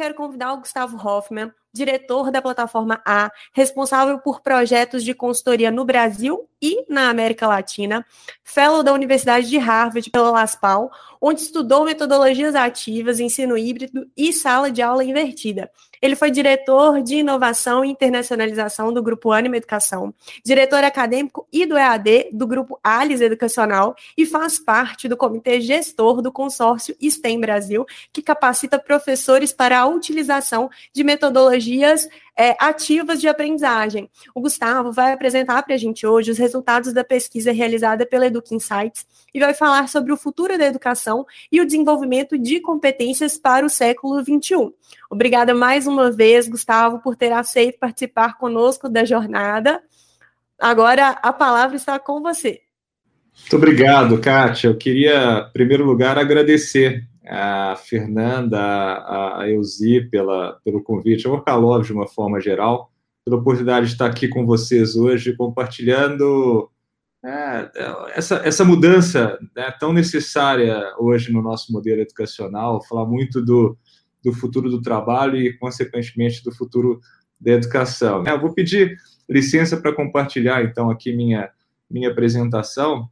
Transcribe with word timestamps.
quero 0.00 0.14
convidar 0.14 0.54
o 0.54 0.60
Gustavo 0.60 0.96
Hoffman, 0.96 1.52
diretor 1.72 2.30
da 2.30 2.42
plataforma 2.42 3.00
A, 3.04 3.30
responsável 3.52 4.18
por 4.18 4.40
projetos 4.40 5.04
de 5.04 5.14
consultoria 5.14 5.70
no 5.70 5.84
Brasil 5.84 6.48
e 6.60 6.84
na 6.92 7.08
América 7.08 7.46
Latina, 7.46 8.04
fellow 8.44 8.82
da 8.82 8.92
Universidade 8.92 9.48
de 9.48 9.56
Harvard 9.56 10.10
pela 10.10 10.30
LASPAL, 10.30 10.90
onde 11.20 11.40
estudou 11.40 11.84
metodologias 11.84 12.54
ativas, 12.54 13.20
ensino 13.20 13.56
híbrido 13.56 14.06
e 14.16 14.32
sala 14.32 14.70
de 14.70 14.82
aula 14.82 15.04
invertida. 15.04 15.70
Ele 16.02 16.16
foi 16.16 16.30
diretor 16.30 17.02
de 17.02 17.16
inovação 17.16 17.84
e 17.84 17.90
internacionalização 17.90 18.90
do 18.92 19.02
Grupo 19.02 19.32
Anima 19.32 19.58
Educação, 19.58 20.14
diretor 20.42 20.82
acadêmico 20.82 21.46
e 21.52 21.66
do 21.66 21.76
EAD 21.76 22.30
do 22.32 22.46
Grupo 22.46 22.80
Alice 22.82 23.22
Educacional 23.22 23.94
e 24.16 24.24
faz 24.24 24.58
parte 24.58 25.08
do 25.08 25.16
comitê 25.16 25.60
gestor 25.60 26.22
do 26.22 26.32
consórcio 26.32 26.96
STEM 27.02 27.38
Brasil, 27.38 27.84
que 28.12 28.22
capacita 28.22 28.78
professores 28.78 29.52
para 29.52 29.78
a 29.78 29.86
utilização 29.86 30.70
de 30.90 31.04
metodologias 31.04 31.59
é, 32.36 32.56
ativas 32.58 33.20
de 33.20 33.28
aprendizagem. 33.28 34.10
O 34.34 34.40
Gustavo 34.40 34.92
vai 34.92 35.12
apresentar 35.12 35.62
para 35.62 35.74
a 35.74 35.78
gente 35.78 36.06
hoje 36.06 36.30
os 36.30 36.38
resultados 36.38 36.92
da 36.92 37.04
pesquisa 37.04 37.52
realizada 37.52 38.06
pela 38.06 38.26
Educa 38.26 38.54
Insights 38.54 39.06
e 39.32 39.40
vai 39.40 39.54
falar 39.54 39.88
sobre 39.88 40.12
o 40.12 40.16
futuro 40.16 40.56
da 40.56 40.66
educação 40.66 41.26
e 41.50 41.60
o 41.60 41.66
desenvolvimento 41.66 42.38
de 42.38 42.60
competências 42.60 43.38
para 43.38 43.64
o 43.64 43.70
século 43.70 44.20
XXI. 44.22 44.72
Obrigada 45.10 45.54
mais 45.54 45.86
uma 45.86 46.10
vez, 46.10 46.48
Gustavo, 46.48 47.00
por 47.00 47.16
ter 47.16 47.32
aceito 47.32 47.78
participar 47.78 48.38
conosco 48.38 48.88
da 48.88 49.04
jornada. 49.04 49.82
Agora 50.58 51.10
a 51.22 51.32
palavra 51.32 51.76
está 51.76 51.98
com 51.98 52.20
você. 52.20 52.60
Muito 53.40 53.56
obrigado, 53.56 54.18
Kátia. 54.20 54.68
Eu 54.68 54.76
queria, 54.76 55.46
em 55.48 55.52
primeiro 55.52 55.84
lugar, 55.84 56.18
agradecer 56.18 57.08
a 57.30 57.76
Fernanda, 57.76 58.58
a, 58.58 59.44
Elzi 59.48 60.00
pela, 60.10 60.58
pelo 60.64 60.82
convite, 60.82 61.28
ao 61.28 61.42
Kalov 61.42 61.84
de 61.84 61.92
uma 61.92 62.08
forma 62.08 62.40
geral, 62.40 62.90
pela 63.24 63.36
oportunidade 63.38 63.86
de 63.86 63.92
estar 63.92 64.06
aqui 64.06 64.26
com 64.26 64.44
vocês 64.44 64.96
hoje, 64.96 65.36
compartilhando 65.36 66.68
é, 67.24 67.70
essa, 68.14 68.36
essa 68.44 68.64
mudança 68.64 69.38
né, 69.54 69.70
tão 69.78 69.92
necessária 69.92 70.92
hoje 70.98 71.32
no 71.32 71.40
nosso 71.40 71.72
modelo 71.72 72.00
educacional, 72.00 72.82
falar 72.82 73.06
muito 73.06 73.40
do, 73.40 73.78
do 74.24 74.32
futuro 74.32 74.68
do 74.68 74.82
trabalho 74.82 75.36
e, 75.36 75.56
consequentemente, 75.56 76.42
do 76.42 76.52
futuro 76.52 77.00
da 77.40 77.52
educação. 77.52 78.24
Eu 78.26 78.40
vou 78.40 78.52
pedir 78.52 78.96
licença 79.28 79.76
para 79.76 79.94
compartilhar, 79.94 80.64
então, 80.64 80.90
aqui 80.90 81.14
minha, 81.14 81.48
minha 81.88 82.10
apresentação. 82.10 83.08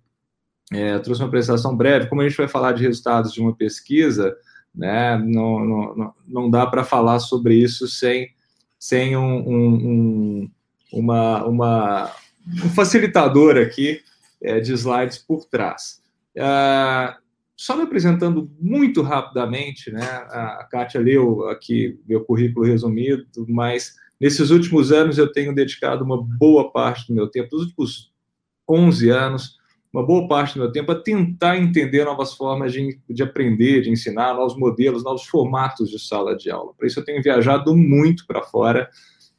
É, 0.73 0.99
trouxe 0.99 1.23
uma 1.23 1.29
apresentação 1.29 1.77
breve. 1.77 2.09
Como 2.09 2.21
a 2.21 2.29
gente 2.29 2.37
vai 2.37 2.49
falar 2.49 2.73
de 2.73 2.83
resultados 2.83 3.33
de 3.33 3.41
uma 3.41 3.55
pesquisa, 3.55 4.37
né, 4.75 5.17
não, 5.19 5.65
não, 5.65 6.15
não 6.27 6.51
dá 6.51 6.67
para 6.67 6.85
falar 6.85 7.19
sobre 7.19 7.55
isso 7.55 7.89
sem, 7.89 8.31
sem 8.79 9.17
um, 9.17 9.39
um, 9.39 9.75
um, 9.75 10.51
uma, 10.93 11.45
uma, 11.45 12.13
um 12.65 12.69
facilitador 12.71 13.57
aqui 13.57 14.01
é, 14.43 14.61
de 14.61 14.73
slides 14.73 15.19
por 15.19 15.47
trás. 15.47 16.03
É, 16.37 17.15
só 17.57 17.75
me 17.75 17.83
apresentando 17.83 18.49
muito 18.61 19.03
rapidamente, 19.03 19.91
né, 19.91 20.05
a 20.05 20.69
Kátia 20.71 21.01
leu 21.01 21.49
aqui 21.49 21.99
meu 22.07 22.25
currículo 22.25 22.65
resumido, 22.65 23.27
mas 23.49 23.97
nesses 24.21 24.51
últimos 24.51 24.93
anos 24.93 25.19
eu 25.19 25.33
tenho 25.33 25.55
dedicado 25.55 26.05
uma 26.05 26.23
boa 26.23 26.71
parte 26.71 27.09
do 27.09 27.15
meu 27.15 27.27
tempo, 27.27 27.51
dos 27.51 27.63
últimos 27.63 28.13
11 28.69 29.11
anos, 29.11 29.58
uma 29.93 30.05
boa 30.05 30.29
parte 30.29 30.55
do 30.55 30.61
meu 30.61 30.73
tempo 30.73 30.93
a 30.93 31.01
tentar 31.01 31.57
entender 31.57 32.05
novas 32.05 32.35
formas 32.35 32.73
de, 32.73 32.99
de 33.09 33.23
aprender, 33.23 33.83
de 33.83 33.91
ensinar, 33.91 34.35
novos 34.35 34.57
modelos, 34.57 35.03
novos 35.03 35.25
formatos 35.25 35.91
de 35.91 35.99
sala 35.99 36.37
de 36.37 36.51
aula. 36.51 36.73
Por 36.75 36.87
isso 36.87 37.01
eu 37.01 37.05
tenho 37.05 37.23
viajado 37.23 37.75
muito 37.75 38.27
para 38.27 38.43
fora. 38.43 38.89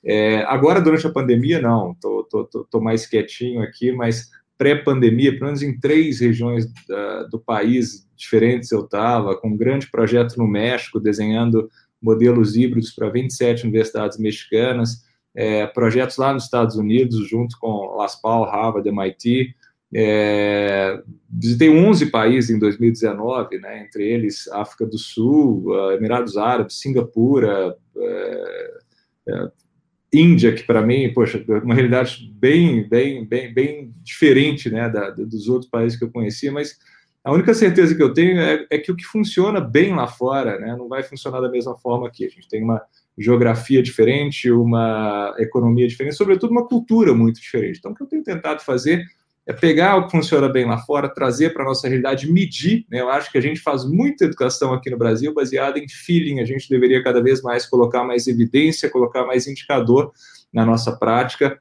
É, 0.03 0.43
agora, 0.43 0.81
durante 0.81 1.05
a 1.05 1.11
pandemia, 1.11 1.61
não, 1.61 1.95
estou 1.95 2.81
mais 2.81 3.05
quietinho 3.05 3.61
aqui, 3.61 3.91
mas 3.91 4.29
pré-pandemia, 4.57 5.31
pelo 5.33 5.45
menos 5.45 5.61
em 5.61 5.79
três 5.79 6.19
regiões 6.19 6.65
da, 6.87 7.23
do 7.23 7.39
país 7.39 8.07
diferentes 8.15 8.71
eu 8.71 8.81
estava, 8.81 9.37
com 9.37 9.49
um 9.49 9.57
grande 9.57 9.89
projeto 9.89 10.35
no 10.37 10.47
México, 10.47 10.99
desenhando 10.99 11.69
modelos 12.01 12.55
híbridos 12.55 12.91
para 12.91 13.09
27 13.09 13.63
universidades 13.63 14.17
mexicanas, 14.17 15.05
é, 15.33 15.65
projetos 15.67 16.17
lá 16.17 16.33
nos 16.33 16.43
Estados 16.43 16.75
Unidos, 16.75 17.29
junto 17.29 17.57
com 17.59 17.95
Las 17.95 18.19
Pal, 18.19 18.43
Harvard, 18.43 18.87
MIT, 18.87 19.55
é, 19.93 21.01
visitei 21.29 21.69
11 21.69 22.07
países 22.07 22.49
em 22.49 22.59
2019, 22.59 23.59
né, 23.59 23.83
entre 23.83 24.07
eles 24.07 24.47
África 24.49 24.85
do 24.85 24.97
Sul, 24.97 25.63
uh, 25.67 25.91
Emirados 25.91 26.37
Árabes, 26.37 26.79
Singapura, 26.79 27.75
é, 27.97 28.71
é, 29.27 29.51
Índia, 30.13 30.53
que 30.53 30.63
para 30.63 30.81
mim, 30.81 31.11
poxa, 31.13 31.43
uma 31.63 31.73
realidade 31.73 32.31
bem, 32.35 32.87
bem, 32.87 33.25
bem, 33.25 33.53
bem 33.53 33.93
diferente 34.03 34.69
né, 34.69 34.89
da, 34.89 35.11
dos 35.11 35.47
outros 35.47 35.69
países 35.69 35.97
que 35.97 36.03
eu 36.03 36.11
conhecia, 36.11 36.51
mas 36.51 36.77
a 37.23 37.31
única 37.31 37.53
certeza 37.53 37.93
que 37.93 38.01
eu 38.01 38.13
tenho 38.13 38.39
é, 38.39 38.65
é, 38.69 38.77
que 38.77 38.91
o 38.91 38.95
que 38.95 39.03
funciona 39.03 39.59
bem 39.59 39.93
lá 39.93 40.07
fora 40.07 40.57
né, 40.59 40.75
não 40.75 40.87
vai 40.87 41.03
funcionar 41.03 41.41
da 41.41 41.49
mesma 41.49 41.77
forma 41.77 42.07
aqui. 42.07 42.25
A 42.25 42.29
gente 42.29 42.47
tem 42.47 42.63
uma 42.63 42.81
geografia 43.17 43.83
diferente, 43.83 44.49
uma 44.49 45.35
economia 45.37 45.87
diferente, 45.87 46.15
sobretudo 46.15 46.51
uma 46.51 46.65
cultura 46.65 47.13
muito 47.13 47.41
diferente. 47.41 47.77
Então, 47.77 47.91
o 47.91 47.95
que 47.95 48.01
eu 48.01 48.07
tenho 48.07 48.23
tentado 48.23 48.63
fazer 48.63 49.05
é 49.47 49.53
pegar 49.53 49.97
o 49.97 50.05
que 50.05 50.11
funciona 50.11 50.47
bem 50.47 50.65
lá 50.65 50.77
fora, 50.77 51.09
trazer 51.09 51.51
para 51.51 51.63
a 51.63 51.65
nossa 51.65 51.87
realidade, 51.87 52.31
medir. 52.31 52.85
Né? 52.89 53.01
Eu 53.01 53.09
acho 53.09 53.31
que 53.31 53.37
a 53.37 53.41
gente 53.41 53.59
faz 53.59 53.83
muita 53.83 54.25
educação 54.25 54.73
aqui 54.73 54.89
no 54.89 54.97
Brasil 54.97 55.33
baseada 55.33 55.79
em 55.79 55.87
feeling. 55.87 56.39
A 56.39 56.45
gente 56.45 56.69
deveria 56.69 57.03
cada 57.03 57.21
vez 57.21 57.41
mais 57.41 57.65
colocar 57.65 58.03
mais 58.03 58.27
evidência, 58.27 58.89
colocar 58.89 59.25
mais 59.25 59.47
indicador 59.47 60.11
na 60.53 60.65
nossa 60.65 60.95
prática. 60.95 61.59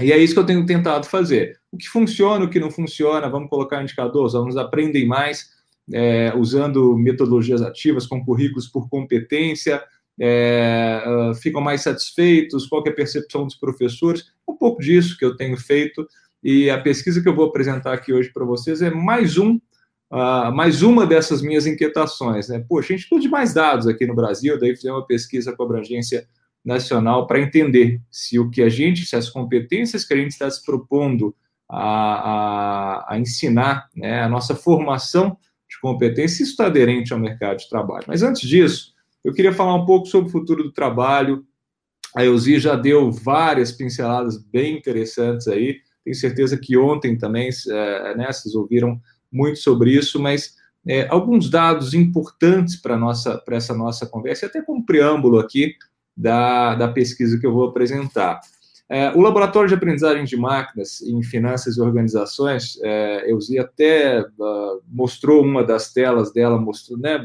E 0.00 0.12
é 0.12 0.16
isso 0.16 0.32
que 0.32 0.40
eu 0.40 0.46
tenho 0.46 0.64
tentado 0.64 1.06
fazer. 1.06 1.58
O 1.72 1.76
que 1.76 1.88
funciona, 1.88 2.44
o 2.44 2.48
que 2.48 2.60
não 2.60 2.70
funciona, 2.70 3.28
vamos 3.28 3.50
colocar 3.50 3.82
indicador, 3.82 4.24
os 4.24 4.34
alunos 4.34 4.56
aprendem 4.56 5.06
mais 5.06 5.50
é, 5.92 6.32
usando 6.36 6.96
metodologias 6.96 7.62
ativas 7.62 8.06
com 8.06 8.24
currículos 8.24 8.68
por 8.68 8.88
competência, 8.88 9.82
é, 10.20 11.02
uh, 11.06 11.34
ficam 11.36 11.60
mais 11.60 11.82
satisfeitos, 11.82 12.66
qual 12.66 12.82
é 12.86 12.90
a 12.90 12.94
percepção 12.94 13.44
dos 13.44 13.54
professores, 13.54 14.26
um 14.48 14.56
pouco 14.56 14.80
disso 14.80 15.16
que 15.16 15.24
eu 15.24 15.36
tenho 15.36 15.56
feito 15.56 16.06
e 16.42 16.70
a 16.70 16.80
pesquisa 16.80 17.20
que 17.20 17.28
eu 17.28 17.34
vou 17.34 17.46
apresentar 17.46 17.92
aqui 17.92 18.12
hoje 18.12 18.30
para 18.32 18.44
vocês 18.44 18.80
é 18.82 18.90
mais 18.90 19.38
um, 19.38 19.56
uh, 20.10 20.52
mais 20.54 20.82
uma 20.82 21.06
dessas 21.06 21.42
minhas 21.42 21.66
inquietações. 21.66 22.48
Né? 22.48 22.64
Poxa, 22.68 22.92
a 22.92 22.96
gente 22.96 23.08
precisa 23.08 23.28
de 23.28 23.28
mais 23.28 23.54
dados 23.54 23.86
aqui 23.86 24.06
no 24.06 24.14
Brasil, 24.14 24.58
daí 24.58 24.74
fizemos 24.74 25.00
uma 25.00 25.06
pesquisa 25.06 25.54
com 25.54 25.62
a 25.62 25.66
abrangência 25.66 26.26
nacional 26.64 27.26
para 27.26 27.40
entender 27.40 28.00
se 28.10 28.38
o 28.38 28.50
que 28.50 28.62
a 28.62 28.68
gente, 28.68 29.06
se 29.06 29.16
as 29.16 29.30
competências 29.30 30.04
que 30.04 30.14
a 30.14 30.16
gente 30.16 30.32
está 30.32 30.50
se 30.50 30.64
propondo 30.64 31.34
a, 31.68 31.82
a, 33.10 33.14
a 33.14 33.18
ensinar, 33.18 33.88
né, 33.94 34.22
a 34.22 34.28
nossa 34.28 34.54
formação 34.54 35.36
de 35.68 35.78
competência, 35.80 36.42
isso 36.42 36.52
está 36.52 36.66
aderente 36.66 37.12
ao 37.12 37.18
mercado 37.18 37.58
de 37.58 37.68
trabalho. 37.68 38.04
Mas 38.06 38.22
antes 38.22 38.48
disso, 38.48 38.94
eu 39.22 39.32
queria 39.32 39.52
falar 39.52 39.74
um 39.74 39.84
pouco 39.84 40.06
sobre 40.06 40.28
o 40.28 40.32
futuro 40.32 40.62
do 40.62 40.72
trabalho. 40.72 41.44
A 42.16 42.24
Elzi 42.24 42.58
já 42.58 42.74
deu 42.74 43.10
várias 43.12 43.70
pinceladas 43.70 44.42
bem 44.42 44.76
interessantes 44.76 45.46
aí. 45.46 45.80
Tenho 46.08 46.16
certeza 46.16 46.56
que 46.56 46.74
ontem 46.74 47.18
também, 47.18 47.50
é, 47.68 48.16
né, 48.16 48.32
vocês 48.32 48.54
ouviram 48.54 48.98
muito 49.30 49.58
sobre 49.58 49.90
isso, 49.90 50.18
mas 50.18 50.54
é, 50.86 51.06
alguns 51.10 51.50
dados 51.50 51.92
importantes 51.92 52.76
para 52.76 52.96
nossa 52.96 53.36
para 53.36 53.56
essa 53.56 53.74
nossa 53.74 54.06
conversa, 54.06 54.46
até 54.46 54.62
com 54.62 54.76
um 54.76 54.82
preâmbulo 54.82 55.38
aqui 55.38 55.74
da, 56.16 56.74
da 56.76 56.88
pesquisa 56.88 57.38
que 57.38 57.46
eu 57.46 57.52
vou 57.52 57.68
apresentar. 57.68 58.40
É, 58.88 59.10
o 59.10 59.20
Laboratório 59.20 59.68
de 59.68 59.74
Aprendizagem 59.74 60.24
de 60.24 60.34
Máquinas 60.34 61.02
em 61.02 61.22
Finanças 61.22 61.76
e 61.76 61.80
Organizações, 61.82 62.80
é, 62.82 63.30
Euzi 63.30 63.58
até 63.58 64.22
uh, 64.22 64.82
mostrou 64.88 65.44
uma 65.44 65.62
das 65.62 65.92
telas 65.92 66.32
dela, 66.32 66.58
mostrou, 66.58 66.98
né, 66.98 67.20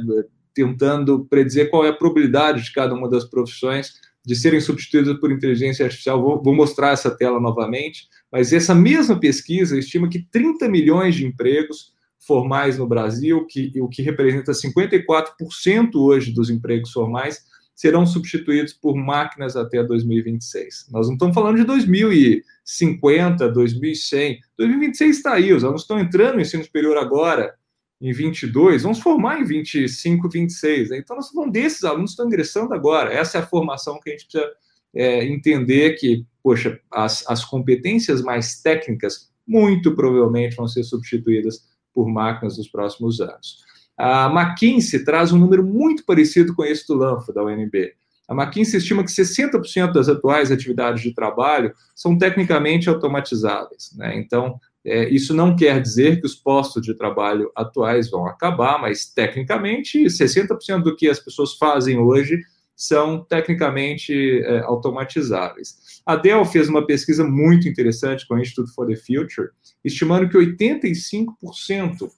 tentando 0.54 1.24
predizer 1.30 1.69
qual 1.69 1.86
é 1.86 1.90
a 1.90 1.94
probabilidade 1.96 2.63
de 2.63 2.74
cada 2.74 2.94
uma 2.94 3.10
das 3.10 3.24
profissões 3.24 3.94
de 4.25 4.36
serem 4.36 4.62
substituídas 4.62 5.19
por 5.19 5.31
inteligência 5.31 5.86
artificial. 5.86 6.22
Vou, 6.22 6.42
vou, 6.42 6.56
mostrar 6.56 6.92
essa 6.92 7.12
tela 7.12 7.40
novamente, 7.40 8.08
mas 8.34 8.52
essa 8.52 8.74
mesma 8.74 9.20
pesquisa 9.20 9.78
estima 9.78 10.10
que 10.10 10.28
30 10.32 10.68
milhões 10.68 11.14
de 11.14 11.24
empregos 11.24 11.94
formais 12.18 12.80
no 12.80 12.88
Brasil, 12.88 13.46
que, 13.46 13.72
o 13.80 13.88
que 13.88 14.02
representa 14.02 14.52
54% 14.54 15.92
hoje 15.94 16.34
dos 16.34 16.50
empregos 16.50 16.92
formais, 16.92 17.44
serão 17.76 18.08
substituídos 18.08 18.74
por 18.74 18.96
máquinas 18.96 19.56
até 19.56 19.84
2026. 19.84 20.88
Nós 20.92 21.06
não 21.06 21.14
estamos 21.14 21.36
falando 21.36 21.58
de 21.58 21.64
2050, 21.64 23.52
2100. 23.52 24.40
2026 24.58 25.18
está 25.18 25.34
aí, 25.34 25.54
os 25.54 25.64
alunos 25.64 25.84
estão 25.84 26.00
entrando 26.00 26.36
no 26.36 26.42
ensino 26.42 26.64
superior 26.64 26.98
agora, 26.98 27.54
em 28.02 28.12
22, 28.12 28.82
vamos 28.82 29.00
formar 29.00 29.40
em 29.40 29.46
25, 29.46 30.28
26. 30.28 30.90
Né? 30.90 30.98
Então, 30.98 31.16
nós 31.16 31.32
vamos 31.32 31.54
desses 31.54 31.84
alunos 31.84 32.12
estão 32.12 32.26
ingressando 32.26 32.74
agora. 32.74 33.14
Essa 33.14 33.38
é 33.38 33.42
a 33.42 33.46
formação 33.46 34.00
que 34.00 34.10
a 34.10 34.14
gente 34.14 34.26
precisa 34.26 34.52
é, 34.96 35.24
entender 35.24 35.92
que, 35.92 36.26
poxa, 36.44 36.80
as, 36.92 37.24
as 37.28 37.45
competências 37.45 38.22
mais 38.22 38.62
técnicas 38.62 39.31
muito 39.48 39.95
provavelmente 39.95 40.56
vão 40.56 40.68
ser 40.68 40.84
substituídas 40.84 41.63
por 41.94 42.07
máquinas 42.07 42.57
nos 42.57 42.68
próximos 42.68 43.22
anos. 43.22 43.63
A 43.98 44.25
McKinsey 44.28 45.04
traz 45.06 45.31
um 45.31 45.40
número 45.40 45.63
muito 45.63 46.04
parecido 46.06 46.54
com 46.54 46.63
esse 46.63 46.86
do 46.88 46.95
Lanfo, 46.95 47.31
da 47.31 47.44
UNB. 47.44 47.94
A 48.28 48.34
McKinsey 48.34 48.80
estima 48.80 49.04
que 49.04 49.12
60% 49.12 49.94
das 49.94 50.10
atuais 50.10 50.51
atividades 50.51 51.01
de 51.01 51.13
trabalho 51.13 51.74
são 51.95 52.18
tecnicamente 52.18 52.89
automatizáveis. 52.89 53.92
Né? 53.96 54.18
Então, 54.18 54.60
é, 54.86 55.07
isso 55.10 55.34
não 55.34 55.56
quer 55.56 55.81
dizer 55.81 56.19
que 56.19 56.25
os 56.25 56.36
postos 56.36 56.81
de 56.81 56.94
trabalho 56.94 57.51
atuais 57.56 58.10
vão 58.10 58.25
acabar, 58.25 58.81
mas 58.81 59.06
tecnicamente 59.06 60.06
60% 60.06 60.81
do 60.81 60.96
que 60.96 61.07
as 61.07 61.19
pessoas 61.19 61.54
fazem 61.54 61.98
hoje 62.00 62.42
são 62.75 63.24
tecnicamente 63.24 64.42
é, 64.44 64.60
automatizáveis. 64.62 66.02
A 66.06 66.16
Dell 66.16 66.44
fez 66.46 66.68
uma 66.68 66.86
pesquisa 66.86 67.24
muito 67.24 67.68
interessante 67.68 68.28
com 68.28 68.36
o 68.36 68.40
Institute 68.40 68.74
for 68.74 68.88
the 68.88 68.96
Future, 68.96 69.50
estimando 69.84 70.28
que 70.28 70.38
85% 70.38 72.10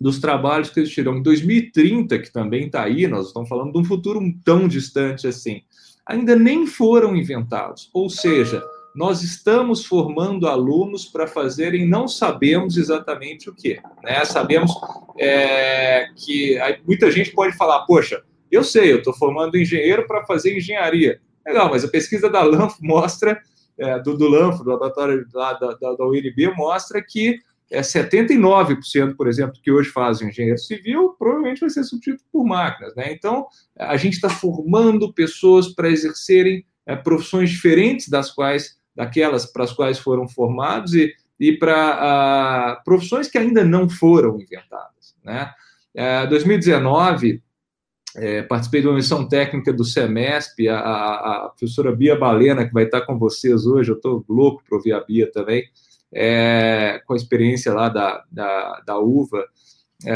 dos 0.00 0.18
trabalhos 0.18 0.70
que 0.70 0.80
existirão 0.80 1.18
em 1.18 1.22
2030, 1.22 2.18
que 2.18 2.32
também 2.32 2.66
está 2.66 2.82
aí, 2.82 3.06
nós 3.06 3.28
estamos 3.28 3.48
falando 3.48 3.72
de 3.72 3.78
um 3.78 3.84
futuro 3.84 4.20
tão 4.44 4.66
distante 4.66 5.28
assim, 5.28 5.62
ainda 6.04 6.34
nem 6.34 6.66
foram 6.66 7.14
inventados. 7.14 7.88
Ou 7.94 8.10
seja, 8.10 8.64
nós 8.94 9.22
estamos 9.22 9.84
formando 9.84 10.48
alunos 10.48 11.06
para 11.06 11.26
fazerem, 11.26 11.88
não 11.88 12.08
sabemos 12.08 12.76
exatamente 12.76 13.48
o 13.48 13.54
que. 13.54 13.80
Né? 14.02 14.24
Sabemos 14.24 14.72
é, 15.18 16.08
que 16.16 16.58
muita 16.84 17.10
gente 17.10 17.30
pode 17.30 17.56
falar, 17.56 17.86
poxa, 17.86 18.22
eu 18.52 18.62
sei, 18.62 18.92
eu 18.92 18.98
estou 18.98 19.14
formando 19.14 19.56
engenheiro 19.56 20.06
para 20.06 20.24
fazer 20.24 20.56
engenharia. 20.56 21.20
Legal, 21.46 21.70
mas 21.70 21.84
a 21.84 21.88
pesquisa 21.88 22.28
da 22.28 22.42
LANF 22.42 22.76
mostra, 22.80 23.40
é, 23.78 23.98
do, 24.00 24.16
do 24.16 24.28
LANF, 24.28 24.62
do 24.62 24.70
laboratório 24.70 25.26
da, 25.32 25.54
da, 25.54 25.74
da 25.74 26.06
UNB, 26.06 26.54
mostra 26.56 27.02
que 27.02 27.38
é 27.72 27.80
79%, 27.80 29.16
por 29.16 29.26
exemplo, 29.26 29.58
que 29.62 29.72
hoje 29.72 29.88
fazem 29.88 30.28
engenheiro 30.28 30.58
civil, 30.58 31.16
provavelmente 31.18 31.60
vai 31.60 31.70
ser 31.70 31.84
substituído 31.84 32.22
por 32.30 32.44
máquinas. 32.44 32.94
Né? 32.94 33.12
Então, 33.12 33.46
a 33.78 33.96
gente 33.96 34.14
está 34.14 34.28
formando 34.28 35.12
pessoas 35.12 35.68
para 35.68 35.88
exercerem 35.88 36.66
é, 36.84 36.94
profissões 36.94 37.50
diferentes 37.50 38.08
das 38.08 38.30
quais, 38.30 38.76
daquelas 38.94 39.46
para 39.46 39.64
as 39.64 39.72
quais 39.72 39.98
foram 39.98 40.28
formados 40.28 40.92
e, 40.94 41.14
e 41.40 41.56
para 41.56 42.80
profissões 42.84 43.28
que 43.28 43.38
ainda 43.38 43.64
não 43.64 43.88
foram 43.88 44.38
inventadas. 44.38 45.16
Né? 45.24 45.50
É, 45.94 46.26
2019, 46.26 47.42
é, 48.16 48.42
participei 48.42 48.80
de 48.80 48.88
uma 48.88 48.96
missão 48.96 49.26
técnica 49.26 49.72
do 49.72 49.84
SEMESP, 49.84 50.68
a, 50.68 50.78
a, 50.78 51.46
a, 51.46 51.48
professora 51.48 51.94
Bia 51.94 52.16
Balena, 52.16 52.66
que 52.66 52.72
vai 52.72 52.84
estar 52.84 53.02
com 53.02 53.18
vocês 53.18 53.66
hoje, 53.66 53.90
eu 53.90 53.96
estou 53.96 54.24
louco 54.28 54.62
para 54.68 54.76
ouvir 54.76 54.92
a 54.92 55.00
Bia 55.00 55.30
também, 55.30 55.64
é, 56.12 57.00
com 57.06 57.14
a 57.14 57.16
experiência 57.16 57.72
lá 57.72 57.88
da, 57.88 58.22
da, 58.30 58.82
da 58.86 58.98
UVA. 58.98 59.46
É, 60.06 60.12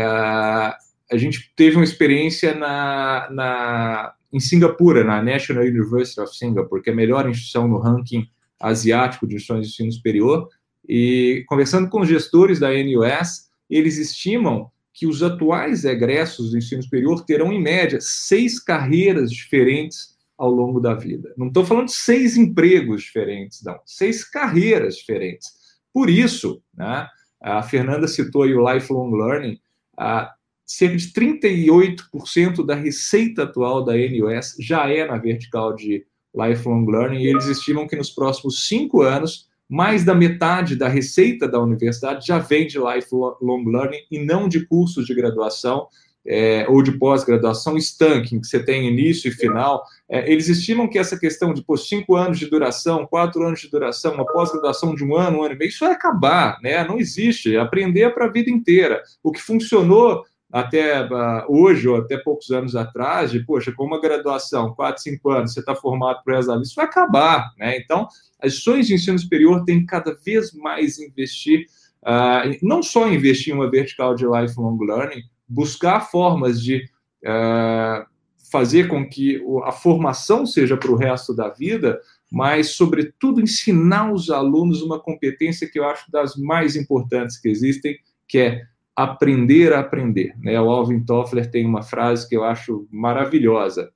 a 1.11 1.17
gente 1.17 1.53
teve 1.57 1.77
uma 1.77 1.85
experiência 1.85 2.55
na, 2.55 3.29
na, 3.31 4.15
em 4.33 4.41
Singapura, 4.41 5.03
na 5.03 5.23
National 5.23 5.65
University 5.65 6.21
of 6.21 6.37
Singapore, 6.37 6.83
que 6.83 6.91
é 6.91 6.93
a 6.93 6.97
melhor 6.97 7.29
instituição 7.29 7.67
no 7.67 7.79
ranking 7.79 8.29
asiático 8.61 9.27
de 9.27 9.37
instituições 9.37 9.67
de 9.67 9.73
ensino 9.73 9.93
superior, 9.93 10.49
e 10.89 11.45
conversando 11.49 11.89
com 11.89 12.01
os 12.01 12.09
gestores 12.09 12.61
da 12.61 12.69
NUS, 12.71 13.49
eles 13.69 13.99
estimam 13.99 14.71
que 14.97 15.07
os 15.07 15.23
atuais 15.23 15.85
egressos 15.85 16.51
do 16.51 16.57
ensino 16.57 16.83
superior 16.83 17.23
terão, 17.23 17.53
em 17.53 17.61
média, 17.61 17.99
seis 18.01 18.59
carreiras 18.59 19.31
diferentes 19.31 20.17
ao 20.39 20.51
longo 20.51 20.81
da 20.81 20.95
vida. 20.95 21.35
Não 21.37 21.49
estou 21.49 21.67
falando 21.67 21.89
de 21.89 21.93
seis 21.93 22.39
empregos 22.39 23.03
diferentes, 23.03 23.63
não. 23.63 23.79
Seis 23.85 24.25
carreiras 24.25 24.97
diferentes. 24.97 25.51
Por 25.93 26.09
isso, 26.09 26.63
né, 26.75 27.07
a 27.43 27.63
Fernanda 27.63 28.09
citou 28.09 28.45
aí 28.45 28.55
o 28.55 28.73
lifelong 28.73 29.15
learning, 29.15 29.61
a, 29.99 30.33
cerca 30.65 30.97
de 30.97 31.13
38% 31.13 32.65
da 32.65 32.75
receita 32.75 33.43
atual 33.43 33.85
da 33.85 33.93
NUS 33.93 34.57
já 34.59 34.89
é 34.91 35.07
na 35.07 35.19
vertical 35.19 35.75
de 35.75 36.07
lifelong 36.35 36.87
learning, 36.91 37.19
e 37.21 37.27
eles 37.27 37.47
estimam 37.47 37.87
que 37.87 37.97
nos 37.97 38.11
próximos 38.11 38.67
cinco 38.67 39.03
anos 39.03 39.47
mais 39.69 40.05
da 40.05 40.15
metade 40.15 40.77
da 40.77 40.89
receita 40.89 41.49
da 41.49 41.61
universidade 41.61 42.27
já 42.27 42.39
vem 42.39 42.67
de 42.67 42.79
lifelong 42.79 43.65
learning 43.67 44.01
e 44.11 44.19
não 44.19 44.49
de 44.49 44.65
cursos 44.67 45.07
de 45.07 45.15
graduação 45.15 45.89
é, 46.27 46.67
ou 46.69 46.83
de 46.83 46.93
pós-graduação 46.93 47.77
estanque, 47.77 48.41
que 48.41 48.47
você 48.47 48.63
tem 48.63 48.89
início 48.89 49.29
e 49.29 49.33
final. 49.33 49.85
É, 50.09 50.31
eles 50.31 50.49
estimam 50.49 50.89
que 50.89 50.99
essa 50.99 51.19
questão 51.19 51.55
de 51.55 51.63
pô, 51.63 51.77
cinco 51.77 52.17
anos 52.17 52.39
de 52.39 52.47
duração, 52.47 53.07
quatro 53.07 53.43
anos 53.45 53.61
de 53.61 53.71
duração, 53.71 54.15
uma 54.15 54.27
pós-graduação 54.27 54.95
de 54.95 55.05
um 55.05 55.15
ano, 55.15 55.39
um 55.39 55.43
ano 55.43 55.55
e 55.55 55.59
meio, 55.59 55.69
isso 55.69 55.85
vai 55.85 55.95
acabar, 55.95 56.59
né? 56.63 56.83
Não 56.85 56.99
existe. 56.99 57.57
Aprender 57.57 58.03
é 58.03 58.11
para 58.11 58.27
a 58.27 58.31
vida 58.31 58.51
inteira. 58.51 59.03
O 59.23 59.31
que 59.31 59.41
funcionou 59.41 60.25
até 60.57 61.05
uh, 61.05 61.45
hoje 61.49 61.87
ou 61.87 61.97
até 61.97 62.17
poucos 62.17 62.51
anos 62.51 62.75
atrás, 62.75 63.31
de, 63.31 63.45
poxa, 63.45 63.73
com 63.73 63.85
uma 63.85 64.01
graduação, 64.01 64.75
quatro, 64.75 65.03
cinco 65.03 65.29
anos, 65.29 65.53
você 65.53 65.61
está 65.61 65.75
formado 65.75 66.23
para 66.25 66.39
essa 66.39 66.59
isso 66.63 66.75
vai 66.75 66.87
acabar, 66.87 67.53
né? 67.59 67.77
Então, 67.77 68.09
as 68.41 68.53
instituições 68.53 68.87
de 68.87 68.95
ensino 68.95 69.19
superior 69.19 69.65
têm 69.67 69.85
cada 69.85 70.15
vez 70.25 70.55
mais 70.55 70.99
investir, 70.99 71.67
uh, 72.03 72.57
não 72.63 72.83
só 72.83 73.07
investir 73.07 73.53
em 73.53 73.57
uma 73.57 73.71
vertical 73.71 74.15
de 74.15 74.25
lifelong 74.25 74.79
learning, 74.81 75.25
buscar 75.47 76.01
formas 76.01 76.63
de 76.63 76.89
uh, 77.23 78.07
fazer 78.51 78.89
com 78.89 79.07
que 79.07 79.39
a 79.63 79.73
formação 79.73 80.47
seja 80.47 80.75
para 80.75 80.91
o 80.91 80.97
resto 80.97 81.37
da 81.37 81.51
vida, 81.51 82.01
mas, 82.33 82.71
sobretudo, 82.71 83.43
ensinar 83.43 84.11
os 84.11 84.31
alunos 84.31 84.81
uma 84.81 84.99
competência 84.99 85.69
que 85.71 85.79
eu 85.79 85.85
acho 85.85 86.11
das 86.11 86.35
mais 86.35 86.77
importantes 86.77 87.39
que 87.39 87.49
existem, 87.51 87.95
que 88.27 88.39
é 88.39 88.63
aprender 88.97 89.75
a 89.75 89.81
aprender. 89.81 90.35
Né? 90.41 90.59
O 90.59 90.71
Alvin 90.71 91.01
Toffler 91.01 91.51
tem 91.51 91.67
uma 91.67 91.83
frase 91.83 92.27
que 92.27 92.35
eu 92.35 92.43
acho 92.43 92.89
maravilhosa, 92.91 93.91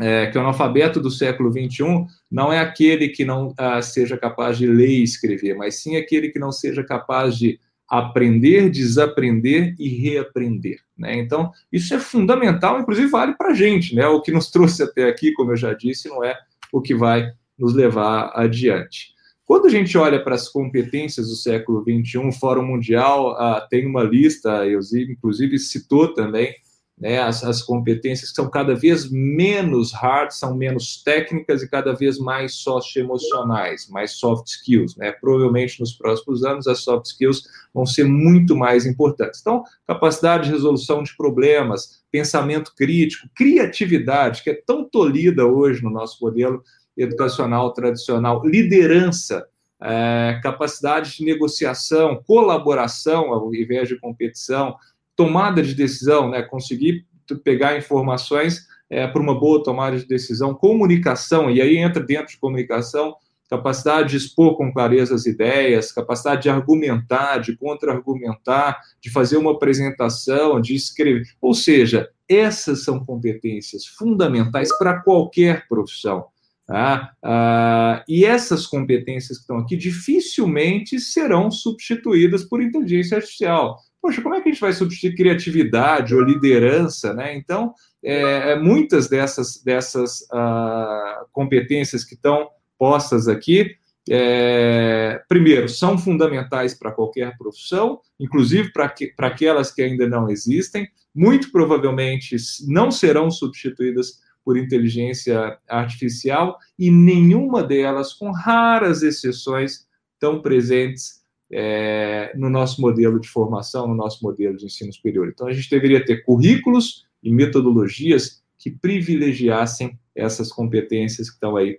é, 0.00 0.26
que 0.26 0.38
o 0.38 0.40
analfabeto 0.40 1.00
do 1.00 1.10
século 1.10 1.50
XXI 1.50 2.06
não 2.30 2.52
é 2.52 2.60
aquele 2.60 3.08
que 3.08 3.24
não 3.24 3.52
ah, 3.58 3.82
seja 3.82 4.16
capaz 4.16 4.56
de 4.56 4.66
ler 4.66 4.90
e 4.90 5.02
escrever, 5.02 5.56
mas 5.56 5.82
sim 5.82 5.96
aquele 5.96 6.28
que 6.28 6.38
não 6.38 6.52
seja 6.52 6.84
capaz 6.84 7.36
de 7.36 7.58
aprender, 7.88 8.70
desaprender 8.70 9.74
e 9.78 9.88
reaprender. 9.88 10.78
Né? 10.96 11.16
Então, 11.16 11.50
isso 11.72 11.92
é 11.94 11.98
fundamental, 11.98 12.78
inclusive 12.78 13.08
vale 13.08 13.34
para 13.34 13.48
a 13.48 13.54
gente. 13.54 13.94
Né? 13.94 14.06
O 14.06 14.20
que 14.20 14.30
nos 14.30 14.50
trouxe 14.50 14.82
até 14.84 15.08
aqui, 15.08 15.32
como 15.32 15.52
eu 15.52 15.56
já 15.56 15.72
disse, 15.74 16.08
não 16.08 16.22
é 16.22 16.36
o 16.70 16.80
que 16.80 16.94
vai 16.94 17.32
nos 17.58 17.74
levar 17.74 18.30
adiante. 18.34 19.17
Quando 19.48 19.64
a 19.66 19.70
gente 19.70 19.96
olha 19.96 20.22
para 20.22 20.34
as 20.34 20.46
competências 20.46 21.28
do 21.28 21.34
século 21.34 21.82
XXI, 21.82 22.18
o 22.18 22.30
Fórum 22.30 22.66
Mundial 22.66 23.30
ah, 23.30 23.66
tem 23.70 23.86
uma 23.86 24.02
lista, 24.02 24.66
eu 24.66 24.78
inclusive 25.08 25.58
citou 25.58 26.12
também, 26.12 26.54
né, 26.98 27.18
as, 27.18 27.42
as, 27.42 27.62
competências 27.62 28.28
que 28.28 28.36
são 28.36 28.50
cada 28.50 28.74
vez 28.74 29.10
menos 29.10 29.90
hard, 29.94 30.32
são 30.32 30.54
menos 30.54 31.02
técnicas 31.02 31.62
e 31.62 31.70
cada 31.70 31.94
vez 31.94 32.18
mais 32.18 32.56
socioemocionais, 32.56 33.88
mais 33.88 34.18
soft 34.18 34.48
skills. 34.48 34.94
Né? 34.96 35.12
Provavelmente 35.12 35.80
nos 35.80 35.94
próximos 35.94 36.44
anos 36.44 36.66
as 36.66 36.80
soft 36.80 37.06
skills 37.06 37.44
vão 37.72 37.86
ser 37.86 38.04
muito 38.04 38.54
mais 38.54 38.84
importantes. 38.84 39.40
Então, 39.40 39.64
capacidade 39.86 40.44
de 40.44 40.50
resolução 40.50 41.02
de 41.02 41.16
problemas, 41.16 42.02
pensamento 42.12 42.74
crítico, 42.76 43.26
criatividade, 43.34 44.42
que 44.42 44.50
é 44.50 44.62
tão 44.66 44.84
tolhida 44.84 45.46
hoje 45.46 45.82
no 45.82 45.88
nosso 45.88 46.22
modelo 46.22 46.62
educacional 46.98 47.72
tradicional, 47.72 48.42
liderança, 48.44 49.46
é, 49.80 50.40
capacidade 50.42 51.16
de 51.16 51.24
negociação, 51.24 52.22
colaboração 52.26 53.32
ao 53.32 53.54
invés 53.54 53.88
de 53.88 53.98
competição, 53.98 54.76
tomada 55.14 55.62
de 55.62 55.74
decisão, 55.74 56.28
né, 56.28 56.42
conseguir 56.42 57.06
pegar 57.44 57.78
informações 57.78 58.66
é, 58.90 59.06
para 59.06 59.22
uma 59.22 59.38
boa 59.38 59.62
tomada 59.62 59.96
de 59.96 60.06
decisão, 60.06 60.54
comunicação, 60.54 61.50
e 61.50 61.60
aí 61.60 61.76
entra 61.76 62.02
dentro 62.02 62.32
de 62.32 62.38
comunicação 62.38 63.14
capacidade 63.48 64.10
de 64.10 64.16
expor 64.18 64.56
com 64.56 64.72
clareza 64.72 65.14
as 65.14 65.26
ideias, 65.26 65.90
capacidade 65.90 66.42
de 66.42 66.50
argumentar, 66.50 67.38
de 67.38 67.56
contra-argumentar, 67.56 68.80
de 69.00 69.10
fazer 69.10 69.38
uma 69.38 69.52
apresentação, 69.52 70.60
de 70.60 70.74
escrever. 70.74 71.22
Ou 71.40 71.54
seja, 71.54 72.10
essas 72.28 72.84
são 72.84 73.02
competências 73.04 73.86
fundamentais 73.86 74.76
para 74.76 75.00
qualquer 75.00 75.66
profissão. 75.66 76.26
Tá? 76.68 77.14
Ah, 77.24 78.04
e 78.06 78.26
essas 78.26 78.66
competências 78.66 79.38
que 79.38 79.44
estão 79.44 79.56
aqui 79.56 79.74
dificilmente 79.74 81.00
serão 81.00 81.50
substituídas 81.50 82.44
por 82.44 82.62
inteligência 82.62 83.16
artificial. 83.16 83.78
Poxa, 84.02 84.20
como 84.20 84.34
é 84.34 84.42
que 84.42 84.50
a 84.50 84.52
gente 84.52 84.60
vai 84.60 84.74
substituir 84.74 85.16
criatividade 85.16 86.14
ou 86.14 86.20
liderança? 86.20 87.14
Né? 87.14 87.34
Então, 87.34 87.72
é, 88.04 88.52
é 88.52 88.56
muitas 88.56 89.08
dessas, 89.08 89.62
dessas 89.64 90.26
ah, 90.30 91.24
competências 91.32 92.04
que 92.04 92.14
estão 92.14 92.50
postas 92.78 93.28
aqui, 93.28 93.74
é, 94.10 95.22
primeiro, 95.26 95.70
são 95.70 95.96
fundamentais 95.96 96.74
para 96.74 96.92
qualquer 96.92 97.36
profissão, 97.38 97.98
inclusive 98.20 98.72
para 98.72 98.92
aquelas 99.20 99.72
que 99.72 99.80
ainda 99.80 100.06
não 100.06 100.28
existem, 100.28 100.86
muito 101.14 101.50
provavelmente 101.50 102.36
não 102.66 102.90
serão 102.90 103.30
substituídas 103.30 104.20
por 104.44 104.56
inteligência 104.56 105.58
artificial 105.68 106.58
e 106.78 106.90
nenhuma 106.90 107.62
delas, 107.62 108.12
com 108.12 108.30
raras 108.30 109.02
exceções, 109.02 109.86
estão 110.14 110.40
presentes 110.40 111.18
é, 111.50 112.32
no 112.36 112.50
nosso 112.50 112.80
modelo 112.80 113.20
de 113.20 113.28
formação, 113.28 113.86
no 113.86 113.94
nosso 113.94 114.22
modelo 114.22 114.56
de 114.56 114.66
ensino 114.66 114.92
superior. 114.92 115.28
Então, 115.28 115.46
a 115.46 115.52
gente 115.52 115.70
deveria 115.70 116.04
ter 116.04 116.24
currículos 116.24 117.06
e 117.22 117.30
metodologias 117.30 118.42
que 118.58 118.70
privilegiassem 118.70 119.98
essas 120.14 120.50
competências 120.50 121.28
que 121.28 121.36
estão 121.36 121.56
aí 121.56 121.78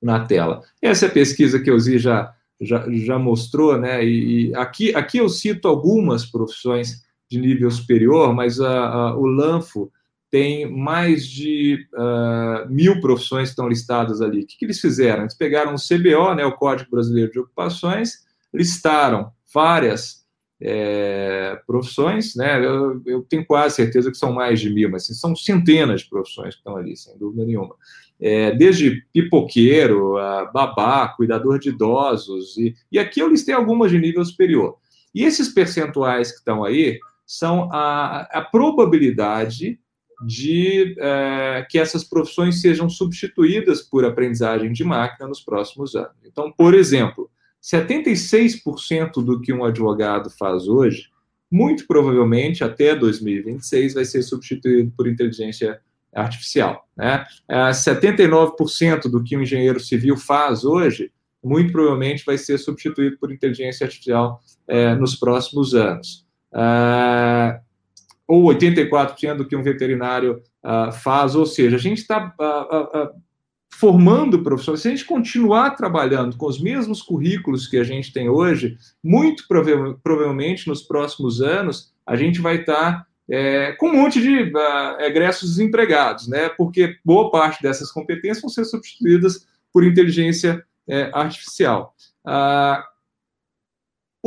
na 0.00 0.24
tela. 0.24 0.62
Essa 0.80 1.06
é 1.06 1.08
a 1.08 1.12
pesquisa 1.12 1.60
que 1.60 1.70
o 1.70 1.78
Zi 1.78 1.98
já, 1.98 2.34
já, 2.60 2.86
já 2.90 3.18
mostrou, 3.18 3.78
né? 3.78 4.04
E, 4.04 4.48
e, 4.48 4.54
aqui, 4.54 4.94
aqui 4.94 5.18
eu 5.18 5.28
cito 5.28 5.68
algumas 5.68 6.24
profissões 6.24 7.04
de 7.30 7.38
nível 7.38 7.70
superior, 7.70 8.34
mas 8.34 8.60
a, 8.60 8.86
a, 8.88 9.16
o 9.16 9.26
Lanfo 9.26 9.90
tem 10.30 10.70
mais 10.70 11.26
de 11.26 11.86
uh, 11.94 12.68
mil 12.68 13.00
profissões 13.00 13.48
que 13.48 13.52
estão 13.52 13.68
listadas 13.68 14.20
ali. 14.20 14.40
O 14.40 14.46
que, 14.46 14.58
que, 14.58 14.64
eles 14.64 14.80
fizeram? 14.80 15.22
Eles 15.22 15.36
pegaram 15.36 15.74
o 15.74 15.76
CBO, 15.76 16.34
né, 16.34 16.44
o 16.44 16.56
Código 16.56 16.90
Brasileiro 16.90 17.30
de 17.30 17.38
Ocupações, 17.38 18.24
listaram 18.52 19.30
várias 19.52 20.26
é, 20.60 21.60
profissões, 21.66 22.34
né? 22.34 22.64
Eu, 22.64 23.02
eu, 23.04 23.22
tenho 23.22 23.44
quase 23.44 23.76
certeza 23.76 24.10
que 24.10 24.16
são 24.16 24.32
mais 24.32 24.60
de 24.60 24.70
mil, 24.70 24.90
mas 24.90 25.02
assim, 25.02 25.14
são 25.14 25.36
centenas 25.36 26.00
de 26.00 26.08
profissões 26.08 26.54
que 26.54 26.60
estão 26.60 26.76
ali, 26.76 26.96
sem 26.96 27.16
dúvida 27.18 27.44
nenhuma. 27.44 27.74
É, 28.18 28.52
desde 28.52 29.02
pipoqueiro, 29.12 30.14
babá, 30.52 31.08
cuidador 31.08 31.58
de 31.58 31.68
idosos, 31.68 32.56
e, 32.56 32.74
e 32.90 32.98
aqui 32.98 33.20
eu 33.20 33.28
listei 33.28 33.54
algumas 33.54 33.90
de 33.90 33.98
nível 33.98 34.24
superior. 34.24 34.78
E 35.14 35.24
esses 35.24 35.48
percentuais 35.48 36.30
que 36.30 36.38
estão 36.38 36.64
aí 36.64 36.98
são 37.26 37.68
a, 37.72 38.22
a 38.32 38.40
probabilidade 38.42 39.78
de 40.24 40.94
é, 40.98 41.66
que 41.68 41.78
essas 41.78 42.04
profissões 42.04 42.60
sejam 42.60 42.88
substituídas 42.88 43.82
por 43.82 44.04
aprendizagem 44.04 44.72
de 44.72 44.84
máquina 44.84 45.28
nos 45.28 45.40
próximos 45.40 45.94
anos. 45.94 46.16
Então, 46.24 46.52
por 46.52 46.74
exemplo, 46.74 47.30
76% 47.62 49.24
do 49.24 49.40
que 49.40 49.52
um 49.52 49.64
advogado 49.64 50.30
faz 50.30 50.68
hoje, 50.68 51.08
muito 51.50 51.86
provavelmente 51.86 52.64
até 52.64 52.94
2026 52.94 53.94
vai 53.94 54.04
ser 54.04 54.22
substituído 54.22 54.92
por 54.96 55.06
inteligência 55.06 55.80
artificial. 56.14 56.88
Né? 56.96 57.24
79% 57.50 59.06
é, 59.06 59.08
do 59.08 59.22
que 59.22 59.36
um 59.36 59.42
engenheiro 59.42 59.80
civil 59.80 60.16
faz 60.16 60.64
hoje, 60.64 61.12
muito 61.42 61.72
provavelmente 61.72 62.24
vai 62.24 62.38
ser 62.38 62.58
substituído 62.58 63.18
por 63.18 63.30
inteligência 63.30 63.84
artificial 63.84 64.40
é, 64.66 64.94
nos 64.94 65.14
próximos 65.14 65.74
anos. 65.74 66.26
É, 66.54 67.60
ou 68.26 68.44
84% 68.44 69.36
do 69.36 69.46
que 69.46 69.56
um 69.56 69.62
veterinário 69.62 70.42
uh, 70.64 70.92
faz, 70.92 71.34
ou 71.34 71.46
seja, 71.46 71.76
a 71.76 71.80
gente 71.80 71.98
está 71.98 72.34
uh, 72.38 72.98
uh, 72.98 73.22
formando 73.72 74.42
professores, 74.42 74.80
se 74.80 74.88
a 74.88 74.90
gente 74.90 75.04
continuar 75.04 75.70
trabalhando 75.76 76.36
com 76.36 76.46
os 76.46 76.60
mesmos 76.60 77.02
currículos 77.02 77.66
que 77.68 77.76
a 77.76 77.84
gente 77.84 78.12
tem 78.12 78.28
hoje, 78.28 78.76
muito 79.02 79.46
prova 79.46 79.98
provavelmente 80.02 80.66
nos 80.66 80.82
próximos 80.82 81.40
anos 81.40 81.92
a 82.06 82.16
gente 82.16 82.40
vai 82.40 82.56
estar 82.56 82.74
tá, 82.74 83.06
é, 83.28 83.72
com 83.72 83.88
um 83.88 84.02
monte 84.02 84.20
de 84.20 84.52
egressos 85.00 85.50
desempregados, 85.50 86.28
né? 86.28 86.48
Porque 86.50 86.96
boa 87.04 87.30
parte 87.30 87.60
dessas 87.60 87.90
competências 87.90 88.40
vão 88.40 88.48
ser 88.48 88.64
substituídas 88.64 89.46
por 89.72 89.84
inteligência 89.84 90.64
é, 90.88 91.10
artificial. 91.12 91.94
Uh, 92.24 92.82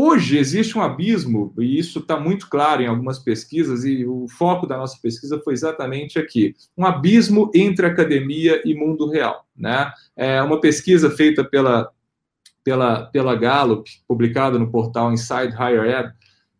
Hoje 0.01 0.37
existe 0.37 0.77
um 0.77 0.81
abismo, 0.81 1.53
e 1.59 1.77
isso 1.77 1.99
está 1.99 2.17
muito 2.17 2.49
claro 2.49 2.81
em 2.81 2.87
algumas 2.87 3.19
pesquisas, 3.19 3.83
e 3.83 4.05
o 4.05 4.29
foco 4.29 4.65
da 4.65 4.77
nossa 4.77 4.97
pesquisa 5.03 5.41
foi 5.43 5.51
exatamente 5.51 6.17
aqui: 6.17 6.55
um 6.77 6.85
abismo 6.85 7.51
entre 7.53 7.85
academia 7.85 8.61
e 8.63 8.73
mundo 8.73 9.09
real. 9.09 9.45
Né? 9.53 9.91
É 10.15 10.41
uma 10.41 10.61
pesquisa 10.61 11.11
feita 11.11 11.43
pela, 11.43 11.91
pela, 12.63 13.07
pela 13.07 13.35
Gallup, 13.35 13.89
publicada 14.07 14.57
no 14.57 14.71
portal 14.71 15.11
Inside 15.11 15.53
Higher 15.53 15.83
Ed. 15.83 16.13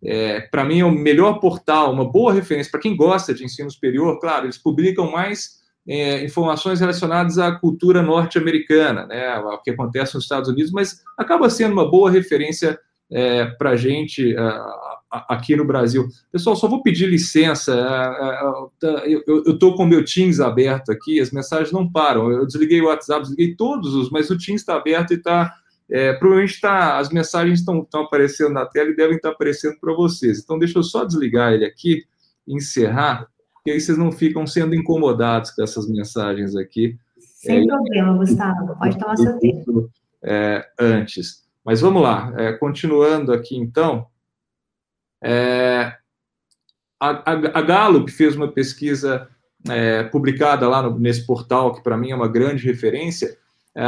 É, 0.04 0.42
para 0.42 0.66
mim, 0.66 0.82
é 0.82 0.86
o 0.86 0.92
melhor 0.92 1.40
portal, 1.40 1.94
uma 1.94 2.12
boa 2.12 2.34
referência 2.34 2.70
para 2.70 2.82
quem 2.82 2.94
gosta 2.94 3.34
de 3.34 3.46
ensino 3.46 3.72
superior. 3.72 4.20
Claro, 4.20 4.48
eles 4.48 4.58
publicam 4.58 5.10
mais 5.10 5.60
é, 5.88 6.26
informações 6.26 6.82
relacionadas 6.82 7.38
à 7.38 7.54
cultura 7.54 8.02
norte-americana, 8.02 9.06
né, 9.08 9.38
o 9.38 9.60
que 9.60 9.72
acontece 9.72 10.16
nos 10.16 10.26
Estados 10.26 10.50
Unidos, 10.50 10.74
mas 10.74 11.02
acaba 11.18 11.50
sendo 11.50 11.72
uma 11.72 11.90
boa 11.90 12.12
referência 12.12 12.78
é, 13.12 13.46
para 13.46 13.72
a 13.72 13.76
gente 13.76 14.36
aqui 15.10 15.56
no 15.56 15.66
Brasil. 15.66 16.08
Pessoal, 16.32 16.56
só 16.56 16.68
vou 16.68 16.84
pedir 16.84 17.08
licença. 17.08 17.74
É, 18.82 18.88
é, 18.88 19.14
é, 19.14 19.24
eu 19.28 19.54
estou 19.54 19.76
com 19.76 19.84
o 19.84 19.88
meu 19.88 20.06
Teams 20.06 20.40
aberto 20.40 20.92
aqui, 20.92 21.20
as 21.20 21.32
mensagens 21.32 21.72
não 21.72 21.90
param. 21.90 22.32
Eu 22.32 22.46
desliguei 22.46 22.82
o 22.82 22.86
WhatsApp, 22.86 23.22
desliguei 23.22 23.56
todos 23.56 23.94
os, 23.96 24.10
mas 24.10 24.30
o 24.30 24.38
Teams 24.38 24.62
está 24.62 24.76
aberto 24.76 25.12
e 25.12 25.16
está. 25.16 25.54
É, 25.92 26.14
provavelmente 26.14 26.54
está 26.54 27.00
as 27.00 27.10
mensagens 27.10 27.62
estão 27.62 27.88
aparecendo 27.96 28.54
na 28.54 28.64
tela 28.64 28.92
e 28.92 28.96
devem 28.96 29.16
estar 29.16 29.30
tá 29.30 29.36
aparecendo 29.36 29.80
para 29.80 29.94
vocês. 29.94 30.40
Então, 30.40 30.60
deixa 30.60 30.78
eu 30.78 30.84
só 30.84 31.04
desligar 31.04 31.54
ele 31.54 31.66
aqui, 31.66 32.04
encerrar, 32.48 33.28
que 33.64 33.72
aí 33.72 33.82
vocês 33.82 33.98
não 33.98 34.12
ficam 34.12 34.46
sendo 34.46 34.76
incomodados 34.76 35.50
com 35.50 35.64
essas 35.64 35.90
mensagens 35.90 36.56
aqui. 36.56 36.96
Sem 37.18 37.64
é, 37.64 37.66
problema, 37.66 38.18
Gustavo, 38.18 38.76
pode 38.78 39.00
tomar 39.00 39.18
seu 39.18 39.40
tempo. 39.40 39.90
É, 40.22 40.64
antes. 40.80 41.49
Mas 41.66 41.82
vamos 41.82 42.02
lá, 42.02 42.34
é, 42.38 42.54
continuando 42.54 43.32
aqui 43.34 43.56
então. 43.56 44.08
É, 45.24 45.94
a, 47.00 47.10
a, 47.10 47.60
a, 47.60 47.62
Gallup 47.62 48.10
fez 48.12 48.36
uma 48.36 48.48
pesquisa 48.48 49.28
é, 49.68 50.04
publicada 50.04 50.68
lá 50.68 50.82
no, 50.82 50.98
nesse 50.98 51.26
portal, 51.26 51.74
que 51.74 51.84
para 51.84 51.98
mim 51.98 52.12
é 52.12 52.16
uma 52.16 52.28
grande 52.28 52.66
referência, 52.66 53.38
é, 53.76 53.84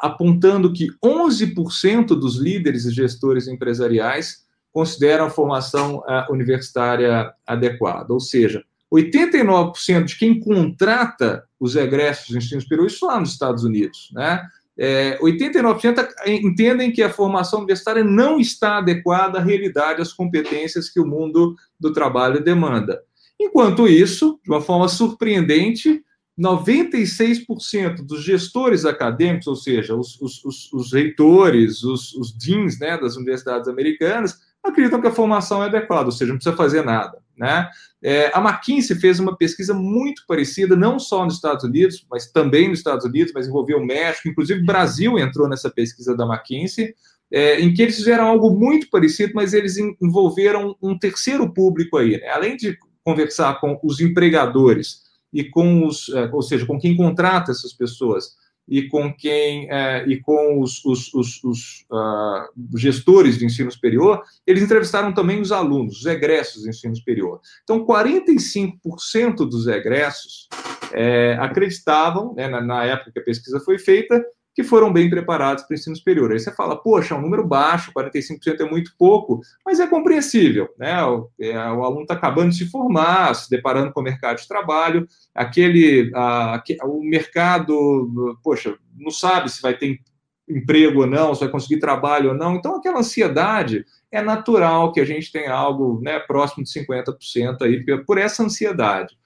apontando 0.00 0.72
que 0.72 0.88
11% 1.04 2.08
dos 2.08 2.36
líderes 2.36 2.84
e 2.84 2.92
gestores 2.92 3.48
empresariais 3.48 4.46
consideram 4.72 5.26
a 5.26 5.30
formação 5.30 6.02
é, 6.06 6.26
universitária 6.30 7.32
adequada, 7.46 8.12
ou 8.12 8.20
seja, 8.20 8.62
89% 8.92 10.04
de 10.04 10.16
quem 10.16 10.38
contrata 10.38 11.44
os 11.58 11.74
egressos 11.74 12.30
do 12.30 12.38
ensino 12.38 12.60
superior, 12.60 12.86
isso 12.86 13.06
lá 13.06 13.18
nos 13.18 13.32
Estados 13.32 13.64
Unidos, 13.64 14.10
né? 14.12 14.46
É, 14.78 15.18
89% 15.20 16.06
entendem 16.26 16.92
que 16.92 17.02
a 17.02 17.10
formação 17.10 17.60
universitária 17.60 18.04
não 18.04 18.38
está 18.38 18.78
adequada 18.78 19.38
à 19.38 19.42
realidade, 19.42 20.02
às 20.02 20.12
competências 20.12 20.90
que 20.90 21.00
o 21.00 21.06
mundo 21.06 21.54
do 21.80 21.92
trabalho 21.92 22.42
demanda. 22.42 23.00
Enquanto 23.40 23.88
isso, 23.88 24.38
de 24.44 24.50
uma 24.50 24.60
forma 24.60 24.88
surpreendente, 24.88 26.02
96% 26.38 28.02
dos 28.04 28.22
gestores 28.22 28.84
acadêmicos, 28.84 29.46
ou 29.46 29.56
seja, 29.56 29.94
os, 29.94 30.20
os, 30.20 30.72
os, 30.72 30.92
reitores, 30.92 31.82
os, 31.82 32.12
os 32.14 32.30
deans 32.32 32.78
né, 32.78 32.98
das 32.98 33.16
universidades 33.16 33.68
americanas, 33.68 34.38
acreditam 34.68 35.00
que 35.00 35.06
a 35.06 35.12
formação 35.12 35.62
é 35.62 35.66
adequada, 35.66 36.06
ou 36.06 36.12
seja, 36.12 36.32
não 36.32 36.38
precisa 36.38 36.56
fazer 36.56 36.82
nada. 36.84 37.18
Né? 37.36 37.68
É, 38.02 38.30
a 38.34 38.40
McKinsey 38.40 38.96
fez 38.96 39.20
uma 39.20 39.36
pesquisa 39.36 39.74
muito 39.74 40.22
parecida, 40.26 40.74
não 40.74 40.98
só 40.98 41.24
nos 41.24 41.34
Estados 41.34 41.64
Unidos, 41.64 42.06
mas 42.10 42.30
também 42.30 42.68
nos 42.68 42.78
Estados 42.78 43.04
Unidos, 43.04 43.32
mas 43.34 43.46
envolveu 43.46 43.78
o 43.78 43.84
México, 43.84 44.28
inclusive 44.28 44.60
o 44.60 44.66
Brasil 44.66 45.18
entrou 45.18 45.48
nessa 45.48 45.70
pesquisa 45.70 46.16
da 46.16 46.24
McKinsey, 46.24 46.94
é, 47.30 47.60
em 47.60 47.74
que 47.74 47.82
eles 47.82 47.96
fizeram 47.96 48.26
algo 48.26 48.50
muito 48.50 48.88
parecido, 48.88 49.32
mas 49.34 49.52
eles 49.52 49.76
envolveram 50.00 50.76
um 50.80 50.98
terceiro 50.98 51.52
público 51.52 51.98
aí. 51.98 52.20
Né? 52.20 52.28
Além 52.28 52.56
de 52.56 52.76
conversar 53.04 53.60
com 53.60 53.78
os 53.82 54.00
empregadores 54.00 55.02
e 55.32 55.44
com 55.44 55.86
os, 55.86 56.08
é, 56.08 56.30
ou 56.32 56.42
seja, 56.42 56.66
com 56.66 56.78
quem 56.78 56.96
contrata 56.96 57.50
essas 57.50 57.72
pessoas, 57.72 58.36
e 58.68 58.88
com 58.88 59.12
quem 59.12 59.70
é, 59.70 60.04
e 60.06 60.20
com 60.20 60.60
os, 60.60 60.84
os, 60.84 61.12
os, 61.14 61.44
os 61.44 61.86
uh, 61.90 62.78
gestores 62.78 63.38
de 63.38 63.44
ensino 63.44 63.70
superior, 63.70 64.22
eles 64.46 64.62
entrevistaram 64.62 65.12
também 65.12 65.40
os 65.40 65.52
alunos, 65.52 66.00
os 66.00 66.06
egressos 66.06 66.62
de 66.62 66.70
ensino 66.70 66.96
superior. 66.96 67.40
Então, 67.62 67.86
45% 67.86 69.36
dos 69.48 69.66
egressos 69.66 70.48
é, 70.92 71.36
acreditavam, 71.40 72.34
né, 72.34 72.48
na, 72.48 72.60
na, 72.60 72.84
época 72.84 73.12
que 73.12 73.18
a 73.20 73.24
pesquisa 73.24 73.60
foi 73.60 73.78
feita, 73.78 74.24
que 74.56 74.64
foram 74.64 74.90
bem 74.90 75.10
preparados 75.10 75.64
para 75.64 75.74
o 75.74 75.76
ensino 75.76 75.94
superior. 75.94 76.32
Aí 76.32 76.40
você 76.40 76.50
fala, 76.50 76.82
poxa, 76.82 77.14
é 77.14 77.18
um 77.18 77.20
número 77.20 77.46
baixo, 77.46 77.92
45% 77.92 78.58
é 78.60 78.64
muito 78.64 78.90
pouco, 78.98 79.42
mas 79.64 79.78
é 79.78 79.86
compreensível, 79.86 80.66
né? 80.78 81.04
O, 81.04 81.28
é, 81.38 81.54
o 81.72 81.84
aluno 81.84 82.02
está 82.02 82.14
acabando 82.14 82.48
de 82.48 82.56
se 82.56 82.70
formar, 82.70 83.34
se 83.34 83.50
deparando 83.50 83.92
com 83.92 84.00
o 84.00 84.02
mercado 84.02 84.38
de 84.38 84.48
trabalho, 84.48 85.06
aquele, 85.34 86.10
a, 86.14 86.62
o 86.84 87.04
mercado, 87.04 88.38
poxa, 88.42 88.74
não 88.98 89.10
sabe 89.10 89.50
se 89.50 89.60
vai 89.60 89.76
ter 89.76 90.00
emprego 90.48 91.00
ou 91.00 91.06
não, 91.06 91.34
se 91.34 91.40
vai 91.40 91.50
conseguir 91.50 91.78
trabalho 91.78 92.30
ou 92.30 92.34
não, 92.34 92.56
então 92.56 92.76
aquela 92.76 93.00
ansiedade 93.00 93.84
é 94.10 94.22
natural 94.22 94.90
que 94.90 95.00
a 95.00 95.04
gente 95.04 95.30
tenha 95.30 95.52
algo 95.52 96.00
né, 96.00 96.18
próximo 96.20 96.64
de 96.64 96.70
50% 96.70 97.60
aí 97.60 97.84
por 98.06 98.16
essa 98.16 98.42
ansiedade. 98.42 99.18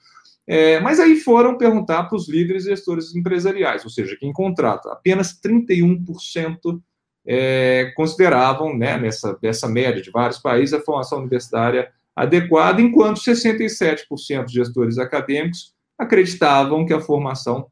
É, 0.53 0.81
mas 0.81 0.99
aí 0.99 1.15
foram 1.15 1.57
perguntar 1.57 2.03
para 2.03 2.17
os 2.17 2.27
líderes 2.27 2.65
e 2.65 2.71
gestores 2.71 3.15
empresariais, 3.15 3.85
ou 3.85 3.89
seja, 3.89 4.17
quem 4.19 4.33
contrata. 4.33 4.91
Apenas 4.91 5.39
31% 5.41 6.77
é, 7.25 7.93
consideravam, 7.95 8.77
né, 8.77 8.97
nessa, 8.97 9.39
nessa 9.41 9.69
média 9.69 10.01
de 10.01 10.11
vários 10.11 10.39
países, 10.39 10.73
a 10.73 10.81
formação 10.81 11.19
universitária 11.19 11.89
adequada, 12.13 12.81
enquanto 12.81 13.21
67% 13.21 14.43
de 14.43 14.53
gestores 14.53 14.97
acadêmicos 14.97 15.73
acreditavam 15.97 16.85
que 16.85 16.93
a 16.93 16.99
formação 16.99 17.67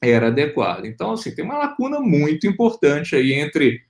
era 0.00 0.28
adequada. 0.28 0.86
Então, 0.88 1.12
assim, 1.12 1.34
tem 1.34 1.44
uma 1.44 1.58
lacuna 1.58 2.00
muito 2.00 2.46
importante 2.46 3.14
aí 3.14 3.34
entre 3.34 3.82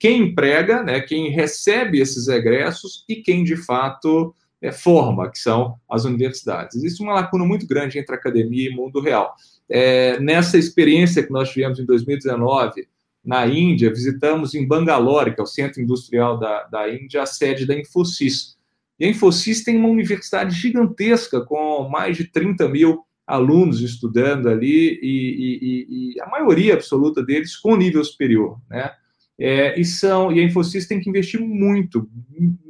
quem 0.00 0.28
emprega, 0.28 0.82
né, 0.82 1.02
quem 1.02 1.28
recebe 1.28 2.00
esses 2.00 2.26
egressos 2.26 3.04
e 3.06 3.16
quem 3.16 3.44
de 3.44 3.54
fato 3.54 4.34
forma, 4.72 5.30
que 5.30 5.38
são 5.38 5.78
as 5.88 6.04
universidades. 6.04 6.76
Existe 6.76 7.02
uma 7.02 7.14
lacuna 7.14 7.44
muito 7.44 7.66
grande 7.66 7.98
entre 7.98 8.14
academia 8.14 8.70
e 8.70 8.74
mundo 8.74 9.00
real. 9.00 9.34
É, 9.68 10.18
nessa 10.20 10.56
experiência 10.56 11.22
que 11.22 11.32
nós 11.32 11.50
tivemos 11.50 11.78
em 11.78 11.84
2019 11.84 12.88
na 13.24 13.46
Índia, 13.46 13.90
visitamos 13.90 14.54
em 14.54 14.66
Bangalore, 14.66 15.34
que 15.34 15.40
é 15.40 15.44
o 15.44 15.46
centro 15.46 15.82
industrial 15.82 16.38
da, 16.38 16.62
da 16.64 16.88
Índia, 16.88 17.22
a 17.22 17.26
sede 17.26 17.66
da 17.66 17.78
Infosys. 17.78 18.56
E 18.98 19.04
a 19.04 19.08
Infosys 19.08 19.64
tem 19.64 19.76
uma 19.76 19.88
universidade 19.88 20.54
gigantesca, 20.54 21.40
com 21.40 21.88
mais 21.88 22.16
de 22.16 22.24
30 22.24 22.68
mil 22.68 23.04
alunos 23.26 23.80
estudando 23.80 24.48
ali, 24.48 24.98
e, 25.02 25.58
e, 25.60 26.14
e 26.14 26.20
a 26.20 26.28
maioria 26.28 26.74
absoluta 26.74 27.22
deles 27.22 27.56
com 27.56 27.76
nível 27.76 28.02
superior, 28.04 28.58
né? 28.70 28.92
É, 29.38 29.78
e 29.78 29.84
são 29.84 30.32
e 30.32 30.40
a 30.40 30.42
Infosys 30.42 30.86
tem 30.86 31.00
que 31.00 31.10
investir 31.10 31.40
muito, 31.40 32.08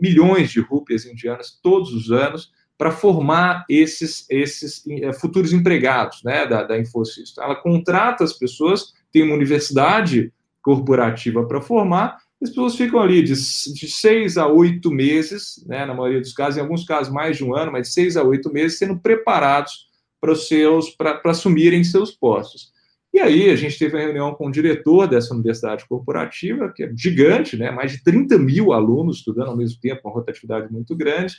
milhões 0.00 0.50
de 0.50 0.60
rúpias 0.60 1.04
indianas 1.04 1.58
todos 1.62 1.92
os 1.92 2.10
anos 2.10 2.50
para 2.76 2.90
formar 2.90 3.64
esses, 3.68 4.26
esses 4.28 4.84
é, 4.88 5.12
futuros 5.12 5.52
empregados 5.52 6.22
né, 6.24 6.46
da, 6.46 6.62
da 6.64 6.78
Infosys. 6.78 7.34
Ela 7.38 7.54
contrata 7.54 8.24
as 8.24 8.32
pessoas, 8.32 8.92
tem 9.12 9.22
uma 9.22 9.34
universidade 9.34 10.32
corporativa 10.60 11.46
para 11.46 11.60
formar, 11.60 12.18
as 12.42 12.50
pessoas 12.50 12.76
ficam 12.76 13.00
ali 13.00 13.22
de, 13.22 13.32
de 13.32 13.90
seis 13.90 14.36
a 14.36 14.46
oito 14.46 14.90
meses, 14.90 15.64
né, 15.66 15.86
na 15.86 15.94
maioria 15.94 16.20
dos 16.20 16.34
casos, 16.34 16.58
em 16.58 16.60
alguns 16.60 16.84
casos 16.84 17.12
mais 17.12 17.38
de 17.38 17.44
um 17.44 17.54
ano, 17.54 17.72
mas 17.72 17.88
de 17.88 17.94
seis 17.94 18.16
a 18.16 18.22
oito 18.22 18.52
meses, 18.52 18.78
sendo 18.78 18.98
preparados 18.98 19.86
para 20.20 20.34
seus 20.34 20.90
para 20.90 21.20
assumirem 21.24 21.82
seus 21.82 22.10
postos. 22.10 22.72
E 23.16 23.18
aí 23.18 23.48
a 23.48 23.56
gente 23.56 23.78
teve 23.78 23.96
uma 23.96 24.02
reunião 24.02 24.34
com 24.34 24.46
o 24.46 24.50
diretor 24.50 25.06
dessa 25.08 25.32
universidade 25.32 25.86
corporativa, 25.88 26.70
que 26.70 26.84
é 26.84 26.92
gigante, 26.94 27.56
né? 27.56 27.70
mais 27.70 27.92
de 27.92 28.04
30 28.04 28.36
mil 28.36 28.74
alunos 28.74 29.16
estudando 29.16 29.48
ao 29.48 29.56
mesmo 29.56 29.80
tempo, 29.80 30.02
uma 30.04 30.12
rotatividade 30.12 30.70
muito 30.70 30.94
grande. 30.94 31.34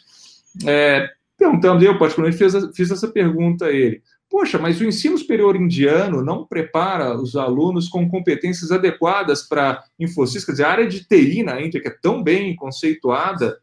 É, 0.66 1.08
perguntamos, 1.38 1.84
eu 1.84 1.96
particularmente 2.00 2.36
fiz, 2.36 2.56
fiz 2.76 2.90
essa 2.90 3.08
pergunta 3.08 3.66
a 3.66 3.72
ele. 3.72 4.02
Poxa, 4.28 4.58
mas 4.58 4.82
o 4.82 4.86
ensino 4.86 5.16
superior 5.20 5.56
indiano 5.56 6.24
não 6.24 6.48
prepara 6.48 7.16
os 7.16 7.36
alunos 7.36 7.88
com 7.88 8.10
competências 8.10 8.72
adequadas 8.72 9.44
para 9.44 9.84
Infosys, 10.00 10.44
quer 10.44 10.54
dizer, 10.54 10.64
a 10.64 10.72
área 10.72 10.88
de 10.88 11.08
TI 11.08 11.44
na 11.44 11.62
Índia, 11.62 11.80
que 11.80 11.90
é 11.90 11.96
tão 12.02 12.24
bem 12.24 12.56
conceituada, 12.56 13.56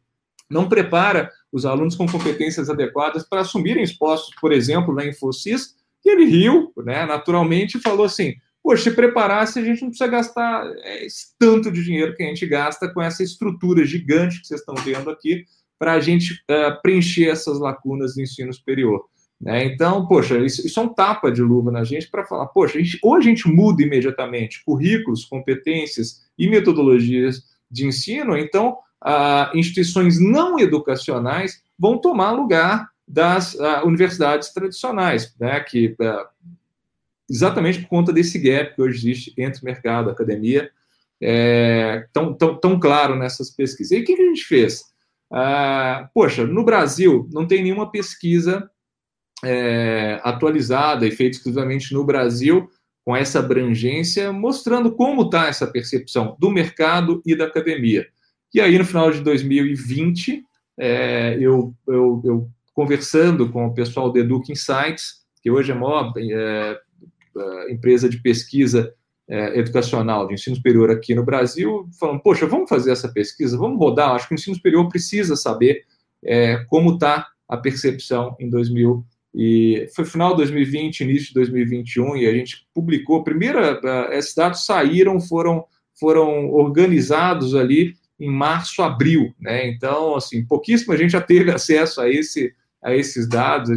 não 0.48 0.68
prepara 0.68 1.32
os 1.50 1.66
alunos 1.66 1.96
com 1.96 2.06
competências 2.06 2.70
adequadas 2.70 3.28
para 3.28 3.40
assumirem 3.40 3.82
os 3.82 3.92
postos, 3.92 4.36
por 4.40 4.52
exemplo, 4.52 4.94
na 4.94 5.04
Infosys, 5.04 5.74
e 6.04 6.10
ele 6.10 6.24
riu, 6.24 6.72
né, 6.84 7.06
naturalmente, 7.06 7.78
e 7.78 7.80
falou 7.80 8.04
assim: 8.04 8.34
Poxa, 8.64 8.84
se 8.84 8.96
preparasse, 8.96 9.58
a 9.58 9.62
gente 9.62 9.82
não 9.82 9.90
precisa 9.90 10.10
gastar 10.10 10.66
é, 10.78 11.04
esse 11.04 11.36
tanto 11.38 11.70
de 11.70 11.84
dinheiro 11.84 12.14
que 12.14 12.22
a 12.22 12.26
gente 12.26 12.46
gasta 12.46 12.88
com 12.88 13.02
essa 13.02 13.22
estrutura 13.22 13.84
gigante 13.84 14.40
que 14.40 14.46
vocês 14.46 14.60
estão 14.60 14.74
vendo 14.76 15.10
aqui, 15.10 15.44
para 15.78 15.92
a 15.92 16.00
gente 16.00 16.32
uh, 16.32 16.80
preencher 16.82 17.28
essas 17.28 17.58
lacunas 17.58 18.14
do 18.14 18.22
ensino 18.22 18.50
superior. 18.54 19.04
Né? 19.38 19.66
Então, 19.66 20.06
poxa, 20.06 20.38
isso, 20.38 20.66
isso, 20.66 20.80
é 20.80 20.82
um 20.82 20.88
tapa 20.88 21.30
de 21.30 21.42
luva 21.42 21.70
na 21.70 21.84
gente 21.84 22.08
para 22.08 22.24
falar, 22.24 22.46
poxa, 22.46 22.78
a 22.78 22.82
gente, 22.82 22.98
ou 23.02 23.14
a 23.14 23.20
gente 23.20 23.46
muda 23.46 23.82
imediatamente 23.82 24.64
currículos, 24.64 25.26
competências 25.26 26.22
e 26.38 26.48
metodologias 26.48 27.42
de 27.70 27.86
ensino, 27.86 28.34
então 28.34 28.78
uh, 29.04 29.54
instituições 29.54 30.18
não 30.18 30.58
educacionais 30.58 31.62
vão 31.78 31.98
tomar 31.98 32.30
lugar 32.30 32.88
das 33.06 33.54
uh, 33.54 33.84
universidades 33.84 34.52
tradicionais, 34.52 35.34
né, 35.38 35.60
que 35.60 35.94
uh, 36.00 36.26
exatamente 37.28 37.80
por 37.80 37.88
conta 37.88 38.12
desse 38.12 38.38
gap 38.38 38.74
que 38.74 38.82
hoje 38.82 38.98
existe 38.98 39.34
entre 39.38 39.64
mercado 39.64 40.08
e 40.08 40.12
academia, 40.12 40.70
é, 41.20 42.06
tão, 42.12 42.34
tão, 42.34 42.56
tão 42.58 42.78
claro 42.78 43.16
nessas 43.16 43.50
pesquisas. 43.50 43.92
E 43.92 44.00
o 44.00 44.04
que, 44.04 44.12
a 44.12 44.16
gente 44.16 44.44
fez? 44.44 44.82
Uh, 45.30 46.08
poxa, 46.12 46.46
no 46.46 46.64
Brasil 46.64 47.28
não 47.32 47.46
tem 47.46 47.62
nenhuma 47.62 47.90
pesquisa 47.90 48.70
é, 49.42 50.20
atualizada 50.22 51.06
e 51.06 51.10
feita 51.10 51.36
exclusivamente 51.36 51.92
no 51.92 52.04
Brasil 52.04 52.68
com 53.04 53.14
essa 53.14 53.40
abrangência, 53.40 54.32
mostrando 54.32 54.92
como 54.94 55.22
está 55.22 55.46
essa 55.46 55.66
percepção 55.66 56.36
do 56.38 56.50
mercado 56.50 57.22
e 57.26 57.34
da 57.34 57.44
academia. 57.44 58.06
E 58.52 58.60
aí, 58.60 58.78
no 58.78 58.84
final 58.84 59.10
de 59.10 59.20
2020, 59.20 60.42
é, 60.78 61.36
eu, 61.38 61.74
eu, 61.86 62.22
eu 62.24 62.50
conversando 62.74 63.48
com 63.50 63.66
o 63.66 63.72
pessoal 63.72 64.10
do 64.10 64.18
Educa 64.18 64.52
Insights, 64.52 65.24
que 65.40 65.50
hoje 65.50 65.70
é 65.70 65.74
a 65.74 65.78
maior 65.78 66.12
é, 66.18 66.78
é, 67.36 67.72
empresa 67.72 68.08
de 68.08 68.20
pesquisa 68.20 68.92
é, 69.28 69.58
educacional 69.58 70.26
de 70.26 70.34
ensino 70.34 70.56
superior 70.56 70.90
aqui 70.90 71.14
no 71.14 71.24
Brasil, 71.24 71.88
falando, 71.98 72.20
poxa, 72.20 72.46
vamos 72.46 72.68
fazer 72.68 72.90
essa 72.90 73.08
pesquisa, 73.08 73.56
vamos 73.56 73.78
rodar, 73.78 74.10
acho 74.10 74.28
que 74.28 74.34
o 74.34 74.36
ensino 74.36 74.56
superior 74.56 74.88
precisa 74.88 75.36
saber 75.36 75.84
é, 76.22 76.64
como 76.68 76.94
está 76.94 77.26
a 77.48 77.56
percepção 77.56 78.36
em 78.38 78.50
2000 78.50 79.04
e 79.34 79.88
foi 79.94 80.04
final 80.04 80.30
de 80.30 80.36
2020, 80.38 81.00
início 81.00 81.28
de 81.28 81.34
2021, 81.34 82.16
e 82.16 82.26
a 82.26 82.32
gente 82.32 82.68
publicou, 82.72 83.24
primeira, 83.24 83.80
esses 84.12 84.32
dados 84.32 84.64
saíram, 84.64 85.20
foram, 85.20 85.64
foram 85.98 86.50
organizados 86.50 87.54
ali 87.54 87.96
em 88.20 88.30
março, 88.30 88.80
abril, 88.80 89.34
né? 89.40 89.66
Então, 89.68 90.14
assim, 90.14 90.46
pouquíssima 90.46 90.96
gente 90.96 91.10
já 91.10 91.20
teve 91.20 91.50
acesso 91.52 92.00
a 92.00 92.08
esse 92.08 92.54
a 92.84 92.94
esses 92.94 93.26
dados. 93.26 93.70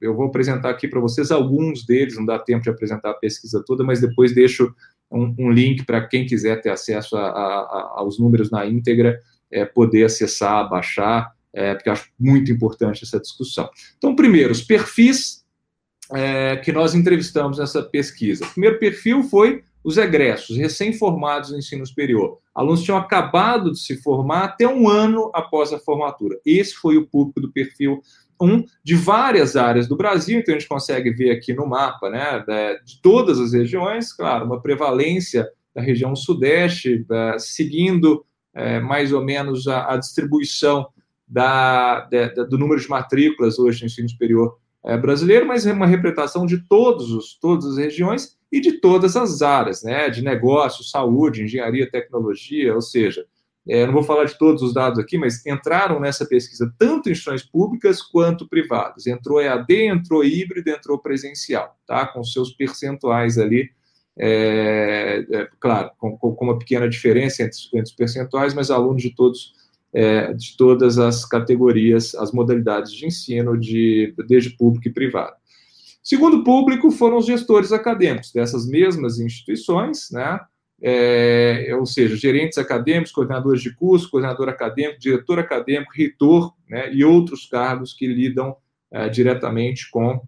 Eu 0.00 0.14
vou 0.14 0.26
apresentar 0.26 0.68
aqui 0.68 0.86
para 0.86 1.00
vocês 1.00 1.30
alguns 1.30 1.84
deles, 1.86 2.16
não 2.16 2.26
dá 2.26 2.38
tempo 2.38 2.62
de 2.62 2.68
apresentar 2.68 3.10
a 3.10 3.14
pesquisa 3.14 3.64
toda, 3.66 3.82
mas 3.82 4.00
depois 4.00 4.34
deixo 4.34 4.72
um, 5.10 5.34
um 5.38 5.50
link 5.50 5.84
para 5.84 6.06
quem 6.06 6.26
quiser 6.26 6.60
ter 6.60 6.68
acesso 6.68 7.16
a, 7.16 7.26
a, 7.26 7.92
aos 7.96 8.18
números 8.18 8.50
na 8.50 8.66
íntegra, 8.66 9.18
é, 9.50 9.64
poder 9.64 10.04
acessar, 10.04 10.68
baixar, 10.68 11.32
é, 11.52 11.74
porque 11.74 11.90
acho 11.90 12.10
muito 12.18 12.52
importante 12.52 13.02
essa 13.02 13.18
discussão. 13.18 13.68
Então, 13.96 14.14
primeiro, 14.14 14.52
os 14.52 14.62
perfis 14.62 15.44
é, 16.12 16.56
que 16.56 16.70
nós 16.70 16.94
entrevistamos 16.94 17.58
nessa 17.58 17.82
pesquisa. 17.82 18.44
O 18.44 18.50
primeiro 18.50 18.78
perfil 18.78 19.22
foi 19.22 19.64
os 19.82 19.96
egressos, 19.96 20.58
recém-formados 20.58 21.50
no 21.50 21.58
ensino 21.58 21.86
superior. 21.86 22.38
Alunos 22.54 22.82
tinham 22.82 22.98
acabado 22.98 23.72
de 23.72 23.80
se 23.80 23.96
formar 23.96 24.44
até 24.44 24.68
um 24.68 24.88
ano 24.88 25.30
após 25.34 25.72
a 25.72 25.78
formatura. 25.78 26.38
Esse 26.44 26.74
foi 26.74 26.98
o 26.98 27.06
público 27.06 27.40
do 27.40 27.50
perfil 27.50 28.02
um 28.40 28.64
de 28.82 28.94
várias 28.94 29.56
áreas 29.56 29.86
do 29.86 29.96
Brasil, 29.96 30.40
então 30.40 30.54
a 30.54 30.58
gente 30.58 30.68
consegue 30.68 31.10
ver 31.10 31.30
aqui 31.30 31.52
no 31.52 31.66
mapa, 31.66 32.08
né, 32.08 32.44
de 32.84 33.00
todas 33.02 33.38
as 33.38 33.52
regiões, 33.52 34.12
claro, 34.12 34.46
uma 34.46 34.60
prevalência 34.60 35.48
da 35.74 35.82
região 35.82 36.16
sudeste, 36.16 37.06
seguindo 37.38 38.24
é, 38.54 38.80
mais 38.80 39.12
ou 39.12 39.24
menos 39.24 39.68
a, 39.68 39.92
a 39.92 39.96
distribuição 39.96 40.88
da, 41.26 42.08
do 42.48 42.58
número 42.58 42.80
de 42.80 42.88
matrículas 42.88 43.58
hoje 43.58 43.82
no 43.82 43.86
ensino 43.86 44.08
superior 44.08 44.58
é, 44.84 44.96
brasileiro, 44.96 45.46
mas 45.46 45.66
é 45.66 45.72
uma 45.72 45.86
representação 45.86 46.46
de 46.46 46.58
todos 46.66 47.12
os, 47.12 47.38
todas 47.38 47.66
as 47.66 47.76
regiões 47.76 48.36
e 48.50 48.60
de 48.60 48.80
todas 48.80 49.16
as 49.16 49.42
áreas, 49.42 49.82
né, 49.82 50.08
de 50.08 50.22
negócio, 50.22 50.82
saúde, 50.82 51.44
engenharia, 51.44 51.90
tecnologia, 51.90 52.74
ou 52.74 52.80
seja, 52.80 53.24
é, 53.72 53.86
não 53.86 53.92
vou 53.92 54.02
falar 54.02 54.24
de 54.24 54.36
todos 54.36 54.62
os 54.62 54.74
dados 54.74 54.98
aqui, 54.98 55.16
mas 55.16 55.46
entraram 55.46 56.00
nessa 56.00 56.26
pesquisa 56.26 56.74
tanto 56.76 57.08
instituições 57.08 57.48
públicas 57.48 58.02
quanto 58.02 58.48
privadas. 58.48 59.06
Entrou 59.06 59.40
EAD, 59.40 59.72
entrou 59.86 60.24
híbrido, 60.24 60.68
entrou 60.70 60.98
presencial, 60.98 61.78
tá? 61.86 62.04
Com 62.04 62.24
seus 62.24 62.50
percentuais 62.50 63.38
ali, 63.38 63.70
é, 64.18 65.24
é, 65.30 65.48
claro, 65.60 65.92
com, 65.96 66.18
com, 66.18 66.44
uma 66.44 66.58
pequena 66.58 66.88
diferença 66.88 67.44
entre, 67.44 67.58
entre, 67.74 67.90
os 67.90 67.92
percentuais, 67.92 68.54
mas 68.54 68.72
alunos 68.72 69.02
de 69.02 69.14
todos 69.14 69.54
é, 69.92 70.32
de 70.32 70.56
todas 70.56 70.98
as 70.98 71.24
categorias, 71.24 72.14
as 72.16 72.32
modalidades 72.32 72.92
de 72.92 73.06
ensino, 73.06 73.56
de, 73.56 74.12
desde 74.26 74.50
público 74.50 74.88
e 74.88 74.92
privado. 74.92 75.36
Segundo 76.02 76.42
público 76.42 76.90
foram 76.90 77.18
os 77.18 77.26
gestores 77.26 77.70
acadêmicos 77.70 78.32
dessas 78.32 78.66
mesmas 78.66 79.20
instituições, 79.20 80.10
né? 80.10 80.40
É, 80.82 81.74
ou 81.78 81.84
seja, 81.84 82.16
gerentes 82.16 82.58
acadêmicos, 82.58 83.12
coordenadores 83.12 83.62
de 83.62 83.74
curso, 83.74 84.10
coordenador 84.10 84.48
acadêmico, 84.48 85.00
diretor 85.00 85.38
acadêmico, 85.38 85.92
reitor, 85.94 86.52
né, 86.68 86.92
e 86.92 87.04
outros 87.04 87.46
cargos 87.46 87.92
que 87.92 88.06
lidam 88.06 88.56
é, 88.92 89.08
diretamente 89.08 89.90
com 89.90 90.20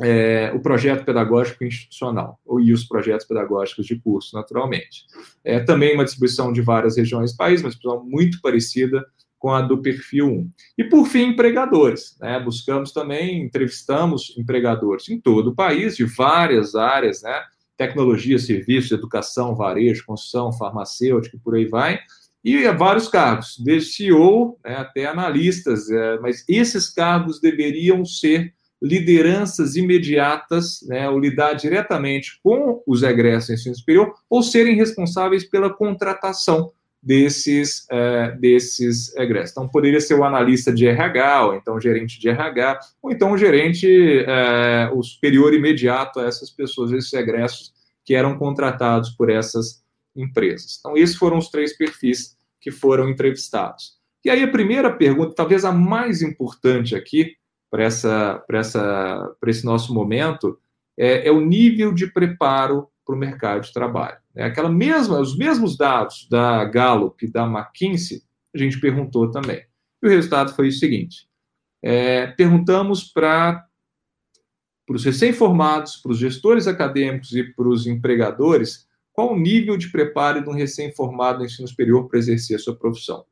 é, 0.00 0.50
o 0.54 0.60
projeto 0.60 1.04
pedagógico 1.04 1.64
institucional, 1.64 2.40
e 2.60 2.72
os 2.72 2.84
projetos 2.84 3.26
pedagógicos 3.26 3.86
de 3.86 3.96
curso, 3.96 4.34
naturalmente. 4.34 5.04
É 5.44 5.60
também 5.60 5.94
uma 5.94 6.04
distribuição 6.04 6.52
de 6.52 6.60
várias 6.62 6.96
regiões 6.96 7.32
do 7.32 7.36
país, 7.36 7.62
mas 7.62 7.78
muito 8.04 8.40
parecida 8.40 9.04
com 9.38 9.50
a 9.50 9.60
do 9.60 9.82
perfil 9.82 10.26
1. 10.26 10.50
E, 10.78 10.84
por 10.84 11.06
fim, 11.06 11.28
empregadores. 11.28 12.16
Né? 12.18 12.40
Buscamos 12.40 12.92
também, 12.92 13.42
entrevistamos 13.42 14.34
empregadores 14.38 15.08
em 15.10 15.20
todo 15.20 15.50
o 15.50 15.54
país, 15.54 15.96
de 15.96 16.04
várias 16.04 16.74
áreas, 16.74 17.22
né? 17.22 17.42
Tecnologia, 17.76 18.38
serviços, 18.38 18.92
educação, 18.92 19.54
varejo, 19.54 20.06
construção, 20.06 20.52
farmacêutica, 20.52 21.38
por 21.42 21.54
aí 21.54 21.66
vai, 21.66 22.00
e 22.44 22.68
vários 22.72 23.08
cargos, 23.08 23.56
desde 23.58 23.92
CEO 23.92 24.58
né, 24.62 24.76
até 24.76 25.06
analistas, 25.06 25.88
é, 25.90 26.18
mas 26.18 26.44
esses 26.46 26.90
cargos 26.90 27.40
deveriam 27.40 28.04
ser 28.04 28.52
lideranças 28.82 29.76
imediatas, 29.76 30.80
né, 30.86 31.08
ou 31.08 31.18
lidar 31.18 31.54
diretamente 31.54 32.38
com 32.42 32.82
os 32.86 33.02
egressos 33.02 33.48
em 33.48 33.54
ensino 33.54 33.74
superior, 33.74 34.12
ou 34.28 34.42
serem 34.42 34.76
responsáveis 34.76 35.42
pela 35.48 35.72
contratação 35.72 36.70
desses, 37.04 37.86
é, 37.90 38.30
desses 38.32 39.14
egressos. 39.16 39.50
Então, 39.50 39.68
poderia 39.68 40.00
ser 40.00 40.14
o 40.14 40.24
analista 40.24 40.72
de 40.72 40.86
RH, 40.86 41.46
ou 41.46 41.54
então 41.54 41.74
o 41.76 41.80
gerente 41.80 42.18
de 42.18 42.28
RH, 42.30 42.80
ou 43.02 43.10
então 43.12 43.32
o 43.32 43.38
gerente, 43.38 43.86
é, 44.26 44.90
o 44.92 45.02
superior 45.02 45.52
imediato 45.52 46.18
a 46.18 46.24
essas 46.24 46.50
pessoas, 46.50 46.92
esses 46.92 47.12
egressos 47.12 47.74
que 48.04 48.14
eram 48.14 48.38
contratados 48.38 49.10
por 49.10 49.30
essas 49.30 49.84
empresas. 50.16 50.78
Então, 50.80 50.96
esses 50.96 51.16
foram 51.16 51.36
os 51.36 51.50
três 51.50 51.76
perfis 51.76 52.36
que 52.58 52.70
foram 52.70 53.10
entrevistados. 53.10 53.98
E 54.24 54.30
aí, 54.30 54.42
a 54.42 54.50
primeira 54.50 54.90
pergunta, 54.90 55.34
talvez 55.34 55.64
a 55.66 55.72
mais 55.72 56.22
importante 56.22 56.96
aqui, 56.96 57.36
para 57.70 57.86
esse 57.86 59.64
nosso 59.64 59.92
momento, 59.92 60.58
é, 60.96 61.28
é 61.28 61.30
o 61.30 61.40
nível 61.40 61.92
de 61.92 62.06
preparo 62.06 62.88
para 63.04 63.14
o 63.14 63.18
mercado 63.18 63.62
de 63.62 63.72
trabalho. 63.72 64.16
É 64.34 64.44
aquela 64.44 64.68
mesma, 64.68 65.20
os 65.20 65.36
mesmos 65.36 65.76
dados 65.76 66.26
da 66.30 66.64
Gallup 66.64 67.24
e 67.24 67.30
da 67.30 67.44
McKinsey, 67.44 68.22
a 68.54 68.58
gente 68.58 68.80
perguntou 68.80 69.30
também. 69.30 69.64
E 70.02 70.06
o 70.06 70.10
resultado 70.10 70.54
foi 70.54 70.68
o 70.68 70.72
seguinte: 70.72 71.28
é, 71.82 72.28
perguntamos 72.28 73.04
para 73.04 73.66
para 74.86 74.96
os 74.96 75.04
recém-formados, 75.04 75.96
para 75.96 76.12
os 76.12 76.18
gestores 76.18 76.66
acadêmicos 76.66 77.32
e 77.32 77.42
para 77.42 77.66
os 77.66 77.86
empregadores, 77.86 78.86
qual 79.12 79.32
o 79.32 79.38
nível 79.38 79.76
de 79.76 79.90
preparo 79.90 80.42
de 80.42 80.48
um 80.50 80.52
recém-formado 80.52 81.38
no 81.38 81.46
ensino 81.46 81.66
superior 81.66 82.06
para 82.06 82.18
exercer 82.18 82.56
a 82.56 82.58
sua 82.58 82.76
profissão. 82.76 83.24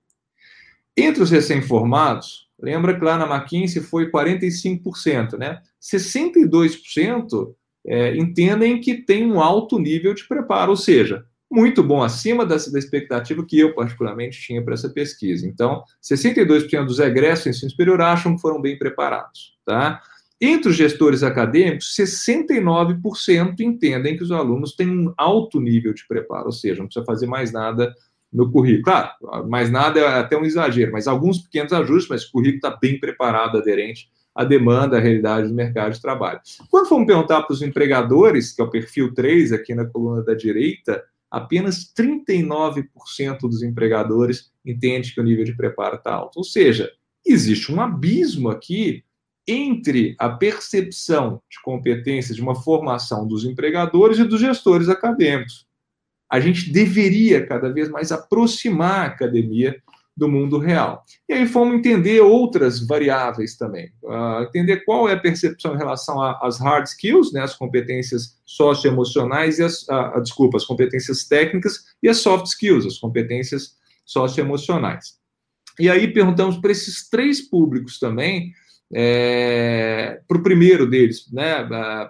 Entre 0.96 1.22
os 1.22 1.30
recém-formados, 1.30 2.48
lembra 2.58 2.98
que 2.98 3.04
lá 3.04 3.18
na 3.18 3.26
McKinsey 3.26 3.82
foi 3.82 4.11
45%, 4.11 5.37
né? 5.37 5.61
62% 5.80 7.54
é, 7.86 8.16
entendem 8.16 8.80
que 8.80 8.94
tem 8.94 9.30
um 9.30 9.40
alto 9.40 9.78
nível 9.78 10.14
de 10.14 10.26
preparo, 10.26 10.70
ou 10.70 10.76
seja, 10.76 11.24
muito 11.50 11.82
bom, 11.82 12.02
acima 12.02 12.46
dessa, 12.46 12.72
da 12.72 12.78
expectativa 12.78 13.44
que 13.44 13.58
eu, 13.58 13.74
particularmente, 13.74 14.40
tinha 14.40 14.64
para 14.64 14.72
essa 14.72 14.88
pesquisa. 14.88 15.46
Então, 15.46 15.82
62% 16.02 16.86
dos 16.86 16.98
egressos 16.98 17.46
em 17.46 17.50
ensino 17.50 17.70
superior 17.70 18.00
acham 18.00 18.34
que 18.34 18.40
foram 18.40 18.60
bem 18.60 18.78
preparados, 18.78 19.54
tá? 19.66 20.00
Entre 20.40 20.70
os 20.70 20.76
gestores 20.76 21.22
acadêmicos, 21.22 21.94
69% 21.94 23.60
entendem 23.60 24.16
que 24.16 24.24
os 24.24 24.32
alunos 24.32 24.74
têm 24.74 24.88
um 24.88 25.12
alto 25.16 25.60
nível 25.60 25.92
de 25.92 26.06
preparo, 26.08 26.46
ou 26.46 26.52
seja, 26.52 26.80
não 26.80 26.86
precisa 26.86 27.04
fazer 27.04 27.26
mais 27.26 27.52
nada 27.52 27.94
no 28.32 28.50
currículo. 28.50 28.84
Claro, 28.84 29.10
mais 29.48 29.70
nada 29.70 30.00
é 30.00 30.06
até 30.06 30.36
um 30.36 30.44
exagero, 30.44 30.90
mas 30.90 31.06
alguns 31.06 31.38
pequenos 31.38 31.72
ajustes, 31.72 32.08
mas 32.08 32.24
o 32.24 32.32
currículo 32.32 32.56
está 32.56 32.76
bem 32.76 32.98
preparado, 32.98 33.58
aderente 33.58 34.08
à 34.34 34.44
demanda, 34.44 34.96
à 34.96 35.00
realidade 35.00 35.48
do 35.48 35.54
mercado 35.54 35.92
de 35.92 36.00
trabalho. 36.00 36.40
Quando 36.70 36.88
fomos 36.88 37.06
perguntar 37.06 37.42
para 37.42 37.52
os 37.52 37.62
empregadores, 37.62 38.52
que 38.52 38.62
é 38.62 38.64
o 38.64 38.70
perfil 38.70 39.12
3 39.14 39.52
aqui 39.52 39.74
na 39.74 39.84
coluna 39.84 40.22
da 40.22 40.34
direita, 40.34 41.04
apenas 41.30 41.92
39% 41.96 43.40
dos 43.42 43.62
empregadores 43.62 44.50
entendem 44.64 45.10
que 45.10 45.20
o 45.20 45.24
nível 45.24 45.44
de 45.44 45.56
preparo 45.56 45.96
está 45.96 46.12
alto. 46.12 46.36
Ou 46.38 46.44
seja, 46.44 46.90
existe 47.24 47.72
um 47.72 47.80
abismo 47.80 48.50
aqui 48.50 49.04
entre 49.46 50.14
a 50.18 50.28
percepção 50.28 51.42
de 51.50 51.60
competência 51.62 52.34
de 52.34 52.40
uma 52.40 52.54
formação 52.54 53.26
dos 53.26 53.44
empregadores 53.44 54.18
e 54.18 54.24
dos 54.24 54.40
gestores 54.40 54.88
acadêmicos. 54.88 55.66
A 56.30 56.38
gente 56.40 56.72
deveria 56.72 57.44
cada 57.44 57.70
vez 57.72 57.88
mais 57.88 58.12
aproximar 58.12 59.00
a 59.00 59.06
academia 59.06 59.82
do 60.16 60.29
mundo 60.29 60.59
real. 60.59 61.03
E 61.29 61.33
aí 61.33 61.46
fomos 61.46 61.75
entender 61.75 62.20
outras 62.20 62.87
variáveis 62.87 63.57
também, 63.57 63.90
uh, 64.03 64.42
entender 64.42 64.85
qual 64.85 65.09
é 65.09 65.14
a 65.14 65.20
percepção 65.20 65.75
em 65.75 65.79
relação 65.79 66.20
às 66.20 66.61
hard 66.61 66.87
skills, 66.87 67.33
né, 67.33 67.42
as 67.42 67.55
competências 67.55 68.38
socioemocionais 68.44 69.59
e 69.59 69.64
as, 69.64 69.83
uh, 69.85 70.20
desculpa, 70.22 70.59
as 70.59 70.66
competências 70.66 71.25
técnicas 71.25 71.85
e 72.03 72.09
as 72.09 72.18
soft 72.18 72.46
skills, 72.46 72.87
as 72.87 72.98
competências 72.98 73.77
socioemocionais. 74.05 75.16
E 75.81 75.88
aí 75.88 76.12
perguntamos 76.12 76.59
para 76.59 76.72
esses 76.72 77.09
três 77.09 77.40
públicos 77.40 77.98
também 77.98 78.53
é, 78.94 80.20
para 80.29 80.37
o 80.37 80.42
primeiro 80.42 80.87
deles, 80.88 81.31
né, 81.33 81.66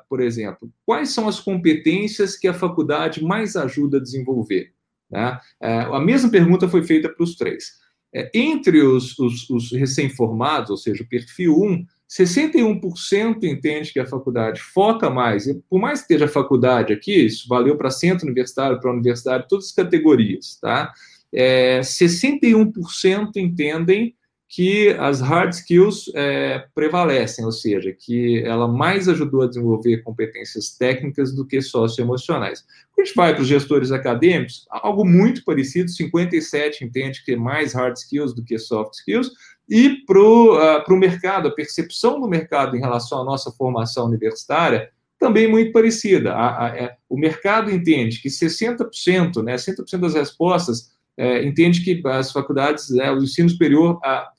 por 0.09 0.21
exemplo, 0.21 0.69
quais 0.85 1.11
são 1.11 1.29
as 1.29 1.39
competências 1.39 2.37
que 2.37 2.49
a 2.49 2.55
faculdade 2.55 3.23
mais 3.23 3.55
ajuda 3.55 3.99
a 3.99 4.03
desenvolver? 4.03 4.73
Né? 5.09 5.39
É, 5.61 5.81
a 5.83 6.01
mesma 6.01 6.29
pergunta 6.31 6.69
foi 6.69 6.83
feita 6.83 7.09
para 7.09 7.23
os 7.23 7.37
três. 7.37 7.81
É, 8.15 8.31
entre 8.35 8.83
os, 8.83 9.19
os, 9.19 9.49
os 9.49 9.73
recém-formados, 9.73 10.71
ou 10.71 10.77
seja, 10.77 11.03
o 11.03 11.09
perfil 11.09 11.57
1, 11.57 11.87
61% 12.11 13.43
entende 13.45 13.91
que 13.91 13.99
a 13.99 14.07
faculdade 14.07 14.61
foca 14.61 15.09
mais, 15.09 15.47
por 15.71 15.81
mais 15.81 16.01
que 16.01 16.05
esteja 16.05 16.27
a 16.27 16.29
faculdade 16.29 16.93
aqui, 16.93 17.25
isso 17.25 17.49
valeu 17.49 17.77
para 17.77 17.91
centro 17.91 18.27
universitário, 18.27 18.79
para 18.79 18.93
universidade, 18.93 19.47
todas 19.49 19.67
as 19.67 19.73
categorias, 19.73 20.59
tá? 20.61 20.93
É, 21.33 21.81
61% 21.81 23.37
entendem 23.37 24.15
que 24.55 24.91
as 24.99 25.23
hard 25.23 25.55
skills 25.55 26.13
é, 26.15 26.67
prevalecem, 26.75 27.43
ou 27.43 27.51
seja, 27.51 27.91
que 27.91 28.43
ela 28.45 28.69
mais 28.69 29.09
ajudou 29.09 29.41
a 29.41 29.47
desenvolver 29.47 30.03
competências 30.03 30.77
técnicas 30.77 31.35
do 31.35 31.47
que 31.47 31.63
socioemocionais. 31.63 32.63
Quando 32.95 33.01
a 33.01 33.05
gente 33.07 33.17
vai 33.17 33.33
para 33.33 33.41
os 33.41 33.49
gestores 33.49 33.91
acadêmicos, 33.91 34.67
algo 34.69 35.07
muito 35.07 35.43
parecido, 35.43 35.89
57 35.89 36.85
entende 36.85 37.25
que 37.25 37.33
é 37.33 37.37
mais 37.37 37.73
hard 37.73 37.97
skills 37.97 38.35
do 38.35 38.45
que 38.45 38.59
soft 38.59 38.93
skills, 38.93 39.31
e 39.67 40.05
para 40.05 40.19
o 40.19 40.59
uh, 40.59 40.97
mercado, 40.99 41.49
a 41.49 41.55
percepção 41.55 42.21
do 42.21 42.29
mercado 42.29 42.77
em 42.77 42.81
relação 42.81 43.23
à 43.23 43.25
nossa 43.25 43.51
formação 43.53 44.05
universitária 44.05 44.91
também 45.19 45.49
muito 45.49 45.73
parecida. 45.73 46.35
A, 46.35 46.49
a, 46.49 46.67
a, 46.67 46.77
é, 46.77 46.97
o 47.09 47.17
mercado 47.17 47.71
entende 47.71 48.21
que 48.21 48.29
60%, 48.29 49.43
né, 49.43 49.55
60% 49.55 49.99
das 49.99 50.13
respostas 50.13 50.93
é, 51.17 51.43
entende 51.43 51.83
que 51.83 52.07
as 52.07 52.33
faculdades, 52.33 52.91
né, 52.91 53.11
o 53.11 53.23
ensino 53.23 53.49
superior 53.49 53.99
a, 54.05 54.32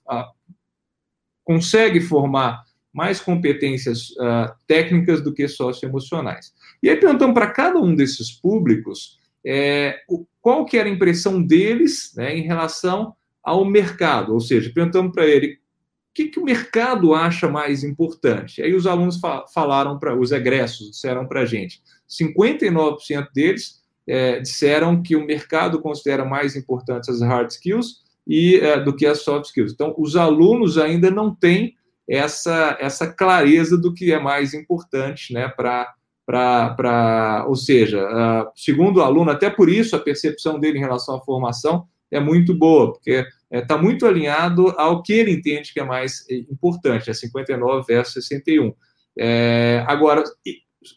consegue 1.43 1.99
formar 2.01 2.63
mais 2.93 3.19
competências 3.19 4.11
uh, 4.11 4.53
técnicas 4.67 5.21
do 5.21 5.33
que 5.33 5.47
socioemocionais. 5.47 6.53
E 6.81 6.89
aí 6.89 6.95
perguntamos 6.95 7.33
para 7.33 7.49
cada 7.49 7.79
um 7.79 7.95
desses 7.95 8.31
públicos 8.31 9.19
é, 9.45 9.99
qual 10.41 10.65
que 10.65 10.77
era 10.77 10.87
a 10.87 10.91
impressão 10.91 11.41
deles 11.41 12.13
né, 12.15 12.37
em 12.37 12.43
relação 12.43 13.15
ao 13.43 13.65
mercado, 13.65 14.33
ou 14.33 14.39
seja, 14.39 14.71
perguntamos 14.73 15.11
para 15.11 15.25
ele 15.25 15.55
o 15.55 16.13
que, 16.13 16.25
que 16.25 16.39
o 16.39 16.45
mercado 16.45 17.13
acha 17.13 17.49
mais 17.49 17.83
importante. 17.83 18.61
Aí 18.61 18.73
os 18.73 18.85
alunos 18.85 19.19
fa 19.19 19.45
falaram 19.53 19.97
para 19.97 20.17
os 20.17 20.31
egressos, 20.31 20.91
disseram 20.91 21.27
para 21.27 21.41
a 21.41 21.45
gente, 21.45 21.81
59% 22.07 23.27
deles 23.33 23.81
é, 24.07 24.39
disseram 24.39 25.01
que 25.01 25.15
o 25.15 25.25
mercado 25.25 25.81
considera 25.81 26.23
mais 26.23 26.55
importantes 26.55 27.09
as 27.09 27.21
hard 27.21 27.49
skills 27.49 28.02
e 28.27 28.55
é, 28.55 28.79
do 28.79 28.95
que 28.95 29.05
as 29.05 29.21
soft 29.21 29.45
skills. 29.45 29.73
Então, 29.73 29.93
os 29.97 30.15
alunos 30.15 30.77
ainda 30.77 31.11
não 31.11 31.33
têm 31.33 31.75
essa, 32.07 32.77
essa 32.79 33.07
clareza 33.07 33.77
do 33.77 33.93
que 33.93 34.11
é 34.11 34.19
mais 34.19 34.53
importante 34.53 35.33
né, 35.33 35.47
para. 35.47 35.93
Pra, 36.25 37.43
ou 37.49 37.55
seja, 37.57 38.01
uh, 38.01 38.49
segundo 38.55 39.01
o 39.01 39.01
aluno, 39.01 39.29
até 39.29 39.49
por 39.49 39.67
isso 39.67 39.93
a 39.93 39.99
percepção 39.99 40.57
dele 40.57 40.77
em 40.77 40.81
relação 40.81 41.17
à 41.17 41.21
formação 41.21 41.85
é 42.09 42.17
muito 42.17 42.53
boa, 42.53 42.93
porque 42.93 43.11
está 43.11 43.27
é, 43.51 43.61
tá 43.61 43.77
muito 43.77 44.05
alinhado 44.05 44.69
ao 44.77 45.03
que 45.03 45.11
ele 45.11 45.31
entende 45.31 45.73
que 45.73 45.81
é 45.81 45.83
mais 45.83 46.25
é, 46.29 46.35
importante, 46.35 47.09
é 47.09 47.13
59 47.13 47.85
versus 47.85 48.25
61. 48.25 48.73
É, 49.19 49.83
agora, 49.85 50.23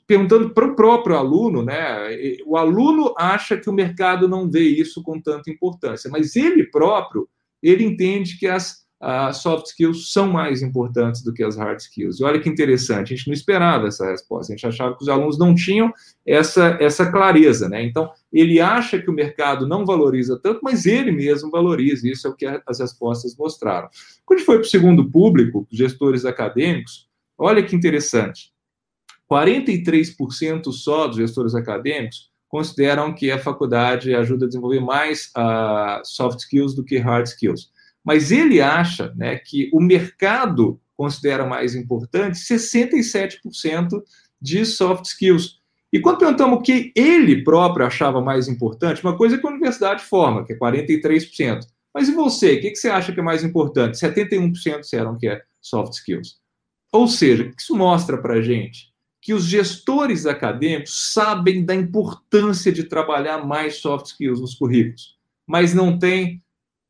perguntando 0.06 0.50
para 0.50 0.66
o 0.66 0.74
próprio 0.76 1.16
aluno, 1.16 1.62
né? 1.62 2.08
O 2.46 2.56
aluno 2.56 3.14
acha 3.16 3.56
que 3.56 3.70
o 3.70 3.72
mercado 3.72 4.28
não 4.28 4.50
vê 4.50 4.62
isso 4.62 5.02
com 5.02 5.20
tanta 5.20 5.50
importância, 5.50 6.10
mas 6.10 6.36
ele 6.36 6.64
próprio 6.64 7.28
ele 7.62 7.84
entende 7.84 8.38
que 8.38 8.46
as 8.46 8.86
soft 9.34 9.66
skills 9.66 10.10
são 10.10 10.28
mais 10.28 10.62
importantes 10.62 11.22
do 11.22 11.32
que 11.32 11.42
as 11.42 11.56
hard 11.56 11.78
skills. 11.78 12.18
E 12.18 12.24
olha 12.24 12.40
que 12.40 12.48
interessante, 12.48 13.12
a 13.12 13.16
gente 13.16 13.26
não 13.26 13.34
esperava 13.34 13.88
essa 13.88 14.10
resposta, 14.10 14.52
a 14.52 14.56
gente 14.56 14.66
achava 14.66 14.96
que 14.96 15.02
os 15.02 15.08
alunos 15.08 15.38
não 15.38 15.54
tinham 15.54 15.92
essa, 16.24 16.78
essa 16.80 17.10
clareza, 17.10 17.68
né? 17.68 17.82
Então, 17.82 18.10
ele 18.32 18.60
acha 18.60 18.98
que 18.98 19.10
o 19.10 19.14
mercado 19.14 19.66
não 19.66 19.84
valoriza 19.84 20.38
tanto, 20.42 20.60
mas 20.62 20.86
ele 20.86 21.12
mesmo 21.12 21.50
valoriza, 21.50 22.08
isso 22.08 22.26
é 22.26 22.30
o 22.30 22.34
que 22.34 22.46
as 22.66 22.80
respostas 22.80 23.36
mostraram. 23.36 23.88
Quando 24.24 24.40
a 24.40 24.44
foi 24.44 24.56
para 24.56 24.66
o 24.66 24.70
segundo 24.70 25.10
público, 25.10 25.66
gestores 25.70 26.24
acadêmicos, 26.24 27.08
olha 27.38 27.62
que 27.62 27.76
interessante, 27.76 28.50
43% 29.30 30.72
só 30.72 31.06
dos 31.06 31.16
gestores 31.16 31.54
acadêmicos 31.54 32.30
consideram 32.48 33.12
que 33.12 33.30
a 33.30 33.38
faculdade 33.38 34.14
ajuda 34.14 34.44
a 34.44 34.48
desenvolver 34.48 34.80
mais 34.80 35.30
uh, 35.36 36.00
soft 36.04 36.40
skills 36.40 36.74
do 36.74 36.84
que 36.84 36.98
hard 36.98 37.26
skills. 37.26 37.70
Mas 38.04 38.30
ele 38.30 38.60
acha 38.60 39.12
né, 39.16 39.36
que 39.36 39.68
o 39.72 39.80
mercado 39.80 40.80
considera 40.96 41.44
mais 41.44 41.74
importante 41.74 42.38
67% 42.38 44.00
de 44.40 44.64
soft 44.64 45.06
skills. 45.06 45.58
E 45.92 46.00
quando 46.00 46.18
perguntamos 46.18 46.58
o 46.58 46.62
que 46.62 46.92
ele 46.94 47.42
próprio 47.42 47.86
achava 47.86 48.20
mais 48.20 48.48
importante, 48.48 49.02
uma 49.02 49.16
coisa 49.16 49.36
é 49.36 49.38
que 49.38 49.46
a 49.46 49.50
universidade 49.50 50.04
forma, 50.04 50.44
que 50.44 50.52
é 50.52 50.58
43%. 50.58 51.60
Mas 51.92 52.08
e 52.08 52.12
você? 52.12 52.54
O 52.54 52.60
que 52.60 52.76
você 52.76 52.88
acha 52.88 53.12
que 53.12 53.20
é 53.20 53.22
mais 53.22 53.42
importante? 53.42 53.98
71% 53.98 54.80
disseram 54.80 55.16
que 55.18 55.28
é 55.28 55.42
soft 55.60 55.94
skills. 55.94 56.36
Ou 56.92 57.08
seja, 57.08 57.50
isso 57.58 57.74
mostra 57.74 58.18
para 58.18 58.34
a 58.34 58.42
gente 58.42 58.95
que 59.26 59.34
os 59.34 59.44
gestores 59.44 60.24
acadêmicos 60.24 61.12
sabem 61.12 61.64
da 61.64 61.74
importância 61.74 62.70
de 62.70 62.84
trabalhar 62.84 63.44
mais 63.44 63.78
soft 63.78 64.06
skills 64.06 64.40
nos 64.40 64.54
currículos, 64.54 65.16
mas 65.44 65.74
não 65.74 65.98
têm, 65.98 66.40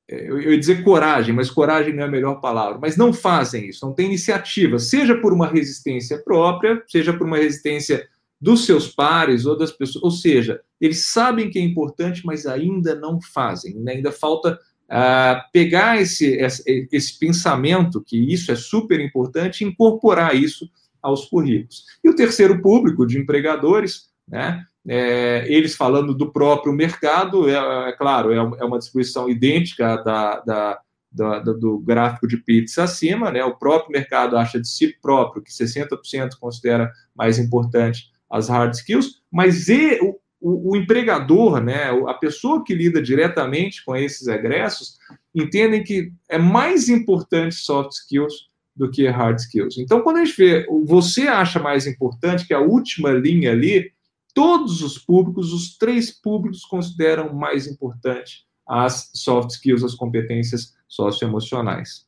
é, 0.06 0.28
eu 0.28 0.52
ia 0.52 0.58
dizer 0.58 0.84
coragem, 0.84 1.34
mas 1.34 1.50
coragem 1.50 1.94
não 1.94 2.02
é 2.02 2.06
a 2.06 2.10
melhor 2.10 2.38
palavra, 2.42 2.78
mas 2.78 2.94
não 2.94 3.10
fazem 3.10 3.70
isso, 3.70 3.86
não 3.86 3.94
têm 3.94 4.08
iniciativa, 4.08 4.78
seja 4.78 5.18
por 5.18 5.32
uma 5.32 5.46
resistência 5.46 6.18
própria, 6.18 6.84
seja 6.86 7.10
por 7.14 7.26
uma 7.26 7.38
resistência 7.38 8.06
dos 8.38 8.66
seus 8.66 8.86
pares 8.86 9.46
ou 9.46 9.56
das 9.56 9.72
pessoas, 9.72 10.04
ou 10.04 10.10
seja, 10.10 10.60
eles 10.78 11.06
sabem 11.06 11.48
que 11.48 11.58
é 11.58 11.62
importante, 11.62 12.20
mas 12.22 12.44
ainda 12.44 12.94
não 12.94 13.18
fazem, 13.18 13.76
né? 13.76 13.92
ainda 13.92 14.12
falta 14.12 14.60
uh, 14.90 15.40
pegar 15.54 16.02
esse, 16.02 16.34
esse, 16.34 16.86
esse 16.92 17.18
pensamento, 17.18 18.04
que 18.04 18.30
isso 18.30 18.52
é 18.52 18.56
super 18.56 19.00
importante, 19.00 19.64
e 19.64 19.66
incorporar 19.66 20.36
isso 20.36 20.70
aos 21.06 21.26
currículos. 21.26 21.84
E 22.02 22.08
o 22.08 22.16
terceiro 22.16 22.60
público 22.60 23.06
de 23.06 23.18
empregadores, 23.18 24.08
né, 24.28 24.64
é, 24.86 25.46
eles 25.48 25.76
falando 25.76 26.12
do 26.12 26.32
próprio 26.32 26.72
mercado, 26.72 27.48
é, 27.48 27.88
é 27.88 27.92
claro, 27.92 28.32
é, 28.32 28.36
é, 28.36 28.64
uma 28.64 28.78
distribuição 28.78 29.28
idêntica 29.28 29.96
da, 29.98 30.40
da, 30.40 30.80
da, 31.12 31.38
do 31.38 31.78
gráfico 31.78 32.26
de 32.26 32.36
pizza 32.38 32.82
acima, 32.82 33.30
né, 33.30 33.44
o 33.44 33.56
próprio 33.56 33.92
mercado 33.92 34.36
acha 34.36 34.60
de 34.60 34.68
si 34.68 34.96
próprio 35.00 35.42
que 35.42 35.50
60% 35.50 36.36
considera 36.40 36.90
mais 37.14 37.38
importante 37.38 38.10
as 38.28 38.48
hard 38.48 38.74
skills, 38.74 39.20
mas 39.30 39.68
e, 39.68 40.00
o, 40.02 40.18
o, 40.40 40.72
o, 40.72 40.76
empregador, 40.76 41.60
né, 41.60 41.90
a 42.08 42.14
pessoa 42.14 42.64
que 42.64 42.74
lida 42.74 43.00
diretamente 43.00 43.84
com 43.84 43.94
esses 43.94 44.26
egressos, 44.26 44.98
entendem 45.32 45.84
que 45.84 46.12
é 46.28 46.36
mais 46.36 46.88
importante 46.88 47.54
soft 47.54 47.92
skills 47.92 48.48
do 48.76 48.90
que 48.90 49.08
hard 49.08 49.38
skills. 49.38 49.78
Então, 49.78 50.02
quando 50.02 50.18
a 50.18 50.24
gente 50.24 50.36
vê, 50.36 50.66
você 50.84 51.22
acha 51.22 51.58
mais 51.58 51.86
importante 51.86 52.46
que 52.46 52.52
a 52.52 52.60
última 52.60 53.10
linha 53.10 53.52
ali, 53.52 53.90
todos 54.34 54.82
os 54.82 54.98
públicos, 54.98 55.52
os 55.52 55.78
três 55.78 56.10
públicos 56.10 56.64
consideram 56.64 57.32
mais 57.32 57.66
importante 57.66 58.44
as 58.68 59.10
soft 59.14 59.50
skills, 59.50 59.82
as 59.82 59.94
competências 59.94 60.74
socioemocionais. 60.86 62.04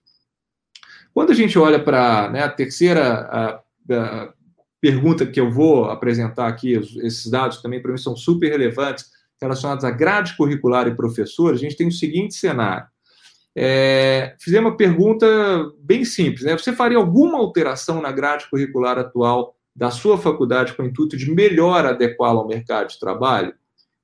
Quando 1.14 1.30
a 1.30 1.34
gente 1.34 1.58
olha 1.58 1.82
para 1.82 2.30
né, 2.30 2.42
a 2.42 2.50
terceira 2.50 3.20
a, 3.20 3.62
a 3.94 4.32
pergunta 4.80 5.26
que 5.26 5.40
eu 5.40 5.50
vou 5.50 5.86
apresentar 5.86 6.48
aqui, 6.48 6.72
esses 6.72 7.30
dados 7.30 7.62
também 7.62 7.80
para 7.80 7.92
mim 7.92 7.98
são 7.98 8.14
super 8.14 8.50
relevantes, 8.50 9.06
relacionados 9.40 9.84
à 9.84 9.90
grade 9.90 10.36
curricular 10.36 10.86
e 10.86 10.94
professores, 10.94 11.60
a 11.60 11.62
gente 11.62 11.76
tem 11.76 11.88
o 11.88 11.92
seguinte 11.92 12.34
cenário 12.34 12.86
é, 13.60 14.36
fizemos 14.38 14.70
uma 14.70 14.76
pergunta 14.76 15.26
bem 15.80 16.04
simples. 16.04 16.44
Né? 16.44 16.56
Você 16.56 16.72
faria 16.72 16.96
alguma 16.96 17.38
alteração 17.38 18.00
na 18.00 18.12
grade 18.12 18.48
curricular 18.48 18.96
atual 18.96 19.56
da 19.74 19.90
sua 19.90 20.16
faculdade 20.16 20.74
com 20.74 20.84
o 20.84 20.86
intuito 20.86 21.16
de 21.16 21.28
melhor 21.28 21.84
adequá-la 21.84 22.40
ao 22.40 22.46
mercado 22.46 22.88
de 22.88 23.00
trabalho? 23.00 23.52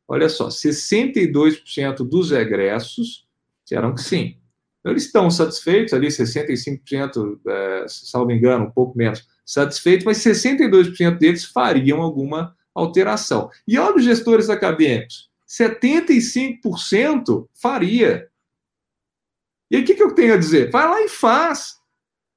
Olha 0.08 0.28
só, 0.28 0.48
62% 0.48 1.98
dos 1.98 2.32
egressos 2.32 3.28
disseram 3.62 3.94
que 3.94 4.02
sim. 4.02 4.36
Eles 4.84 5.04
estão 5.04 5.30
satisfeitos, 5.30 5.94
ali 5.94 6.08
65%, 6.08 7.38
é, 7.46 7.84
salvo 7.88 8.32
engano, 8.32 8.64
um 8.64 8.70
pouco 8.70 8.98
menos, 8.98 9.24
satisfeitos, 9.46 10.04
mas 10.04 10.18
62% 10.18 11.16
deles 11.16 11.44
fariam 11.44 12.02
alguma 12.02 12.56
alteração. 12.74 13.48
E 13.68 13.78
olha 13.78 13.96
os 13.96 14.04
gestores 14.04 14.50
acadêmicos, 14.50 15.30
75% 15.48 17.46
faria. 17.54 18.28
E 19.74 19.78
o 19.78 19.84
que, 19.84 19.94
que 19.94 20.02
eu 20.04 20.14
tenho 20.14 20.34
a 20.34 20.36
dizer? 20.36 20.70
Vai 20.70 20.86
lá 20.88 21.02
e 21.02 21.08
faz. 21.08 21.78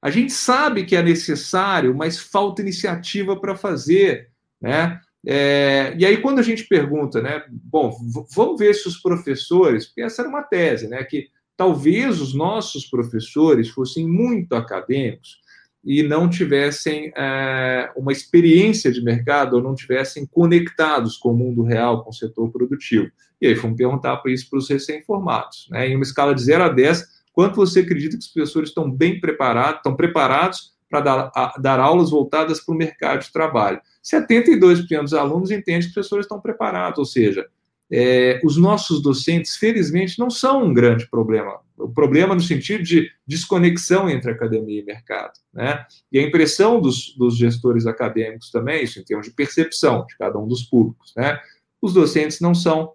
A 0.02 0.10
gente 0.10 0.34
sabe 0.34 0.86
que 0.86 0.96
é 0.96 1.04
necessário, 1.04 1.94
mas 1.94 2.18
falta 2.18 2.64
iniciativa 2.64 3.40
para 3.40 3.56
fazer, 3.56 4.32
né? 4.60 5.00
É, 5.24 5.94
e 6.00 6.04
aí, 6.04 6.18
quando 6.18 6.40
a 6.40 6.42
gente 6.42 6.64
pergunta, 6.64 7.22
né? 7.22 7.44
Bom, 7.48 7.96
vamos 8.34 8.58
ver 8.58 8.74
se 8.74 8.88
os 8.88 8.98
professores, 8.98 9.86
porque 9.86 10.02
essa 10.02 10.24
era 10.24 10.30
uma 10.30 10.42
tese, 10.42 10.88
né? 10.88 11.04
Que 11.04 11.28
talvez 11.56 12.20
os 12.20 12.34
nossos 12.34 12.88
professores 12.88 13.70
fossem 13.70 14.08
muito 14.08 14.56
acadêmicos 14.56 15.38
e 15.86 16.02
não 16.02 16.28
tivessem 16.28 17.14
é, 17.16 17.92
uma 17.96 18.12
experiência 18.12 18.92
de 18.92 19.04
mercado 19.04 19.58
ou 19.58 19.62
não 19.62 19.76
tivessem 19.76 20.26
conectados 20.26 21.18
com 21.18 21.30
o 21.30 21.38
mundo 21.38 21.62
real, 21.62 22.04
com 22.04 22.10
o 22.10 22.14
setor 22.14 22.52
produtivo. 22.52 23.12
E 23.40 23.46
aí 23.46 23.56
fomos 23.56 23.78
perguntar 23.78 24.18
para 24.18 24.32
isso 24.32 24.50
para 24.50 24.58
os 24.58 24.68
recém-formados. 24.68 25.68
Né? 25.70 25.90
Em 25.90 25.96
uma 25.96 26.04
escala 26.04 26.34
de 26.34 26.42
0 26.42 26.64
a 26.64 26.70
10, 26.70 27.17
Quanto 27.38 27.58
você 27.58 27.82
acredita 27.82 28.18
que 28.18 28.24
os 28.24 28.30
professores 28.30 28.70
estão 28.70 28.90
bem 28.90 29.20
preparados, 29.20 29.78
estão 29.78 29.96
preparados 29.96 30.74
para 30.90 31.02
dar, 31.02 31.54
dar 31.62 31.80
aulas 31.80 32.10
voltadas 32.10 32.60
para 32.60 32.74
o 32.74 32.78
mercado 32.78 33.22
de 33.22 33.32
trabalho? 33.32 33.80
72% 34.04 35.02
dos 35.04 35.14
alunos 35.14 35.52
entendem 35.52 35.82
que 35.82 35.88
os 35.90 35.94
professores 35.94 36.26
estão 36.26 36.42
preparados, 36.42 36.98
ou 36.98 37.06
seja, 37.06 37.46
é, 37.92 38.42
os 38.44 38.58
nossos 38.58 39.04
docentes, 39.04 39.56
felizmente, 39.56 40.18
não 40.18 40.32
são 40.32 40.66
um 40.66 40.74
grande 40.74 41.08
problema. 41.08 41.60
O 41.78 41.88
problema 41.88 42.34
no 42.34 42.42
sentido 42.42 42.84
de 42.84 43.08
desconexão 43.28 44.10
entre 44.10 44.32
academia 44.32 44.82
e 44.82 44.84
mercado. 44.84 45.34
Né? 45.54 45.86
E 46.12 46.18
a 46.18 46.24
impressão 46.24 46.82
dos, 46.82 47.16
dos 47.16 47.38
gestores 47.38 47.86
acadêmicos 47.86 48.50
também, 48.50 48.84
isso 48.84 49.00
em 49.00 49.04
termos 49.04 49.28
de 49.28 49.34
percepção 49.34 50.08
de 50.08 50.18
cada 50.18 50.40
um 50.40 50.48
dos 50.48 50.64
públicos. 50.64 51.14
Né? 51.16 51.40
Os 51.80 51.94
docentes 51.94 52.42
não 52.42 52.56
são 52.56 52.94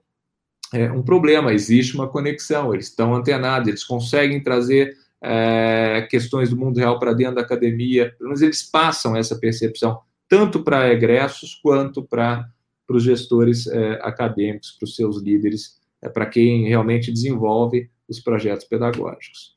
é, 0.73 0.91
um 0.91 1.03
problema, 1.03 1.53
existe 1.53 1.95
uma 1.95 2.09
conexão, 2.09 2.73
eles 2.73 2.89
estão 2.89 3.15
antenados, 3.15 3.69
eles 3.69 3.85
conseguem 3.85 4.43
trazer 4.43 4.97
é, 5.23 6.07
questões 6.11 6.51
do 6.51 6.57
mundo 6.57 6.79
real 6.79 6.99
para 6.99 7.13
dentro 7.13 7.37
da 7.37 7.43
academia, 7.43 8.15
menos 8.21 8.43
eles 8.43 8.63
passam 8.63 9.17
essa 9.17 9.37
percepção, 9.37 10.01
tanto 10.29 10.63
para 10.63 10.93
egressos 10.93 11.55
quanto 11.55 12.03
para 12.03 12.49
os 12.89 13.03
gestores 13.03 13.67
é, 13.67 14.01
acadêmicos, 14.03 14.73
para 14.73 14.85
os 14.85 14.97
seus 14.97 15.21
líderes, 15.23 15.81
é, 16.01 16.09
para 16.09 16.27
quem 16.27 16.67
realmente 16.67 17.13
desenvolve 17.13 17.91
os 18.09 18.19
projetos 18.19 18.65
pedagógicos. 18.65 19.55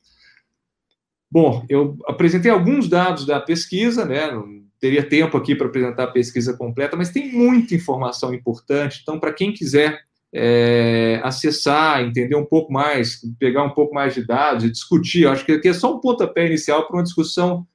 Bom, 1.30 1.66
eu 1.68 1.98
apresentei 2.06 2.50
alguns 2.50 2.88
dados 2.88 3.26
da 3.26 3.40
pesquisa, 3.40 4.04
né? 4.04 4.30
Não 4.30 4.64
teria 4.78 5.06
tempo 5.06 5.36
aqui 5.36 5.54
para 5.54 5.66
apresentar 5.66 6.04
a 6.04 6.12
pesquisa 6.12 6.56
completa, 6.56 6.96
mas 6.96 7.10
tem 7.10 7.32
muita 7.32 7.74
informação 7.74 8.32
importante. 8.32 9.00
Então, 9.02 9.18
para 9.18 9.32
quem 9.32 9.52
quiser 9.52 10.06
é, 10.38 11.18
acessar, 11.24 12.02
entender 12.02 12.36
um 12.36 12.44
pouco 12.44 12.70
mais, 12.70 13.20
pegar 13.38 13.64
um 13.64 13.70
pouco 13.70 13.94
mais 13.94 14.14
de 14.14 14.26
dados 14.26 14.64
e 14.64 14.70
discutir. 14.70 15.26
Acho 15.26 15.46
que 15.46 15.52
aqui 15.52 15.68
é 15.68 15.72
só 15.72 15.96
um 15.96 16.00
pontapé 16.00 16.46
inicial 16.46 16.86
para 16.86 16.98
uma 16.98 17.02
discussão 17.02 17.66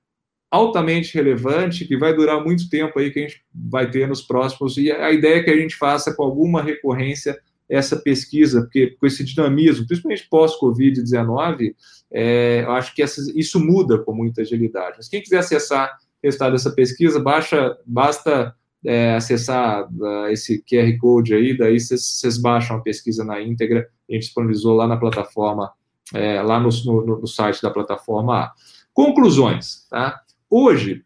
altamente 0.52 1.16
relevante 1.16 1.86
que 1.86 1.98
vai 1.98 2.14
durar 2.14 2.44
muito 2.44 2.70
tempo 2.70 3.00
aí 3.00 3.10
que 3.10 3.20
a 3.20 3.22
gente 3.24 3.42
vai 3.52 3.90
ter 3.90 4.08
nos 4.08 4.22
próximos 4.22 4.78
e 4.78 4.92
a 4.92 5.12
ideia 5.12 5.38
é 5.38 5.44
que 5.44 5.50
a 5.50 5.58
gente 5.58 5.76
faça 5.76 6.14
com 6.14 6.22
alguma 6.24 6.62
recorrência 6.62 7.40
essa 7.68 7.96
pesquisa, 7.96 8.62
porque 8.62 8.96
com 9.00 9.08
esse 9.08 9.24
dinamismo, 9.24 9.88
principalmente 9.88 10.28
pós-Covid-19, 10.30 11.74
é, 12.12 12.64
eu 12.64 12.72
acho 12.74 12.94
que 12.94 13.02
isso 13.02 13.60
muda 13.60 13.98
com 13.98 14.14
muita 14.14 14.42
agilidade. 14.42 14.98
Mas 14.98 15.08
quem 15.08 15.22
quiser 15.22 15.40
acessar 15.40 15.88
o 15.88 16.28
resultado 16.28 16.52
dessa 16.52 16.72
pesquisa, 16.72 17.18
baixa, 17.18 17.76
basta 17.86 18.54
é, 18.86 19.16
acessar 19.16 19.88
uh, 19.94 20.28
esse 20.28 20.64
QR 20.64 20.98
Code 20.98 21.34
aí, 21.34 21.58
daí 21.58 21.80
vocês 21.80 22.38
baixam 22.38 22.78
a 22.78 22.82
pesquisa 22.82 23.24
na 23.24 23.42
íntegra, 23.42 23.88
a 24.10 24.14
gente 24.14 24.24
disponibilizou 24.24 24.76
lá 24.76 24.88
na 24.88 24.98
plataforma, 24.98 25.72
é, 26.14 26.42
lá 26.42 26.60
no, 26.60 26.70
no, 26.86 27.20
no, 27.20 27.28
site 27.28 27.62
da 27.62 27.70
plataforma 27.70 28.52
Conclusões, 28.94 29.88
tá? 29.90 30.22
Hoje, 30.50 31.04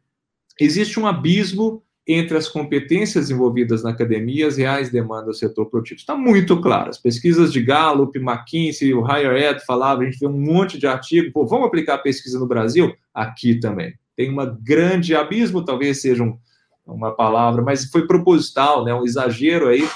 existe 0.59 0.99
um 0.99 1.05
abismo 1.05 1.83
entre 2.07 2.37
as 2.37 2.47
competências 2.47 3.29
envolvidas 3.29 3.83
na 3.83 3.91
academia 3.91 4.43
e 4.45 4.47
as 4.47 4.57
reais 4.57 4.89
demandas 4.89 5.25
do 5.25 5.33
setor 5.33 5.67
produtivo. 5.67 5.99
Está 5.99 6.15
muito 6.15 6.59
claro. 6.61 6.89
As 6.89 6.97
pesquisas 6.97 7.51
de 7.51 7.61
Gallup, 7.61 8.17
McKinsey, 8.17 8.93
o 8.93 9.01
Higher 9.01 9.35
Ed 9.35 9.65
falava, 9.65 10.01
a 10.01 10.05
gente 10.05 10.19
vê 10.19 10.27
um 10.27 10.39
monte 10.39 10.77
de 10.77 10.87
artigo. 10.87 11.31
Pô, 11.31 11.45
vamos 11.45 11.67
aplicar 11.67 11.95
a 11.95 11.99
pesquisa 11.99 12.39
no 12.39 12.47
Brasil? 12.47 12.93
Aqui 13.13 13.59
também. 13.59 13.93
Tem 14.15 14.31
um 14.31 14.57
grande 14.61 15.15
abismo, 15.15 15.65
talvez 15.65 16.01
seja 16.01 16.23
um, 16.23 16.37
uma 16.85 17.15
palavra, 17.15 17.61
mas 17.61 17.85
foi 17.85 18.05
proposital, 18.05 18.85
né, 18.85 18.93
um 18.93 19.03
exagero 19.03 19.67
aí, 19.67 19.87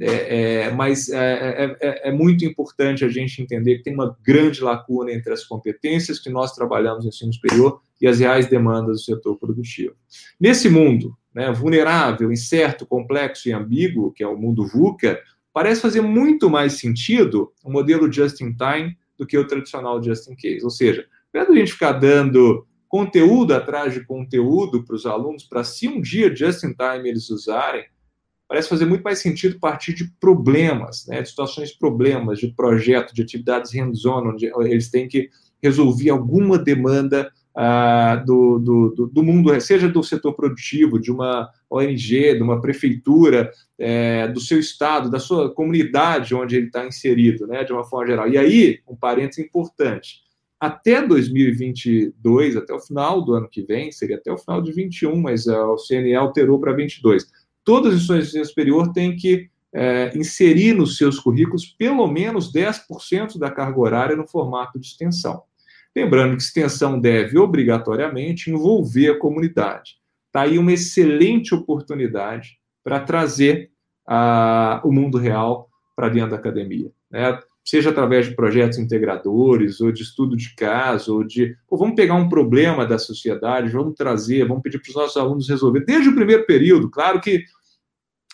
é, 0.00 0.64
é, 0.64 0.70
mas 0.72 1.08
é, 1.08 1.18
é, 1.20 1.76
é, 1.80 2.08
é, 2.08 2.12
muito 2.12 2.44
importante 2.44 3.04
a 3.04 3.08
gente 3.08 3.40
entender 3.40 3.76
que 3.76 3.84
tem 3.84 3.94
uma 3.94 4.16
grande 4.24 4.60
lacuna 4.60 5.12
entre 5.12 5.32
as 5.32 5.44
competências 5.44 6.18
que 6.18 6.28
nós 6.28 6.52
trabalhamos 6.52 7.04
no 7.04 7.10
ensino 7.10 7.32
superior 7.32 7.80
e 8.00 8.08
as 8.08 8.18
reais 8.18 8.48
demandas 8.48 8.98
do 8.98 9.04
setor 9.04 9.38
produtivo. 9.38 9.94
Nesse 10.40 10.68
mundo 10.68 11.16
né, 11.32 11.52
vulnerável, 11.52 12.32
incerto, 12.32 12.84
complexo 12.84 13.48
e 13.48 13.52
ambíguo, 13.52 14.12
que 14.12 14.24
é 14.24 14.26
o 14.26 14.36
mundo 14.36 14.66
VUCA, 14.66 15.20
parece 15.52 15.80
fazer 15.80 16.00
muito 16.00 16.50
mais 16.50 16.74
sentido 16.74 17.52
o 17.64 17.70
modelo 17.70 18.12
just-in-time 18.12 18.96
do 19.16 19.24
que 19.24 19.38
o 19.38 19.46
tradicional 19.46 20.02
just-in-case. 20.02 20.64
Ou 20.64 20.70
seja, 20.70 21.06
ao 21.32 21.52
a 21.52 21.56
gente 21.56 21.72
ficar 21.72 21.92
dando 21.92 22.66
conteúdo 22.94 23.52
atrás 23.52 23.92
de 23.92 24.04
conteúdo 24.04 24.84
para 24.84 24.94
os 24.94 25.04
alunos, 25.04 25.42
para 25.42 25.64
se 25.64 25.88
um 25.88 26.00
dia, 26.00 26.32
just 26.32 26.62
in 26.62 26.72
time, 26.74 27.08
eles 27.08 27.28
usarem, 27.28 27.84
parece 28.46 28.68
fazer 28.68 28.86
muito 28.86 29.02
mais 29.02 29.18
sentido 29.18 29.58
partir 29.58 29.94
de 29.94 30.12
problemas, 30.20 31.04
né, 31.08 31.20
de 31.20 31.28
situações 31.28 31.72
problemas, 31.72 32.38
de 32.38 32.54
projeto, 32.54 33.12
de 33.12 33.20
atividades 33.20 33.74
hands-on, 33.74 34.28
onde 34.28 34.46
eles 34.46 34.92
têm 34.92 35.08
que 35.08 35.28
resolver 35.60 36.08
alguma 36.10 36.56
demanda 36.56 37.32
uh, 37.56 38.24
do, 38.24 38.60
do, 38.60 39.10
do, 39.12 39.22
mundo, 39.24 39.60
seja 39.60 39.88
do 39.88 40.04
setor 40.04 40.34
produtivo, 40.34 41.00
de 41.00 41.10
uma 41.10 41.50
ONG, 41.68 42.36
de 42.36 42.42
uma 42.44 42.60
prefeitura, 42.60 43.50
é, 43.76 44.28
do 44.28 44.38
seu 44.38 44.60
estado, 44.60 45.10
da 45.10 45.18
sua 45.18 45.52
comunidade 45.52 46.32
onde 46.32 46.54
ele 46.54 46.66
está 46.66 46.86
inserido, 46.86 47.44
né, 47.48 47.64
de 47.64 47.72
uma 47.72 47.82
forma 47.82 48.06
geral. 48.06 48.28
E 48.28 48.38
aí, 48.38 48.78
um 48.86 48.94
parênteses 48.94 49.44
importante, 49.44 50.23
até 50.66 51.06
2022, 51.06 52.56
até 52.56 52.72
o 52.72 52.80
final 52.80 53.22
do 53.22 53.34
ano 53.34 53.48
que 53.48 53.62
vem, 53.62 53.92
seria 53.92 54.16
até 54.16 54.32
o 54.32 54.38
final 54.38 54.62
de 54.62 54.72
21, 54.72 55.20
mas 55.20 55.46
uh, 55.46 55.66
o 55.66 55.76
CNE 55.76 56.14
alterou 56.14 56.58
para 56.58 56.72
22. 56.72 57.26
Todas 57.62 57.94
as 57.94 58.00
instituições 58.00 58.24
de 58.24 58.28
ensino 58.28 58.44
superior 58.46 58.92
têm 58.92 59.16
que 59.16 59.48
é, 59.74 60.16
inserir 60.16 60.72
nos 60.72 60.96
seus 60.96 61.18
currículos 61.18 61.66
pelo 61.66 62.06
menos 62.06 62.52
10% 62.52 63.38
da 63.38 63.50
carga 63.50 63.80
horária 63.80 64.16
no 64.16 64.26
formato 64.26 64.78
de 64.78 64.86
extensão. 64.86 65.42
Lembrando 65.94 66.36
que 66.36 66.42
extensão 66.42 66.98
deve 66.98 67.36
obrigatoriamente 67.38 68.50
envolver 68.50 69.10
a 69.10 69.18
comunidade. 69.18 69.96
Está 70.26 70.42
aí 70.42 70.58
uma 70.58 70.72
excelente 70.72 71.54
oportunidade 71.54 72.58
para 72.82 73.00
trazer 73.00 73.70
a, 74.06 74.80
o 74.84 74.92
mundo 74.92 75.18
real 75.18 75.68
para 75.96 76.08
dentro 76.08 76.30
da 76.30 76.36
academia. 76.36 76.90
Né? 77.10 77.38
Seja 77.64 77.90
através 77.90 78.26
de 78.26 78.34
projetos 78.34 78.78
integradores, 78.78 79.80
ou 79.80 79.90
de 79.90 80.02
estudo 80.02 80.36
de 80.36 80.54
caso, 80.54 81.16
ou 81.16 81.24
de. 81.24 81.56
Vamos 81.70 81.94
pegar 81.94 82.14
um 82.14 82.28
problema 82.28 82.86
da 82.86 82.98
sociedade, 82.98 83.70
vamos 83.70 83.94
trazer, 83.94 84.46
vamos 84.46 84.62
pedir 84.62 84.78
para 84.78 84.90
os 84.90 84.94
nossos 84.94 85.16
alunos 85.16 85.48
resolver, 85.48 85.84
desde 85.84 86.10
o 86.10 86.14
primeiro 86.14 86.44
período. 86.44 86.90
Claro 86.90 87.20
que 87.20 87.44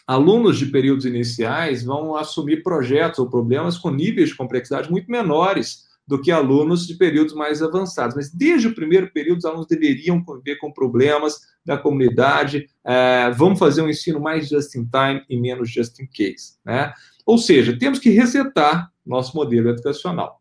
alunos 0.06 0.58
de 0.58 0.66
períodos 0.66 1.04
iniciais 1.04 1.84
vão 1.84 2.16
assumir 2.16 2.64
projetos 2.64 3.20
ou 3.20 3.30
problemas 3.30 3.78
com 3.78 3.90
níveis 3.90 4.30
de 4.30 4.36
complexidade 4.36 4.90
muito 4.90 5.08
menores 5.10 5.89
do 6.10 6.20
que 6.20 6.32
alunos 6.32 6.88
de 6.88 6.96
períodos 6.96 7.34
mais 7.34 7.62
avançados. 7.62 8.16
Mas 8.16 8.34
desde 8.34 8.66
o 8.66 8.74
primeiro 8.74 9.12
período, 9.12 9.38
os 9.38 9.44
alunos 9.44 9.68
deveriam 9.68 10.20
conviver 10.20 10.56
com 10.56 10.72
problemas 10.72 11.38
da 11.64 11.78
comunidade. 11.78 12.68
É, 12.84 13.30
vamos 13.30 13.60
fazer 13.60 13.80
um 13.80 13.88
ensino 13.88 14.18
mais 14.18 14.48
just 14.48 14.74
in 14.74 14.84
time 14.86 15.24
e 15.30 15.40
menos 15.40 15.70
just 15.70 16.00
in 16.00 16.08
case. 16.08 16.54
Né? 16.64 16.92
Ou 17.24 17.38
seja, 17.38 17.78
temos 17.78 18.00
que 18.00 18.10
resetar 18.10 18.90
nosso 19.06 19.36
modelo 19.36 19.68
educacional. 19.68 20.40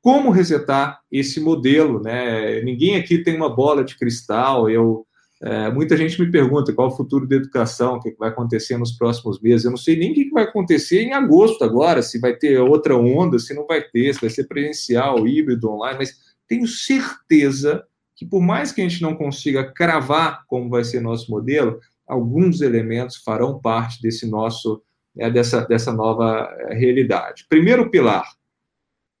Como 0.00 0.30
resetar 0.30 1.00
esse 1.10 1.40
modelo? 1.40 2.00
Né? 2.00 2.60
Ninguém 2.62 2.94
aqui 2.94 3.18
tem 3.18 3.36
uma 3.36 3.52
bola 3.52 3.82
de 3.82 3.98
cristal. 3.98 4.70
Eu 4.70 5.04
é, 5.46 5.70
muita 5.70 5.94
gente 5.94 6.18
me 6.18 6.30
pergunta 6.30 6.72
qual 6.72 6.88
o 6.88 6.96
futuro 6.96 7.28
da 7.28 7.36
educação, 7.36 7.96
o 7.96 8.00
que 8.00 8.16
vai 8.18 8.30
acontecer 8.30 8.78
nos 8.78 8.92
próximos 8.92 9.38
meses. 9.38 9.66
Eu 9.66 9.72
não 9.72 9.76
sei 9.76 9.94
nem 9.94 10.10
o 10.10 10.14
que 10.14 10.30
vai 10.30 10.44
acontecer 10.44 11.02
em 11.02 11.12
agosto 11.12 11.62
agora, 11.62 12.00
se 12.00 12.18
vai 12.18 12.34
ter 12.34 12.58
outra 12.60 12.96
onda, 12.96 13.38
se 13.38 13.52
não 13.52 13.66
vai 13.66 13.82
ter, 13.82 14.14
se 14.14 14.22
vai 14.22 14.30
ser 14.30 14.44
presencial, 14.44 15.28
híbrido, 15.28 15.70
online, 15.70 15.98
mas 15.98 16.16
tenho 16.48 16.66
certeza 16.66 17.84
que 18.16 18.24
por 18.24 18.40
mais 18.40 18.72
que 18.72 18.80
a 18.80 18.88
gente 18.88 19.02
não 19.02 19.14
consiga 19.14 19.70
cravar 19.70 20.46
como 20.46 20.70
vai 20.70 20.82
ser 20.82 21.00
nosso 21.00 21.30
modelo, 21.30 21.78
alguns 22.06 22.62
elementos 22.62 23.16
farão 23.16 23.60
parte 23.60 24.00
desse 24.00 24.26
nosso, 24.26 24.82
né, 25.14 25.30
dessa, 25.30 25.60
dessa 25.66 25.92
nova 25.92 26.48
é, 26.58 26.74
realidade. 26.74 27.44
Primeiro 27.50 27.90
pilar, 27.90 28.24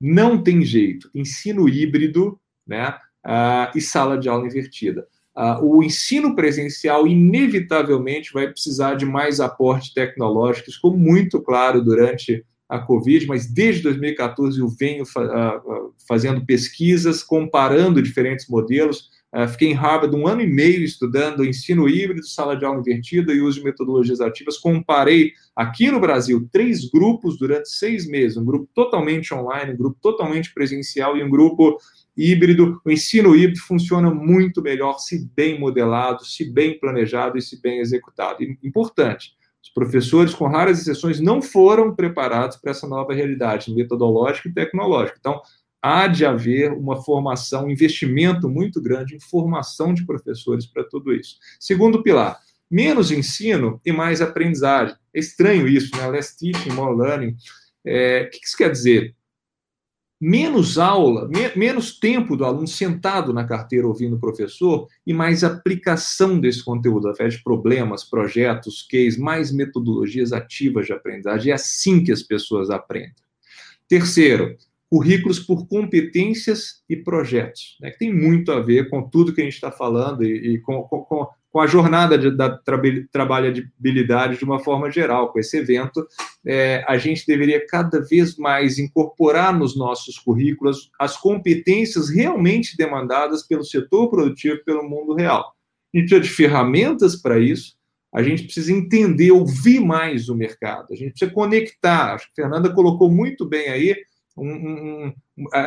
não 0.00 0.42
tem 0.42 0.62
jeito, 0.62 1.10
ensino 1.14 1.68
híbrido 1.68 2.40
né, 2.66 2.96
uh, 3.26 3.76
e 3.76 3.80
sala 3.82 4.16
de 4.16 4.26
aula 4.26 4.46
invertida 4.46 5.06
Uh, 5.36 5.64
o 5.64 5.82
ensino 5.82 6.34
presencial 6.34 7.06
inevitavelmente 7.08 8.32
vai 8.32 8.48
precisar 8.48 8.94
de 8.94 9.04
mais 9.04 9.40
aporte 9.40 9.92
tecnológico, 9.92 10.68
isso 10.68 10.76
ficou 10.76 10.96
muito 10.96 11.40
claro 11.40 11.82
durante 11.82 12.44
a 12.68 12.78
Covid, 12.78 13.26
mas 13.26 13.46
desde 13.46 13.82
2014 13.82 14.60
eu 14.60 14.68
venho 14.68 15.04
fa 15.04 15.22
uh, 15.22 15.92
fazendo 16.08 16.44
pesquisas, 16.46 17.22
comparando 17.22 18.00
diferentes 18.00 18.48
modelos. 18.48 19.12
Fiquei 19.50 19.72
em 19.72 19.74
Harvard 19.74 20.14
um 20.14 20.28
ano 20.28 20.42
e 20.42 20.46
meio 20.46 20.84
estudando 20.84 21.44
ensino 21.44 21.88
híbrido, 21.88 22.24
sala 22.24 22.56
de 22.56 22.64
aula 22.64 22.78
invertida 22.78 23.32
e 23.32 23.40
uso 23.40 23.58
de 23.58 23.64
metodologias 23.64 24.20
ativas. 24.20 24.56
Comparei 24.56 25.32
aqui 25.56 25.90
no 25.90 25.98
Brasil 25.98 26.48
três 26.52 26.88
grupos 26.88 27.36
durante 27.36 27.68
seis 27.68 28.06
meses: 28.06 28.36
um 28.36 28.44
grupo 28.44 28.68
totalmente 28.72 29.34
online, 29.34 29.72
um 29.72 29.76
grupo 29.76 29.98
totalmente 30.00 30.54
presencial 30.54 31.16
e 31.16 31.24
um 31.24 31.28
grupo 31.28 31.76
híbrido, 32.16 32.80
o 32.84 32.90
ensino 32.90 33.34
híbrido 33.34 33.60
funciona 33.60 34.12
muito 34.12 34.62
melhor 34.62 34.98
se 34.98 35.28
bem 35.34 35.58
modelado, 35.58 36.24
se 36.24 36.50
bem 36.50 36.78
planejado 36.78 37.36
e 37.38 37.42
se 37.42 37.60
bem 37.60 37.80
executado. 37.80 38.42
E, 38.42 38.58
importante, 38.62 39.32
os 39.62 39.70
professores, 39.70 40.34
com 40.34 40.46
raras 40.46 40.80
exceções, 40.80 41.20
não 41.20 41.40
foram 41.40 41.94
preparados 41.94 42.56
para 42.56 42.70
essa 42.70 42.86
nova 42.86 43.14
realidade 43.14 43.74
metodológica 43.74 44.48
e 44.48 44.52
tecnológica. 44.52 45.16
Então, 45.18 45.40
há 45.82 46.06
de 46.06 46.24
haver 46.24 46.72
uma 46.72 47.02
formação, 47.02 47.66
um 47.66 47.70
investimento 47.70 48.48
muito 48.48 48.80
grande 48.80 49.16
em 49.16 49.20
formação 49.20 49.92
de 49.92 50.06
professores 50.06 50.66
para 50.66 50.84
tudo 50.84 51.12
isso. 51.12 51.36
Segundo 51.58 52.02
pilar, 52.02 52.38
menos 52.70 53.10
ensino 53.10 53.80
e 53.84 53.92
mais 53.92 54.20
aprendizagem. 54.20 54.96
É 55.14 55.18
estranho 55.18 55.68
isso, 55.68 55.96
né? 55.96 56.06
Less 56.08 56.36
teaching, 56.36 56.72
more 56.72 56.96
learning. 56.96 57.36
É, 57.86 58.22
o 58.22 58.30
que 58.30 58.44
isso 58.44 58.56
quer 58.56 58.70
dizer? 58.70 59.14
Menos 60.26 60.78
aula, 60.78 61.28
me, 61.28 61.54
menos 61.54 61.98
tempo 61.98 62.34
do 62.34 62.46
aluno 62.46 62.66
sentado 62.66 63.30
na 63.30 63.44
carteira 63.44 63.86
ouvindo 63.86 64.16
o 64.16 64.18
professor 64.18 64.88
e 65.06 65.12
mais 65.12 65.44
aplicação 65.44 66.40
desse 66.40 66.64
conteúdo, 66.64 67.08
através 67.08 67.34
de 67.34 67.42
problemas, 67.42 68.04
projetos, 68.04 68.88
cases, 68.90 69.18
mais 69.18 69.52
metodologias 69.52 70.32
ativas 70.32 70.86
de 70.86 70.94
aprendizagem. 70.94 71.52
É 71.52 71.54
assim 71.54 72.02
que 72.02 72.10
as 72.10 72.22
pessoas 72.22 72.70
aprendem. 72.70 73.12
Terceiro, 73.86 74.56
currículos 74.88 75.38
por 75.38 75.68
competências 75.68 76.82
e 76.88 76.96
projetos, 76.96 77.76
né, 77.78 77.90
que 77.90 77.98
tem 77.98 78.14
muito 78.14 78.50
a 78.50 78.60
ver 78.60 78.88
com 78.88 79.02
tudo 79.02 79.34
que 79.34 79.42
a 79.42 79.44
gente 79.44 79.54
está 79.54 79.70
falando 79.70 80.24
e, 80.24 80.54
e 80.54 80.58
com, 80.58 80.84
com, 80.84 81.02
com 81.02 81.28
a 81.60 81.66
jornada 81.66 82.18
de, 82.18 82.30
da 82.30 82.58
trabalhabilidade 83.12 84.38
de 84.38 84.44
uma 84.44 84.58
forma 84.58 84.90
geral. 84.90 85.32
Com 85.32 85.38
esse 85.38 85.56
evento, 85.58 86.04
é, 86.44 86.84
a 86.88 86.98
gente 86.98 87.26
deveria 87.26 87.64
cada 87.66 88.00
vez 88.00 88.36
mais 88.36 88.78
incorporar 88.78 89.56
nos 89.56 89.76
nossos 89.76 90.18
currículos 90.18 90.90
as 90.98 91.16
competências 91.16 92.10
realmente 92.10 92.76
demandadas 92.76 93.46
pelo 93.46 93.64
setor 93.64 94.10
produtivo 94.10 94.64
pelo 94.64 94.88
mundo 94.88 95.14
real. 95.14 95.54
A 95.94 95.98
gente 95.98 96.08
precisa 96.08 96.28
de 96.28 96.28
ferramentas 96.28 97.14
para 97.14 97.38
isso, 97.38 97.76
a 98.12 98.22
gente 98.22 98.44
precisa 98.44 98.72
entender, 98.72 99.30
ouvir 99.30 99.80
mais 99.80 100.28
o 100.28 100.34
mercado, 100.34 100.92
a 100.92 100.96
gente 100.96 101.10
precisa 101.10 101.30
conectar. 101.30 102.14
Acho 102.14 102.26
que 102.32 102.40
a 102.40 102.44
Fernanda 102.44 102.72
colocou 102.72 103.10
muito 103.10 103.44
bem 103.44 103.68
aí. 103.68 103.96
Um, 104.36 104.50
um, 104.50 105.14
um, 105.38 105.44
a, 105.52 105.60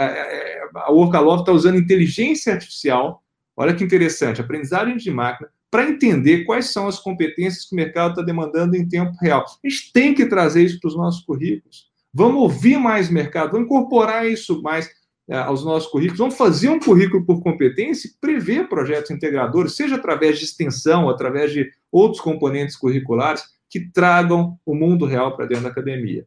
a 0.85 1.39
está 1.39 1.53
usando 1.53 1.77
inteligência 1.77 2.51
artificial. 2.51 3.23
Olha 3.55 3.73
que 3.73 3.83
interessante, 3.83 4.41
aprendizagem 4.41 4.97
de 4.97 5.09
máquina 5.09 5.49
para 5.69 5.89
entender 5.89 6.45
quais 6.45 6.71
são 6.71 6.87
as 6.87 6.99
competências 6.99 7.65
que 7.65 7.75
o 7.75 7.75
mercado 7.75 8.11
está 8.11 8.21
demandando 8.21 8.75
em 8.75 8.87
tempo 8.87 9.13
real. 9.21 9.43
A 9.43 9.69
gente 9.69 9.91
tem 9.91 10.13
que 10.13 10.25
trazer 10.25 10.63
isso 10.63 10.79
para 10.79 10.87
os 10.87 10.95
nossos 10.95 11.21
currículos. 11.23 11.87
Vamos 12.13 12.41
ouvir 12.41 12.77
mais 12.77 13.09
mercado, 13.09 13.51
vamos 13.51 13.65
incorporar 13.65 14.27
isso 14.27 14.61
mais 14.61 14.89
é, 15.29 15.37
aos 15.37 15.63
nossos 15.65 15.89
currículos, 15.89 16.19
vamos 16.19 16.37
fazer 16.37 16.69
um 16.69 16.79
currículo 16.79 17.25
por 17.25 17.43
competência 17.43 18.07
e 18.07 18.11
prever 18.19 18.69
projetos 18.69 19.11
integradores, 19.11 19.75
seja 19.75 19.95
através 19.95 20.39
de 20.39 20.45
extensão, 20.45 21.09
através 21.09 21.51
de 21.51 21.69
outros 21.91 22.21
componentes 22.21 22.77
curriculares 22.77 23.43
que 23.69 23.91
tragam 23.91 24.57
o 24.65 24.73
mundo 24.73 25.05
real 25.05 25.35
para 25.35 25.45
dentro 25.45 25.65
da 25.65 25.69
academia. 25.69 26.25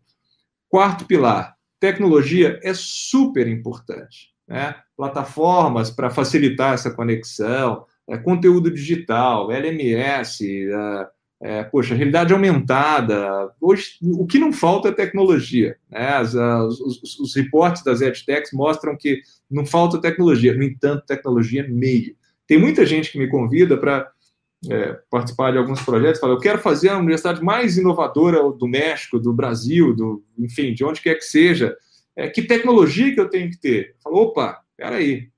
Quarto 0.69 1.07
pilar, 1.07 1.57
tecnologia 1.81 2.61
é 2.63 2.75
super 2.75 3.49
importante. 3.49 4.35
Né? 4.47 4.75
Plataformas 4.97 5.91
para 5.91 6.11
facilitar 6.11 6.75
essa 6.75 6.91
conexão, 6.91 7.87
é, 8.11 8.19
conteúdo 8.19 8.71
digital, 8.71 9.53
LMS, 9.53 10.43
é, 10.43 11.09
é, 11.43 11.65
poxa, 11.65 11.95
realidade 11.95 12.33
aumentada. 12.33 13.51
Hoje, 13.61 13.93
o 14.03 14.27
que 14.27 14.39
não 14.39 14.53
falta 14.53 14.89
é 14.89 14.93
tecnologia. 14.93 15.77
Né? 15.89 16.09
As, 16.09 16.35
as, 16.35 16.81
os, 16.81 17.19
os, 17.21 17.37
reportes 17.37 17.83
das 17.85 18.01
EdTechs 18.01 18.53
mostram 18.53 18.97
que 18.97 19.23
não 19.51 19.65
falta 19.65 20.01
tecnologia, 20.01 20.55
no 20.55 20.63
entanto, 20.63 21.07
tecnologia 21.07 21.63
é 21.63 21.69
meio. 21.69 22.17
Tem 22.47 22.59
muita 22.59 22.85
gente 22.85 23.13
que 23.13 23.19
me 23.19 23.29
convida 23.29 23.77
para 23.77 24.11
é, 24.69 24.99
participar 25.09 25.53
de 25.53 25.59
alguns 25.59 25.81
projetos, 25.81 26.21
fala, 26.21 26.35
eu 26.35 26.41
quero 26.41 26.59
fazer 26.59 26.91
a 26.91 26.99
universidade 26.99 27.43
mais 27.43 27.79
inovadora 27.79 28.43
do 28.53 28.69
México, 28.69 29.19
do 29.19 29.33
Brasil, 29.33 29.95
do, 29.95 30.23
enfim, 30.39 30.75
de 30.75 30.85
onde 30.85 31.01
quer 31.01 31.15
que 31.15 31.25
seja. 31.25 31.75
É, 32.15 32.29
que 32.29 32.43
tecnologia 32.43 33.15
que 33.15 33.21
eu 33.21 33.31
tenho 33.31 33.49
que 33.49 33.59
ter? 33.59 33.95
Falo, 34.03 34.17
opa, 34.17 34.61
peraí, 34.77 35.29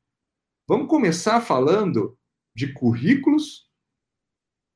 vamos 0.67 0.89
começar 0.89 1.41
falando 1.41 2.17
de 2.55 2.73
currículos 2.73 3.69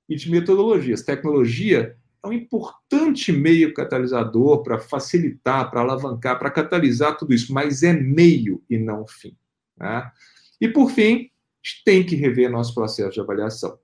e 0.08 0.16
de 0.16 0.30
metodologias. 0.30 1.02
Tecnologia 1.02 1.96
é 2.24 2.28
um 2.28 2.32
importante 2.32 3.32
meio 3.32 3.72
catalisador 3.74 4.62
para 4.62 4.78
facilitar, 4.78 5.70
para 5.70 5.80
alavancar, 5.80 6.38
para 6.38 6.50
catalisar 6.50 7.16
tudo 7.16 7.34
isso, 7.34 7.52
mas 7.52 7.82
é 7.82 7.92
meio 7.92 8.62
e 8.68 8.78
não 8.78 9.06
fim. 9.06 9.36
Né? 9.76 10.10
E, 10.60 10.68
por 10.68 10.90
fim, 10.90 11.14
a 11.14 11.68
gente 11.68 11.84
tem 11.84 12.04
que 12.04 12.16
rever 12.16 12.50
nosso 12.50 12.74
processo 12.74 13.12
de 13.12 13.20
avaliação. 13.20 13.78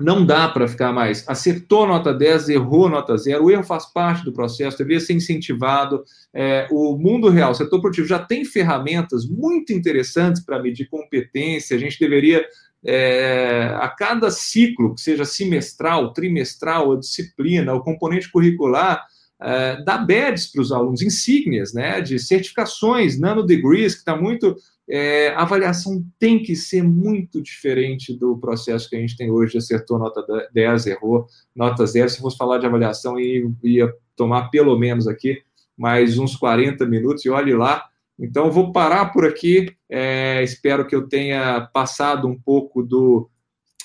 não 0.00 0.26
dá 0.26 0.46
para 0.48 0.68
ficar 0.68 0.92
mais. 0.92 1.26
Acertou 1.26 1.86
nota 1.86 2.12
10, 2.12 2.50
errou 2.50 2.88
nota 2.88 3.16
0. 3.16 3.42
O 3.42 3.50
erro 3.50 3.62
faz 3.62 3.86
parte 3.86 4.24
do 4.24 4.32
processo, 4.32 4.76
deveria 4.76 5.00
ser 5.00 5.14
incentivado. 5.14 6.04
É, 6.34 6.68
o 6.70 6.96
mundo 6.98 7.30
real, 7.30 7.52
o 7.52 7.54
setor 7.54 7.80
produtivo, 7.80 8.06
já 8.06 8.18
tem 8.18 8.44
ferramentas 8.44 9.26
muito 9.26 9.72
interessantes 9.72 10.44
para 10.44 10.62
medir 10.62 10.88
competência. 10.90 11.76
A 11.76 11.80
gente 11.80 11.98
deveria, 11.98 12.46
é, 12.86 13.74
a 13.80 13.88
cada 13.88 14.30
ciclo, 14.30 14.94
que 14.94 15.00
seja 15.00 15.24
semestral, 15.24 16.12
trimestral, 16.12 16.92
a 16.92 16.98
disciplina, 16.98 17.74
o 17.74 17.82
componente 17.82 18.30
curricular, 18.30 19.04
é, 19.42 19.82
dar 19.82 19.98
badges 19.98 20.50
para 20.50 20.62
os 20.62 20.72
alunos, 20.72 21.02
insígnias, 21.02 21.74
né, 21.74 22.00
de 22.00 22.18
certificações, 22.18 23.18
nanodegrees, 23.18 23.94
que 23.94 24.00
está 24.00 24.16
muito 24.16 24.56
é, 24.88 25.30
a 25.30 25.42
avaliação 25.42 26.04
tem 26.16 26.40
que 26.40 26.54
ser 26.54 26.82
muito 26.82 27.42
diferente 27.42 28.16
do 28.16 28.38
processo 28.38 28.88
que 28.88 28.94
a 28.94 29.00
gente 29.00 29.16
tem 29.16 29.30
hoje. 29.30 29.58
Acertou 29.58 29.98
nota 29.98 30.24
10, 30.52 30.86
errou 30.86 31.26
nota 31.54 31.84
0. 31.84 32.08
Se 32.08 32.20
fosse 32.20 32.36
falar 32.36 32.58
de 32.58 32.66
avaliação, 32.66 33.18
ia 33.18 33.92
tomar 34.14 34.48
pelo 34.48 34.78
menos 34.78 35.08
aqui 35.08 35.42
mais 35.76 36.18
uns 36.18 36.36
40 36.36 36.86
minutos, 36.86 37.24
e 37.24 37.28
olhe 37.28 37.52
lá. 37.52 37.84
Então, 38.18 38.50
vou 38.50 38.72
parar 38.72 39.12
por 39.12 39.26
aqui. 39.26 39.76
É, 39.88 40.42
espero 40.42 40.86
que 40.86 40.94
eu 40.94 41.08
tenha 41.08 41.68
passado 41.72 42.26
um 42.26 42.38
pouco 42.38 42.82
do, 42.82 43.30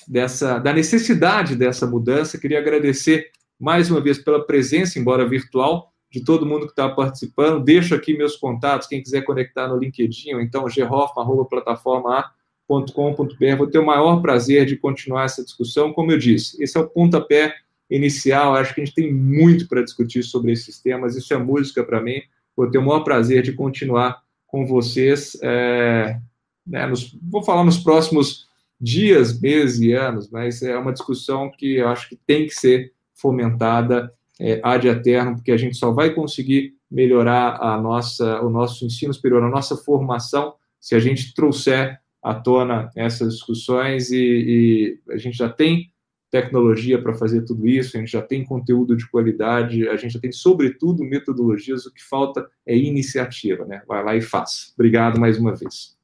dessa, 0.08 0.58
da 0.58 0.72
necessidade 0.72 1.54
dessa 1.54 1.86
mudança. 1.86 2.38
Queria 2.38 2.58
agradecer 2.58 3.30
mais 3.58 3.90
uma 3.90 4.00
vez 4.00 4.18
pela 4.18 4.44
presença, 4.44 4.98
embora 4.98 5.28
virtual, 5.28 5.92
de 6.10 6.24
todo 6.24 6.46
mundo 6.46 6.66
que 6.66 6.72
está 6.72 6.88
participando. 6.88 7.62
Deixo 7.62 7.94
aqui 7.94 8.16
meus 8.16 8.36
contatos, 8.36 8.88
quem 8.88 9.02
quiser 9.02 9.22
conectar 9.22 9.68
no 9.68 9.78
LinkedIn, 9.78 10.34
ou 10.34 10.40
então 10.40 10.68
gerhoff.plataforma.com.br. 10.68 13.56
Vou 13.56 13.66
ter 13.66 13.78
o 13.78 13.86
maior 13.86 14.20
prazer 14.20 14.66
de 14.66 14.76
continuar 14.76 15.24
essa 15.24 15.44
discussão. 15.44 15.92
Como 15.92 16.10
eu 16.10 16.18
disse, 16.18 16.62
esse 16.62 16.76
é 16.76 16.80
o 16.80 16.88
pontapé 16.88 17.54
inicial. 17.88 18.54
Acho 18.54 18.74
que 18.74 18.80
a 18.80 18.84
gente 18.84 18.94
tem 18.94 19.12
muito 19.12 19.68
para 19.68 19.82
discutir 19.82 20.22
sobre 20.22 20.52
esses 20.52 20.80
temas. 20.80 21.16
Isso 21.16 21.32
é 21.32 21.38
música 21.38 21.84
para 21.84 22.00
mim. 22.00 22.20
Vou 22.56 22.70
ter 22.70 22.78
o 22.78 22.82
maior 22.82 23.00
prazer 23.00 23.42
de 23.42 23.52
continuar 23.52 24.22
com 24.46 24.66
vocês. 24.66 25.36
É, 25.42 26.18
né, 26.66 26.86
nos, 26.86 27.16
vou 27.22 27.42
falar 27.42 27.64
nos 27.64 27.78
próximos 27.78 28.46
dias, 28.80 29.40
meses 29.40 29.80
e 29.80 29.92
anos, 29.92 30.28
mas 30.30 30.62
é 30.62 30.76
uma 30.76 30.92
discussão 30.92 31.50
que 31.50 31.76
eu 31.76 31.88
acho 31.88 32.08
que 32.08 32.16
tem 32.16 32.46
que 32.46 32.54
ser 32.54 32.92
fomentada 33.14 34.12
é, 34.40 34.60
ad 34.62 34.86
eterno, 34.88 35.36
porque 35.36 35.52
a 35.52 35.56
gente 35.56 35.76
só 35.76 35.92
vai 35.92 36.10
conseguir 36.10 36.74
melhorar 36.90 37.58
a 37.62 37.80
nossa, 37.80 38.40
o 38.42 38.50
nosso 38.50 38.84
ensino 38.84 39.14
superior, 39.14 39.42
a 39.44 39.48
nossa 39.48 39.76
formação, 39.76 40.54
se 40.80 40.96
a 40.96 40.98
gente 40.98 41.32
trouxer 41.32 42.00
à 42.20 42.34
tona 42.34 42.90
essas 42.96 43.34
discussões 43.34 44.10
e, 44.10 44.98
e 45.08 45.12
a 45.12 45.16
gente 45.16 45.38
já 45.38 45.48
tem 45.48 45.91
tecnologia 46.32 47.00
para 47.00 47.12
fazer 47.12 47.42
tudo 47.42 47.68
isso, 47.68 47.94
a 47.94 48.00
gente 48.00 48.10
já 48.10 48.22
tem 48.22 48.42
conteúdo 48.42 48.96
de 48.96 49.06
qualidade, 49.08 49.86
a 49.86 49.96
gente 49.96 50.14
já 50.14 50.20
tem, 50.20 50.32
sobretudo, 50.32 51.04
metodologias, 51.04 51.84
o 51.84 51.92
que 51.92 52.02
falta 52.02 52.48
é 52.66 52.74
iniciativa, 52.74 53.66
né? 53.66 53.82
Vai 53.86 54.02
lá 54.02 54.16
e 54.16 54.22
faz. 54.22 54.72
Obrigado 54.74 55.20
mais 55.20 55.38
uma 55.38 55.54
vez. 55.54 55.94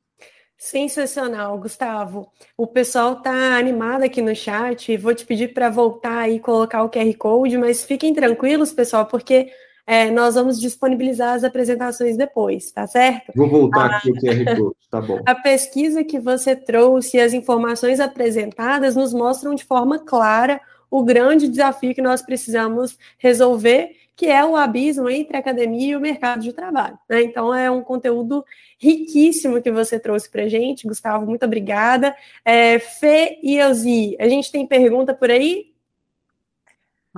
Sensacional, 0.55 1.59
Gustavo. 1.59 2.31
O 2.59 2.67
pessoal 2.67 3.15
está 3.15 3.57
animado 3.57 4.03
aqui 4.03 4.21
no 4.21 4.35
chat. 4.37 4.95
Vou 4.99 5.15
te 5.15 5.25
pedir 5.25 5.55
para 5.55 5.71
voltar 5.71 6.29
e 6.29 6.39
colocar 6.39 6.83
o 6.83 6.91
QR 6.91 7.15
Code, 7.17 7.57
mas 7.57 7.85
fiquem 7.85 8.13
tranquilos, 8.13 8.73
pessoal, 8.73 9.07
porque 9.07 9.51
é, 9.91 10.11
nós 10.11 10.35
vamos 10.35 10.61
disponibilizar 10.61 11.35
as 11.35 11.45
apresentações 11.45 12.15
depois, 12.15 12.71
tá 12.71 12.87
certo? 12.87 13.33
Vou 13.35 13.49
voltar 13.49 13.91
a, 13.91 13.97
aqui 13.97 14.11
o 14.11 14.15
QR 14.17 14.57
Code, 14.57 14.77
tá 14.91 15.01
bom. 15.01 15.23
A 15.25 15.35
pesquisa 15.35 16.05
que 16.05 16.21
você 16.21 16.55
trouxe 16.55 17.17
e 17.17 17.21
as 17.21 17.33
informações 17.33 17.99
apresentadas 17.99 18.95
nos 18.95 19.15
mostram 19.15 19.55
de 19.55 19.65
forma 19.65 19.99
clara 19.99 20.61
o 20.91 21.03
grande 21.03 21.49
desafio 21.49 21.95
que 21.95 22.03
nós 22.03 22.21
precisamos 22.21 22.99
resolver 23.17 23.93
que 24.15 24.27
é 24.27 24.45
o 24.45 24.57
abismo 24.57 25.09
entre 25.09 25.37
a 25.37 25.41
academia 25.41 25.93
e 25.93 25.97
o 25.97 26.01
mercado 26.01 26.43
de 26.43 26.53
trabalho. 26.53 26.99
Né? 27.09 27.23
Então, 27.23 27.55
é 27.55 27.71
um 27.71 27.83
conteúdo 27.83 28.45
riquíssimo 28.77 29.63
que 29.63 29.71
você 29.71 29.97
trouxe 29.97 30.29
para 30.29 30.43
a 30.43 30.49
gente, 30.49 30.89
Gustavo, 30.89 31.25
muito 31.25 31.47
obrigada. 31.47 32.17
É, 32.45 32.81
Fê 32.81 33.39
e 33.45 33.57
Elzi, 33.57 34.17
a 34.19 34.29
gente 34.29 34.51
tem 34.51 34.67
pergunta 34.67 35.15
por 35.15 35.31
aí? 35.31 35.68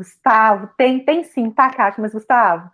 Gustavo, 0.00 0.70
tem, 0.78 1.04
tem 1.04 1.22
sim, 1.22 1.50
tá, 1.50 1.68
Cátia? 1.68 2.00
Mas, 2.00 2.12
Gustavo, 2.12 2.70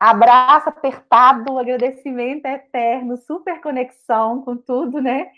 abraço 0.00 0.70
apertado, 0.70 1.58
agradecimento 1.58 2.46
eterno, 2.46 3.18
super 3.18 3.60
conexão 3.60 4.40
com 4.42 4.56
tudo, 4.56 5.00
né? 5.00 5.28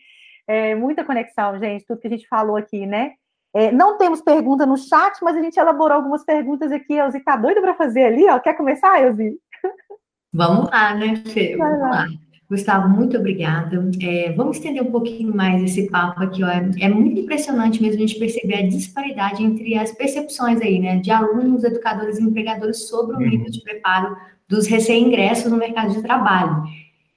É, 0.46 0.76
muita 0.76 1.04
conexão, 1.04 1.58
gente, 1.58 1.84
tudo 1.84 2.00
que 2.00 2.06
a 2.06 2.10
gente 2.10 2.28
falou 2.28 2.56
aqui, 2.56 2.86
né? 2.86 3.14
É, 3.52 3.72
não 3.72 3.98
temos 3.98 4.20
pergunta 4.20 4.64
no 4.64 4.76
chat, 4.76 5.18
mas 5.22 5.36
a 5.36 5.42
gente 5.42 5.58
elaborou 5.58 5.96
algumas 5.96 6.24
perguntas 6.24 6.70
aqui. 6.70 6.94
Elzi 6.94 7.20
tá 7.20 7.36
doida 7.36 7.60
para 7.60 7.74
fazer 7.74 8.04
ali, 8.04 8.28
ó. 8.28 8.38
Quer 8.38 8.54
começar, 8.54 9.02
Elzi? 9.02 9.36
Vamos 10.32 10.70
lá, 10.70 10.94
né, 10.94 11.16
Fê? 11.16 11.56
Vamos 11.56 11.80
lá. 11.80 11.88
lá. 11.88 12.06
Gustavo, 12.48 12.88
muito 12.88 13.16
obrigada. 13.16 13.90
É, 14.00 14.32
vamos 14.32 14.56
estender 14.56 14.82
um 14.82 14.90
pouquinho 14.90 15.34
mais 15.34 15.62
esse 15.62 15.90
papo 15.90 16.22
aqui. 16.22 16.44
Ó. 16.44 16.48
É 16.48 16.88
muito 16.88 17.20
impressionante 17.20 17.82
mesmo 17.82 17.96
a 17.96 18.06
gente 18.06 18.18
perceber 18.18 18.54
a 18.56 18.68
disparidade 18.68 19.42
entre 19.42 19.76
as 19.76 19.90
percepções 19.92 20.60
aí, 20.60 20.78
né, 20.78 20.98
de 20.98 21.10
alunos, 21.10 21.64
educadores 21.64 22.18
e 22.18 22.22
empregadores 22.22 22.88
sobre 22.88 23.16
o 23.16 23.18
uhum. 23.18 23.28
nível 23.28 23.50
de 23.50 23.60
preparo 23.62 24.16
dos 24.48 24.68
recém-ingressos 24.68 25.50
no 25.50 25.56
mercado 25.56 25.92
de 25.92 26.02
trabalho. 26.02 26.62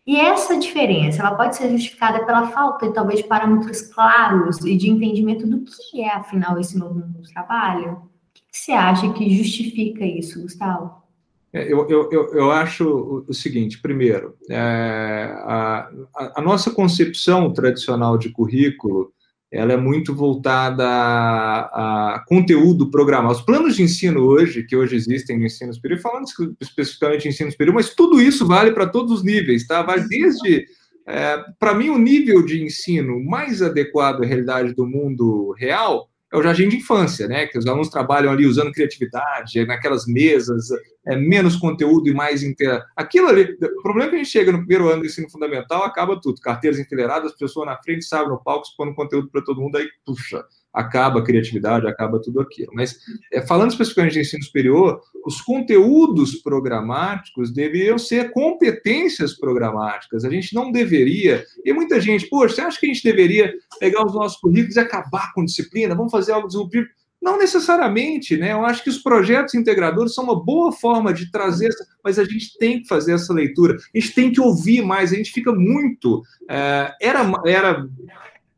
E 0.06 0.16
essa 0.16 0.58
diferença, 0.58 1.22
ela 1.22 1.36
pode 1.36 1.56
ser 1.56 1.70
justificada 1.70 2.26
pela 2.26 2.48
falta, 2.48 2.92
talvez, 2.92 3.20
de 3.20 3.28
parâmetros 3.28 3.82
claros 3.82 4.58
e 4.66 4.76
de 4.76 4.90
entendimento 4.90 5.46
do 5.46 5.64
que 5.64 6.02
é, 6.02 6.12
afinal, 6.12 6.60
esse 6.60 6.76
novo 6.76 6.96
mundo 6.96 7.20
do 7.20 7.32
trabalho? 7.32 7.92
O 7.92 8.00
que 8.34 8.42
você 8.52 8.72
acha 8.72 9.14
que 9.14 9.30
justifica 9.38 10.04
isso, 10.04 10.42
Gustavo? 10.42 11.04
É, 11.52 11.72
eu, 11.72 11.88
eu, 11.90 12.10
eu, 12.12 12.52
acho 12.52 13.26
o 13.28 13.34
seguinte: 13.34 13.82
primeiro, 13.82 14.36
é, 14.50 15.34
a, 15.38 15.90
a, 16.36 16.42
nossa 16.42 16.70
concepção 16.70 17.52
tradicional 17.52 18.18
de 18.18 18.30
currículo 18.30 19.12
ela 19.52 19.74
é 19.74 19.78
muito 19.78 20.14
voltada 20.14 20.86
a, 20.88 22.16
a, 22.16 22.26
conteúdo 22.28 22.92
programado. 22.92 23.34
Os 23.34 23.42
planos 23.42 23.76
de 23.76 23.82
ensino 23.82 24.22
hoje, 24.22 24.64
que 24.64 24.76
hoje 24.76 24.96
existem 24.96 25.40
no 25.40 25.46
ensino 25.46 25.74
superior, 25.74 26.00
falando 26.00 26.26
especificamente 26.62 27.24
de 27.24 27.30
ensino 27.30 27.52
superior, 27.52 27.74
mas 27.74 27.96
tudo 27.96 28.22
isso 28.22 28.46
vale 28.46 28.72
para 28.72 28.88
todos 28.88 29.12
os 29.12 29.24
níveis, 29.24 29.66
tá? 29.66 29.82
Vale 29.82 30.08
desde, 30.08 30.68
é, 31.08 31.44
para 31.60 31.74
mim, 31.74 31.90
o 31.90 31.98
nível 31.98 32.46
de 32.46 32.64
ensino 32.64 33.20
mais 33.24 33.64
adequado 33.64 34.22
à 34.22 34.26
realidade 34.26 34.76
do 34.76 34.86
mundo 34.86 35.52
real 35.58 36.09
é 36.32 36.38
o 36.38 36.44
jardim 36.44 36.70
de 36.70 36.78
infância, 36.78 37.28
né? 37.28 37.48
Que 37.48 37.58
os 37.58 37.66
alunos 37.66 37.90
trabalham 37.90 38.32
ali 38.32 38.46
usando 38.46 38.72
criatividade, 38.72 39.66
naquelas 39.66 40.06
mesas, 40.06 40.68
é, 41.08 41.16
menos 41.16 41.56
conteúdo 41.56 42.08
e 42.08 42.14
mais 42.14 42.44
inter... 42.44 42.84
Aquilo 42.96 43.28
ali, 43.28 43.58
o 43.62 43.82
problema 43.82 44.08
é 44.08 44.10
que 44.10 44.16
a 44.16 44.18
gente 44.20 44.30
chega 44.30 44.52
no 44.52 44.60
primeiro 44.60 44.90
ano 44.90 45.02
do 45.02 45.08
ensino 45.08 45.30
fundamental, 45.30 45.84
acaba 45.84 46.20
tudo, 46.22 46.40
carteiras 46.40 46.80
enfileiradas, 46.80 47.36
pessoas 47.36 47.66
na 47.66 47.78
frente, 47.78 48.06
sabe, 48.06 48.30
no 48.30 48.44
palco, 48.44 48.68
expondo 48.68 48.94
conteúdo 48.94 49.30
para 49.30 49.44
todo 49.44 49.62
mundo, 49.62 49.78
aí, 49.78 49.88
puxa, 50.06 50.46
acaba 50.74 51.20
a 51.20 51.24
criatividade, 51.24 51.88
acaba 51.88 52.22
tudo 52.22 52.40
aquilo. 52.40 52.72
Mas, 52.74 52.98
é, 53.32 53.42
falando 53.42 53.72
especificamente 53.72 54.14
de 54.14 54.22
ensino 54.22 54.44
superior, 54.44 55.02
os 55.26 55.42
conteúdos 55.42 56.36
programáticos 56.36 57.52
deveriam 57.52 57.98
ser 57.98 58.32
competências 58.32 59.34
programáticas. 59.34 60.24
A 60.24 60.30
gente 60.30 60.54
não 60.54 60.72
deveria. 60.72 61.44
E 61.66 61.74
muita 61.74 62.00
gente, 62.00 62.28
poxa, 62.28 62.56
você 62.56 62.62
acha 62.62 62.80
que 62.80 62.86
a 62.86 62.94
gente 62.94 63.04
deveria 63.04 63.54
pegar 63.80 64.06
os 64.06 64.14
nossos 64.14 64.40
currículos 64.40 64.76
e 64.76 64.80
acabar 64.80 65.34
com 65.34 65.46
disciplina? 65.46 65.96
Vamos 65.96 66.12
fazer 66.12 66.32
algo 66.32 66.48
disruptivo? 66.48 66.88
Não 67.22 67.38
necessariamente, 67.38 68.38
né? 68.38 68.54
Eu 68.54 68.64
acho 68.64 68.82
que 68.82 68.90
os 68.90 68.98
projetos 68.98 69.54
integradores 69.54 70.14
são 70.14 70.24
uma 70.24 70.42
boa 70.42 70.72
forma 70.72 71.14
de 71.14 71.30
trazer, 71.30 71.70
mas 72.02 72.18
a 72.18 72.24
gente 72.24 72.58
tem 72.58 72.82
que 72.82 72.88
fazer 72.88 73.12
essa 73.12 73.34
leitura, 73.34 73.76
a 73.76 74.00
gente 74.00 74.14
tem 74.14 74.32
que 74.32 74.40
ouvir 74.40 74.82
mais, 74.82 75.12
a 75.12 75.16
gente 75.16 75.32
fica 75.32 75.52
muito. 75.52 76.22
É, 76.50 76.94
era, 77.02 77.30
era 77.46 77.86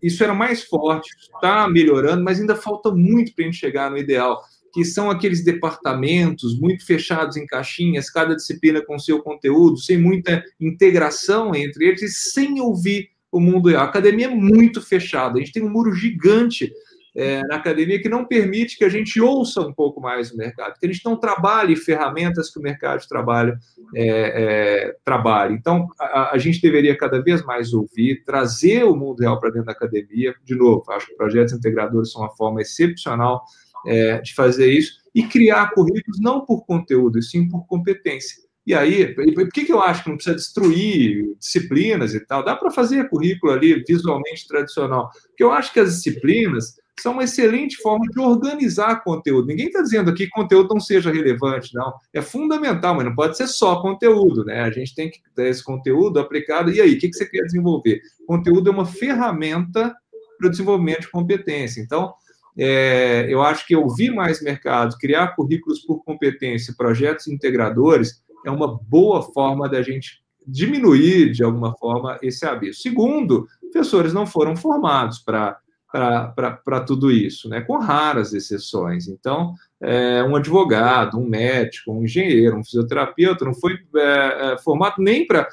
isso 0.02 0.24
era 0.24 0.34
mais 0.34 0.64
forte, 0.64 1.10
está 1.18 1.68
melhorando, 1.70 2.24
mas 2.24 2.40
ainda 2.40 2.56
falta 2.56 2.92
muito 2.92 3.34
para 3.34 3.44
a 3.44 3.48
gente 3.48 3.58
chegar 3.58 3.92
no 3.92 3.98
ideal, 3.98 4.42
que 4.74 4.86
são 4.86 5.10
aqueles 5.10 5.44
departamentos 5.44 6.58
muito 6.60 6.86
fechados 6.86 7.38
em 7.38 7.46
caixinhas, 7.46 8.10
cada 8.10 8.36
disciplina 8.36 8.82
com 8.84 8.98
seu 8.98 9.22
conteúdo, 9.22 9.78
sem 9.78 9.98
muita 9.98 10.44
integração 10.60 11.54
entre 11.54 11.88
eles, 11.88 12.02
e 12.02 12.10
sem 12.10 12.60
ouvir 12.62 13.10
o 13.32 13.40
mundo 13.40 13.70
real. 13.70 13.84
A 13.84 13.86
academia 13.86 14.28
é 14.28 14.36
muito 14.36 14.82
fechada, 14.82 15.38
a 15.38 15.40
gente 15.40 15.54
tem 15.54 15.64
um 15.64 15.70
muro 15.70 15.94
gigante 15.94 16.72
é, 17.16 17.42
na 17.42 17.56
academia 17.56 18.02
que 18.02 18.08
não 18.08 18.26
permite 18.26 18.78
que 18.78 18.86
a 18.86 18.90
gente 18.90 19.20
ouça 19.20 19.62
um 19.62 19.74
pouco 19.74 20.00
mais 20.00 20.32
o 20.32 20.38
mercado, 20.38 20.80
que 20.80 20.86
a 20.86 20.92
gente 20.92 21.04
não 21.04 21.18
trabalhe 21.18 21.76
ferramentas 21.76 22.50
que 22.50 22.60
o 22.60 22.62
mercado 22.62 23.02
de 23.02 23.08
trabalho 23.08 23.58
é, 23.94 24.06
é, 24.06 24.96
trabalha. 25.04 25.54
Então, 25.54 25.88
a, 26.00 26.34
a, 26.34 26.38
gente 26.38 26.62
deveria 26.62 26.98
cada 26.98 27.22
vez 27.22 27.44
mais 27.44 27.74
ouvir, 27.74 28.24
trazer 28.24 28.84
o 28.84 28.96
mundo 28.96 29.20
real 29.20 29.40
para 29.40 29.50
dentro 29.50 29.66
da 29.66 29.74
academia. 29.74 30.34
De 30.44 30.56
novo, 30.56 30.90
acho 30.92 31.08
que 31.08 31.16
projetos 31.16 31.54
integradores 31.54 32.12
são 32.12 32.22
uma 32.22 32.36
forma 32.36 32.62
excepcional 32.62 33.44
é, 33.86 34.20
de 34.22 34.34
fazer 34.34 34.72
isso 34.72 35.02
e 35.14 35.24
criar 35.24 35.72
currículos 35.72 36.20
não 36.22 36.46
por 36.46 36.66
conteúdo, 36.66 37.22
sim 37.22 37.50
por 37.50 37.66
competência. 37.68 38.42
E 38.66 38.76
aí, 38.76 39.14
por 39.16 39.50
que, 39.50 39.66
que 39.66 39.74
eu 39.74 39.82
acho 39.82 40.04
que 40.04 40.10
não 40.10 40.16
precisa 40.16 40.36
destruir 40.36 41.36
disciplinas 41.40 42.14
e 42.14 42.20
tal? 42.20 42.46
Dá 42.46 42.56
para 42.56 42.70
fazer 42.70 43.10
currículo 43.10 43.52
ali 43.52 43.84
visualmente 43.86 44.48
tradicional. 44.48 45.10
Porque 45.28 45.44
eu 45.44 45.52
acho 45.52 45.74
que 45.74 45.80
as 45.80 45.96
disciplinas 45.96 46.76
são 47.02 47.14
uma 47.14 47.24
excelente 47.24 47.78
forma 47.78 48.06
de 48.12 48.20
organizar 48.20 49.04
conteúdo. 49.04 49.48
Ninguém 49.48 49.68
está 49.68 49.82
dizendo 49.82 50.10
aqui 50.10 50.26
que 50.26 50.32
conteúdo 50.32 50.74
não 50.74 50.80
seja 50.80 51.12
relevante, 51.12 51.74
não. 51.74 51.94
É 52.14 52.22
fundamental, 52.22 52.96
mas 52.96 53.06
não 53.06 53.16
pode 53.16 53.38
ser 53.38 53.48
só 53.48 53.82
conteúdo, 53.82 54.46
né? 54.46 54.62
A 54.62 54.72
gente 54.72 54.94
tem 54.94 55.10
que 55.10 55.20
ter 55.36 55.48
esse 55.48 55.64
conteúdo 55.64 56.20
aplicado. 56.20 56.72
E 56.72 56.80
aí, 56.80 56.94
o 56.94 57.00
que 57.00 57.12
você 57.12 57.26
quer 57.26 57.44
desenvolver? 57.44 58.02
Conteúdo 58.28 58.70
é 58.70 58.74
uma 58.74 58.86
ferramenta 58.86 59.96
para 60.38 60.48
o 60.48 60.50
desenvolvimento 60.50 61.02
de 61.02 61.12
competência. 61.12 61.82
Então, 61.82 62.14
é, 62.58 63.26
eu 63.30 63.42
acho 63.42 63.66
que 63.66 63.76
ouvir 63.76 64.12
mais 64.12 64.42
mercado, 64.42 64.98
criar 64.98 65.36
currículos 65.36 65.80
por 65.80 66.04
competência, 66.04 66.74
projetos 66.78 67.28
integradores, 67.28 68.22
é 68.46 68.52
uma 68.52 68.80
boa 68.84 69.22
forma 69.22 69.70
da 69.70 69.82
gente 69.82 70.22
diminuir, 70.46 71.32
de 71.32 71.44
alguma 71.44 71.74
forma, 71.78 72.18
esse 72.22 72.46
abuso. 72.46 72.74
Segundo, 72.74 73.48
professores 73.62 74.14
não 74.14 74.26
foram 74.26 74.56
formados 74.56 75.20
para 75.20 75.58
para 75.92 76.80
tudo 76.86 77.12
isso, 77.12 77.50
né? 77.50 77.62
com 77.62 77.78
raras 77.78 78.34
exceções. 78.34 79.08
Então, 79.08 79.54
é, 79.82 80.24
um 80.24 80.36
advogado, 80.36 81.20
um 81.20 81.28
médico, 81.28 81.92
um 81.92 82.04
engenheiro, 82.04 82.58
um 82.58 82.64
fisioterapeuta 82.64 83.44
não 83.44 83.54
foi 83.54 83.78
é, 83.96 84.54
é, 84.54 84.58
formado 84.60 84.96
nem 85.00 85.28
para 85.28 85.48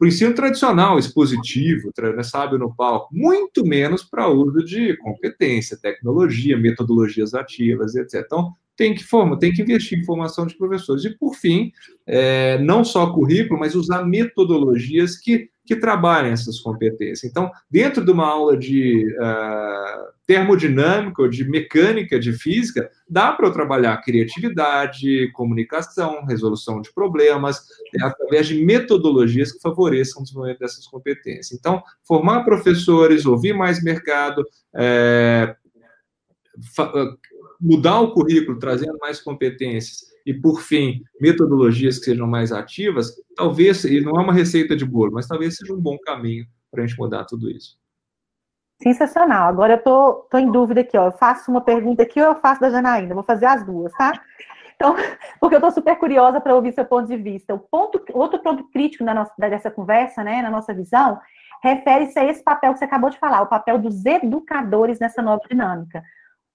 o 0.00 0.06
ensino 0.06 0.32
tradicional, 0.34 0.98
expositivo, 0.98 1.90
né, 1.98 2.22
sabe, 2.22 2.56
no 2.56 2.72
palco, 2.72 3.08
muito 3.10 3.64
menos 3.64 4.04
para 4.04 4.28
uso 4.28 4.64
de 4.64 4.96
competência, 4.98 5.76
tecnologia, 5.76 6.56
metodologias 6.56 7.34
ativas, 7.34 7.96
etc. 7.96 8.22
Então, 8.24 8.52
tem 8.76 8.94
que 8.94 9.02
formar, 9.02 9.38
tem 9.38 9.52
que 9.52 9.60
investir 9.60 9.98
em 9.98 10.04
formação 10.04 10.46
de 10.46 10.56
professores. 10.56 11.04
E, 11.04 11.10
por 11.10 11.34
fim, 11.34 11.72
é, 12.06 12.58
não 12.58 12.84
só 12.84 13.12
currículo, 13.12 13.58
mas 13.58 13.74
usar 13.74 14.04
metodologias 14.04 15.16
que, 15.18 15.50
que 15.68 15.76
trabalhem 15.76 16.32
essas 16.32 16.58
competências. 16.58 17.30
Então, 17.30 17.52
dentro 17.70 18.02
de 18.02 18.10
uma 18.10 18.26
aula 18.26 18.56
de 18.56 19.06
uh, 19.20 20.08
termodinâmica 20.26 21.20
ou 21.20 21.28
de 21.28 21.44
mecânica 21.44 22.18
de 22.18 22.32
física, 22.32 22.90
dá 23.06 23.32
para 23.32 23.48
eu 23.48 23.52
trabalhar 23.52 23.98
criatividade, 23.98 25.30
comunicação, 25.32 26.24
resolução 26.24 26.80
de 26.80 26.90
problemas, 26.94 27.66
é, 27.94 28.02
através 28.02 28.46
de 28.46 28.64
metodologias 28.64 29.52
que 29.52 29.60
favoreçam 29.60 30.22
o 30.22 30.24
desenvolvimento 30.24 30.60
dessas 30.60 30.86
competências. 30.86 31.52
Então, 31.52 31.82
formar 32.02 32.44
professores, 32.44 33.26
ouvir 33.26 33.52
mais 33.52 33.84
mercado, 33.84 34.42
é, 34.74 35.54
mudar 37.60 38.00
o 38.00 38.12
currículo, 38.12 38.58
trazendo 38.58 38.96
mais 38.98 39.20
competências 39.20 40.07
e, 40.26 40.34
por 40.34 40.60
fim, 40.60 41.02
metodologias 41.20 41.98
que 41.98 42.06
sejam 42.06 42.26
mais 42.26 42.52
ativas, 42.52 43.14
talvez, 43.36 43.84
e 43.84 44.00
não 44.00 44.18
é 44.20 44.22
uma 44.22 44.32
receita 44.32 44.76
de 44.76 44.84
bolo, 44.84 45.12
mas 45.12 45.26
talvez 45.26 45.56
seja 45.56 45.72
um 45.72 45.80
bom 45.80 45.98
caminho 45.98 46.46
para 46.70 46.82
a 46.82 46.86
gente 46.86 46.98
mudar 46.98 47.24
tudo 47.24 47.50
isso. 47.50 47.78
Sensacional. 48.82 49.48
Agora 49.48 49.74
eu 49.74 49.82
tô, 49.82 50.14
tô 50.30 50.38
em 50.38 50.50
dúvida 50.50 50.82
aqui, 50.82 50.96
ó. 50.96 51.06
Eu 51.06 51.12
faço 51.12 51.50
uma 51.50 51.60
pergunta 51.60 52.02
aqui 52.02 52.20
ou 52.20 52.28
eu 52.28 52.34
faço 52.36 52.60
da 52.60 52.70
Janaína? 52.70 53.14
Vou 53.14 53.24
fazer 53.24 53.46
as 53.46 53.64
duas, 53.64 53.92
tá? 53.92 54.12
Então, 54.76 54.94
porque 55.40 55.56
eu 55.56 55.58
estou 55.58 55.72
super 55.72 55.96
curiosa 55.96 56.40
para 56.40 56.54
ouvir 56.54 56.72
seu 56.72 56.84
ponto 56.84 57.08
de 57.08 57.16
vista. 57.16 57.54
O 57.54 57.58
ponto, 57.58 58.00
outro 58.12 58.38
ponto 58.38 58.70
crítico 58.70 59.04
nossa, 59.04 59.32
dessa 59.38 59.70
conversa, 59.70 60.22
né, 60.22 60.42
na 60.42 60.50
nossa 60.50 60.72
visão, 60.72 61.18
refere-se 61.62 62.18
a 62.18 62.24
esse 62.24 62.42
papel 62.42 62.72
que 62.72 62.78
você 62.78 62.84
acabou 62.84 63.10
de 63.10 63.18
falar, 63.18 63.42
o 63.42 63.48
papel 63.48 63.78
dos 63.78 64.04
educadores 64.06 65.00
nessa 65.00 65.20
nova 65.20 65.42
dinâmica. 65.48 66.02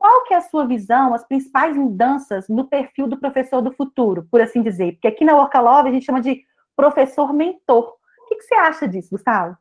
Qual 0.04 0.26
que 0.26 0.34
é 0.34 0.38
a 0.38 0.42
sua 0.42 0.68
visão, 0.68 1.14
as 1.14 1.26
principais 1.26 1.78
mudanças 1.78 2.50
no 2.50 2.68
perfil 2.68 3.08
do 3.08 3.18
professor 3.18 3.62
do 3.62 3.72
futuro, 3.72 4.28
por 4.30 4.42
assim 4.42 4.62
dizer? 4.62 4.92
Porque 4.92 5.08
aqui 5.08 5.24
na 5.24 5.34
Workalove 5.34 5.88
a 5.88 5.94
gente 5.94 6.06
chama 6.06 6.20
de 6.20 6.42
professor 6.76 7.32
mentor. 7.34 7.86
O 7.86 8.28
que, 8.28 8.36
que 8.36 8.44
você 8.44 8.54
acha 8.56 8.86
disso, 8.86 9.12
Gustavo? 9.12 9.56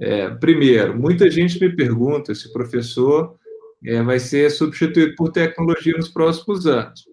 É, 0.00 0.28
primeiro, 0.30 0.98
muita 0.98 1.30
gente 1.30 1.60
me 1.60 1.76
pergunta 1.76 2.34
se 2.34 2.48
o 2.48 2.52
professor 2.52 3.38
é, 3.84 4.02
vai 4.02 4.18
ser 4.18 4.50
substituído 4.50 5.14
por 5.14 5.30
tecnologia 5.30 5.96
nos 5.96 6.08
próximos 6.08 6.66
anos. 6.66 7.04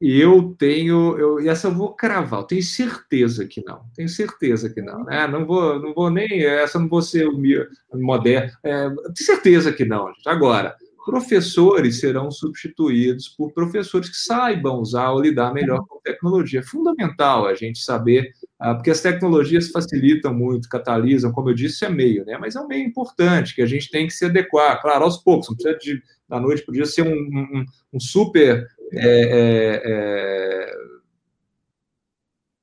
E 0.00 0.20
eu 0.20 0.56
tenho, 0.58 1.16
eu, 1.16 1.38
e 1.38 1.48
essa 1.48 1.68
eu 1.68 1.72
vou 1.72 1.94
cravar, 1.94 2.40
eu 2.40 2.46
tenho 2.46 2.64
certeza 2.64 3.46
que 3.46 3.62
não, 3.64 3.84
tenho 3.94 4.08
certeza 4.08 4.68
que 4.68 4.82
não, 4.82 5.04
né? 5.04 5.28
Não 5.28 5.46
vou, 5.46 5.78
não 5.78 5.94
vou 5.94 6.10
nem, 6.10 6.44
essa 6.44 6.80
não 6.80 6.88
vou 6.88 7.00
ser 7.00 7.28
moderno, 7.94 8.50
é, 8.64 8.88
tenho 8.88 9.14
certeza 9.18 9.72
que 9.72 9.84
não, 9.84 10.08
gente. 10.08 10.28
Agora, 10.28 10.74
professores 11.06 12.00
serão 12.00 12.32
substituídos 12.32 13.28
por 13.28 13.52
professores 13.52 14.08
que 14.08 14.16
saibam 14.16 14.80
usar 14.80 15.12
ou 15.12 15.20
lidar 15.20 15.54
melhor 15.54 15.86
com 15.86 16.00
tecnologia. 16.00 16.58
É 16.58 16.64
fundamental 16.64 17.46
a 17.46 17.54
gente 17.54 17.78
saber, 17.78 18.32
ah, 18.58 18.74
porque 18.74 18.90
as 18.90 19.00
tecnologias 19.00 19.70
facilitam 19.70 20.34
muito, 20.34 20.68
catalisam, 20.68 21.30
como 21.30 21.48
eu 21.48 21.54
disse, 21.54 21.84
é 21.84 21.88
meio, 21.88 22.24
né? 22.24 22.36
Mas 22.38 22.56
é 22.56 22.60
um 22.60 22.66
meio 22.66 22.84
importante 22.84 23.54
que 23.54 23.62
a 23.62 23.66
gente 23.66 23.88
tem 23.88 24.08
que 24.08 24.12
se 24.12 24.24
adequar, 24.24 24.82
claro, 24.82 25.04
aos 25.04 25.18
poucos, 25.18 25.48
não 25.48 25.54
precisa 25.54 25.78
de 25.78 26.02
da 26.28 26.40
noite 26.40 26.64
para 26.64 26.72
o 26.72 26.74
dia 26.74 26.84
ser 26.84 27.02
um, 27.02 27.12
um, 27.12 27.64
um 27.92 28.00
super 28.00 28.66
é, 28.92 29.08
é, 29.08 29.82
é, 29.84 30.74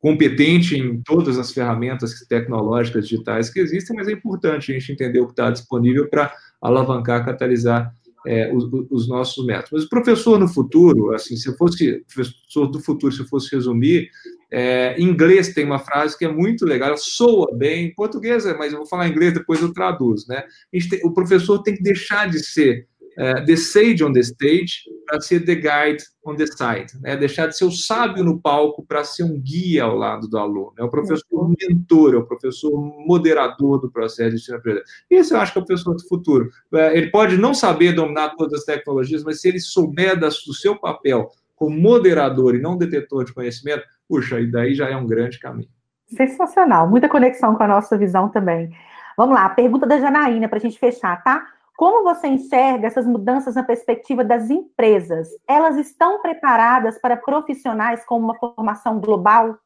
competente 0.02 0.78
em 0.78 1.02
todas 1.02 1.40
as 1.40 1.54
ferramentas 1.54 2.14
tecnológicas 2.28 3.08
digitais 3.08 3.50
que 3.50 3.62
existem, 3.62 3.96
mas 3.96 4.10
é 4.10 4.12
importante 4.12 4.70
a 4.70 4.78
gente 4.78 4.92
entender 4.92 5.22
o 5.22 5.28
que 5.28 5.32
está 5.32 5.50
disponível 5.50 6.10
para 6.10 6.34
alavancar, 6.62 7.24
catalisar 7.24 7.96
é, 8.26 8.54
os, 8.54 8.66
os, 8.90 9.08
nossos 9.08 9.46
métodos. 9.46 9.72
Mas 9.72 9.84
o 9.84 9.90
professor 9.90 10.40
no 10.40 10.48
futuro, 10.48 11.14
assim, 11.14 11.36
se 11.36 11.50
eu 11.50 11.56
fosse 11.56 12.04
professor 12.14 12.68
do 12.68 12.80
futuro, 12.80 13.14
se 13.14 13.22
eu 13.22 13.28
fosse 13.28 13.54
resumir, 13.54 14.10
é, 14.52 14.96
em 14.98 15.06
inglês 15.06 15.54
tem 15.54 15.66
uma 15.66 15.80
frase 15.80 16.18
que 16.18 16.26
é 16.26 16.32
muito 16.32 16.66
legal, 16.66 16.96
soa 16.98 17.56
bem, 17.56 17.88
em 17.88 17.94
português, 17.94 18.46
é, 18.46 18.56
mas 18.56 18.72
eu 18.72 18.80
vou 18.80 18.88
falar 18.88 19.08
em 19.08 19.12
inglês, 19.12 19.34
depois 19.34 19.62
eu 19.62 19.74
traduzo, 19.74 20.28
né? 20.30 20.44
Tem, 20.90 21.02
o 21.04 21.12
professor 21.12 21.60
tem 21.64 21.76
que 21.76 21.82
deixar 21.82 22.30
de 22.30 22.40
ser 22.40 22.88
uh, 23.18 23.46
the 23.46 23.56
sage 23.56 24.04
on 24.04 24.14
the 24.14 24.22
stage 24.22 24.84
para 25.06 25.22
ser 25.22 25.46
the 25.46 25.56
guide 25.56 26.04
on 26.26 26.36
the 26.36 26.46
side, 26.46 26.88
né? 27.02 27.16
Deixar 27.18 27.48
de 27.48 27.58
ser 27.58 27.66
o 27.66 27.72
sábio 27.72 28.24
no 28.24 28.40
palco 28.40 28.86
para 28.86 29.04
ser 29.04 29.24
um 29.24 29.40
guia 29.40 29.84
ao 29.84 29.96
lado 29.96 30.28
do 30.28 30.38
aluno, 30.38 30.74
é 30.78 30.84
o 30.84 30.90
professor 30.90 31.26
uhum. 31.32 31.54
mentor, 31.62 32.14
é 32.14 32.18
o 32.18 32.26
professor 32.26 32.72
moderador 33.06 33.80
do 33.80 33.92
processo 33.92 34.32
de 34.32 34.36
ensino-aprendizagem. 34.38 34.92
Isso 35.10 35.34
eu 35.34 35.40
acho 35.40 35.54
que 35.54 35.60
é 35.60 35.62
o 35.62 35.66
professor 35.66 35.94
do 35.94 36.08
futuro. 36.08 36.50
Uh, 36.72 36.78
ele 36.94 37.10
pode 37.12 37.38
não 37.38 37.54
saber 37.54 37.94
dominar 37.94 38.36
todas 38.36 38.60
as 38.60 38.66
tecnologias, 38.66 39.24
mas 39.24 39.42
se 39.42 39.50
ele 39.50 39.60
souber 39.60 40.20
do 40.20 40.32
seu 40.32 40.76
papel 40.76 41.30
como 41.56 41.78
moderador 41.80 42.56
e 42.56 42.62
não 42.62 42.78
detetor 42.78 43.24
de 43.24 43.34
conhecimento, 43.34 43.84
puxa, 44.08 44.40
e 44.40 44.52
daí 44.52 44.74
já 44.74 44.90
é 44.90 44.96
um 44.96 45.08
grande 45.08 45.40
caminho. 45.40 45.70
Sensacional, 46.08 46.90
muita 46.90 47.10
conexão 47.10 47.56
com 47.56 47.64
a 47.64 47.68
nossa 47.68 47.98
visão 47.98 48.30
também. 48.30 48.70
Vamos 49.18 49.36
lá, 49.36 49.48
pergunta 49.50 49.86
da 49.86 50.00
Janaína 50.00 50.48
para 50.48 50.58
a 50.58 50.62
gente 50.62 50.78
fechar, 50.78 51.24
tá? 51.24 51.46
Como 51.76 52.04
você 52.04 52.28
enxerga 52.28 52.88
essas 52.88 53.06
mudanças 53.06 53.56
na 53.56 53.64
perspectiva 53.64 54.24
das 54.24 54.50
empresas? 54.50 55.28
Elas 55.48 55.76
estão 55.78 56.22
preparadas 56.22 57.00
para 57.00 57.18
profissionais 57.18 58.06
com 58.06 58.18
uma 58.18 58.38
formação 58.38 59.00
global? 59.00 59.58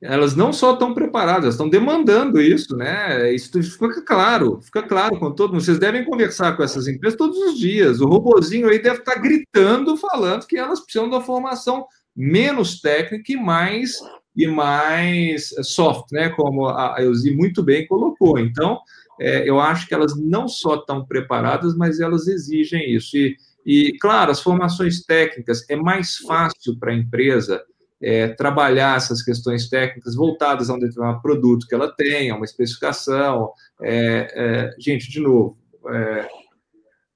Elas 0.00 0.36
não 0.36 0.52
só 0.52 0.74
estão 0.74 0.92
preparadas, 0.92 1.54
estão 1.54 1.68
demandando 1.68 2.40
isso, 2.40 2.76
né? 2.76 3.32
Isso 3.32 3.50
fica 3.62 4.02
claro, 4.02 4.60
fica 4.60 4.82
claro 4.82 5.18
com 5.18 5.32
todo 5.32 5.52
mundo. 5.52 5.64
Vocês 5.64 5.78
devem 5.78 6.04
conversar 6.04 6.56
com 6.56 6.62
essas 6.62 6.86
empresas 6.86 7.16
todos 7.16 7.36
os 7.38 7.58
dias. 7.58 8.00
O 8.00 8.06
robozinho 8.06 8.68
aí 8.68 8.78
deve 8.78 8.98
estar 8.98 9.16
gritando, 9.16 9.96
falando 9.96 10.46
que 10.46 10.58
elas 10.58 10.80
precisam 10.80 11.08
da 11.08 11.20
formação 11.20 11.86
menos 12.14 12.80
técnica 12.80 13.32
e 13.32 13.36
mais 13.36 13.98
e 14.36 14.46
mais 14.46 15.48
soft, 15.62 16.12
né? 16.12 16.28
Como 16.28 16.68
a 16.68 16.96
Elzi 16.98 17.34
muito 17.34 17.62
bem 17.62 17.86
colocou. 17.86 18.38
Então, 18.38 18.78
é, 19.20 19.48
eu 19.48 19.60
acho 19.60 19.86
que 19.86 19.94
elas 19.94 20.16
não 20.16 20.48
só 20.48 20.76
estão 20.76 21.04
preparadas, 21.04 21.74
mas 21.76 22.00
elas 22.00 22.26
exigem 22.26 22.94
isso. 22.94 23.16
E, 23.16 23.36
e 23.64 23.98
claro, 23.98 24.30
as 24.30 24.40
formações 24.40 25.02
técnicas 25.04 25.68
é 25.68 25.76
mais 25.76 26.16
fácil 26.18 26.78
para 26.78 26.92
a 26.92 26.96
empresa 26.96 27.62
é, 28.00 28.28
trabalhar 28.28 28.96
essas 28.96 29.22
questões 29.22 29.68
técnicas 29.68 30.14
voltadas 30.14 30.68
a 30.68 30.74
um 30.74 30.78
determinado 30.78 31.22
produto 31.22 31.66
que 31.66 31.74
ela 31.74 31.90
tem, 31.90 32.30
a 32.30 32.36
uma 32.36 32.44
especificação. 32.44 33.50
É, 33.82 34.32
é 34.34 34.80
gente, 34.80 35.10
de 35.10 35.20
novo, 35.20 35.56
é, 35.88 36.28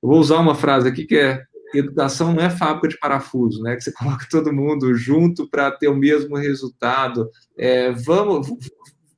vou 0.00 0.18
usar 0.18 0.38
uma 0.38 0.54
frase 0.54 0.88
aqui 0.88 1.04
que 1.04 1.16
é 1.16 1.44
educação 1.78 2.32
não 2.32 2.42
é 2.42 2.50
fábrica 2.50 2.88
de 2.88 2.98
parafuso, 2.98 3.62
né? 3.62 3.76
Que 3.76 3.82
você 3.82 3.92
coloca 3.94 4.26
todo 4.30 4.52
mundo 4.52 4.94
junto 4.94 5.48
para 5.48 5.70
ter 5.70 5.88
o 5.88 5.94
mesmo 5.94 6.36
resultado. 6.36 7.30
É, 7.56 7.92
vamos, 7.92 8.48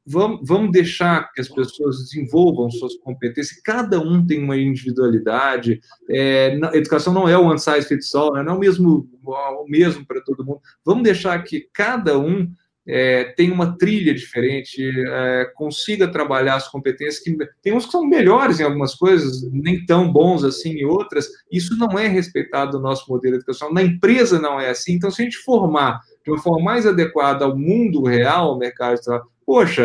vamos, 0.07 0.41
vamos 0.45 0.73
deixar 0.73 1.31
que 1.33 1.41
as 1.41 1.49
pessoas 1.49 1.99
desenvolvam 1.99 2.71
suas 2.71 2.95
competências, 2.97 3.61
cada 3.63 4.01
um 4.01 4.25
tem 4.27 4.43
uma 4.43 4.57
individualidade, 4.57 5.81
é, 6.11 6.59
a 6.63 6.77
educação 6.77 7.13
não 7.13 7.29
é 7.29 7.37
o 7.37 7.47
one 7.47 7.59
size 7.59 7.87
fits 7.87 8.15
all, 8.15 8.33
né? 8.35 8.43
não 8.43 8.55
é 8.55 8.57
o 8.57 8.61
mesmo, 8.61 9.09
o 9.25 9.65
mesmo 9.69 10.05
para 10.07 10.21
todo 10.21 10.45
mundo, 10.45 10.61
vamos 10.85 11.05
deixar 11.05 11.43
que 11.45 11.69
cada 11.73 12.19
um 12.19 12.51
é, 12.87 13.25
tem 13.37 13.53
uma 13.53 13.79
trilha 13.79 14.13
diferente, 14.13 14.83
é, 15.09 15.51
consiga 15.55 16.11
trabalhar 16.11 16.57
as 16.57 16.69
competências, 16.69 17.23
que 17.23 17.37
tem 17.63 17.73
uns 17.73 17.87
que 17.87 17.93
são 17.93 18.05
melhores 18.05 18.59
em 18.59 18.65
algumas 18.65 18.95
coisas, 18.95 19.49
nem 19.53 19.85
tão 19.87 20.13
bons 20.13 20.43
assim 20.43 20.71
em 20.71 20.85
outras, 20.85 21.29
isso 21.51 21.77
não 21.77 21.97
é 21.97 22.09
respeitado 22.09 22.79
no 22.79 22.83
nosso 22.83 23.09
modelo 23.09 23.37
educacional, 23.37 23.73
na 23.73 23.83
empresa 23.83 24.41
não 24.41 24.61
é 24.61 24.71
assim, 24.71 24.95
então 24.95 25.11
se 25.11 25.23
a 25.23 25.25
gente 25.25 25.39
formar 25.39 26.01
de 26.25 26.31
uma 26.31 26.43
forma 26.43 26.65
mais 26.65 26.87
adequada 26.87 27.45
ao 27.45 27.57
mundo 27.57 28.03
real, 28.03 28.51
ao 28.51 28.59
mercado 28.59 28.99
poxa, 29.47 29.82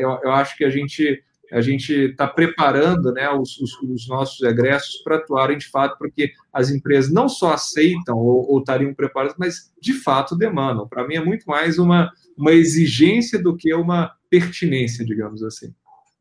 eu, 0.00 0.18
eu 0.22 0.32
acho 0.32 0.56
que 0.56 0.64
a 0.64 0.70
gente 0.70 1.22
a 1.52 1.60
gente 1.60 1.92
está 1.92 2.26
preparando 2.28 3.12
né, 3.12 3.28
os, 3.30 3.58
os, 3.58 3.72
os, 3.82 4.08
nossos 4.08 4.40
egressos 4.42 5.02
para 5.02 5.16
atuarem 5.16 5.58
de 5.58 5.68
fato, 5.68 5.98
porque 5.98 6.32
as 6.52 6.70
empresas 6.70 7.12
não 7.12 7.28
só 7.28 7.54
aceitam 7.54 8.16
ou, 8.16 8.58
estariam 8.60 8.94
preparadas, 8.94 9.34
mas 9.38 9.72
de 9.80 9.92
fato 9.92 10.36
demandam. 10.36 10.86
Para 10.86 11.06
mim 11.06 11.16
é 11.16 11.24
muito 11.24 11.44
mais 11.46 11.78
uma, 11.78 12.12
uma 12.36 12.52
exigência 12.52 13.42
do 13.42 13.56
que 13.56 13.74
uma 13.74 14.12
pertinência, 14.28 15.04
digamos 15.04 15.42
assim. 15.42 15.74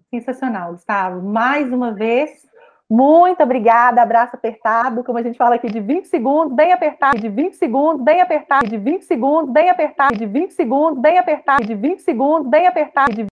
Sensacional, 0.10 0.72
Gustavo. 0.72 1.22
Mais 1.22 1.72
uma 1.72 1.94
vez, 1.94 2.32
muito 2.90 3.44
obrigada, 3.44 4.02
abraço 4.02 4.36
apertado, 4.36 5.04
como 5.04 5.20
a 5.20 5.22
gente 5.22 5.38
fala 5.38 5.56
aqui, 5.56 5.68
de 5.68 5.80
20 5.80 6.06
segundos, 6.06 6.56
bem 6.56 6.72
apertado, 6.74 7.20
de 7.20 7.30
20 7.30 7.54
segundos, 7.54 8.02
bem 8.02 8.20
apertado, 8.20 8.68
de 8.68 8.78
20 8.78 9.04
segundos, 9.04 9.54
bem 9.54 9.70
apertado, 9.70 10.18
de 10.18 10.26
20 10.26 10.52
segundos, 10.54 11.00
bem 11.00 11.20
apertado, 11.20 11.64
de 11.64 11.76
20 11.76 12.00
segundos, 12.00 12.50
bem 12.50 12.66
apertado, 12.66 13.14
de 13.14 13.22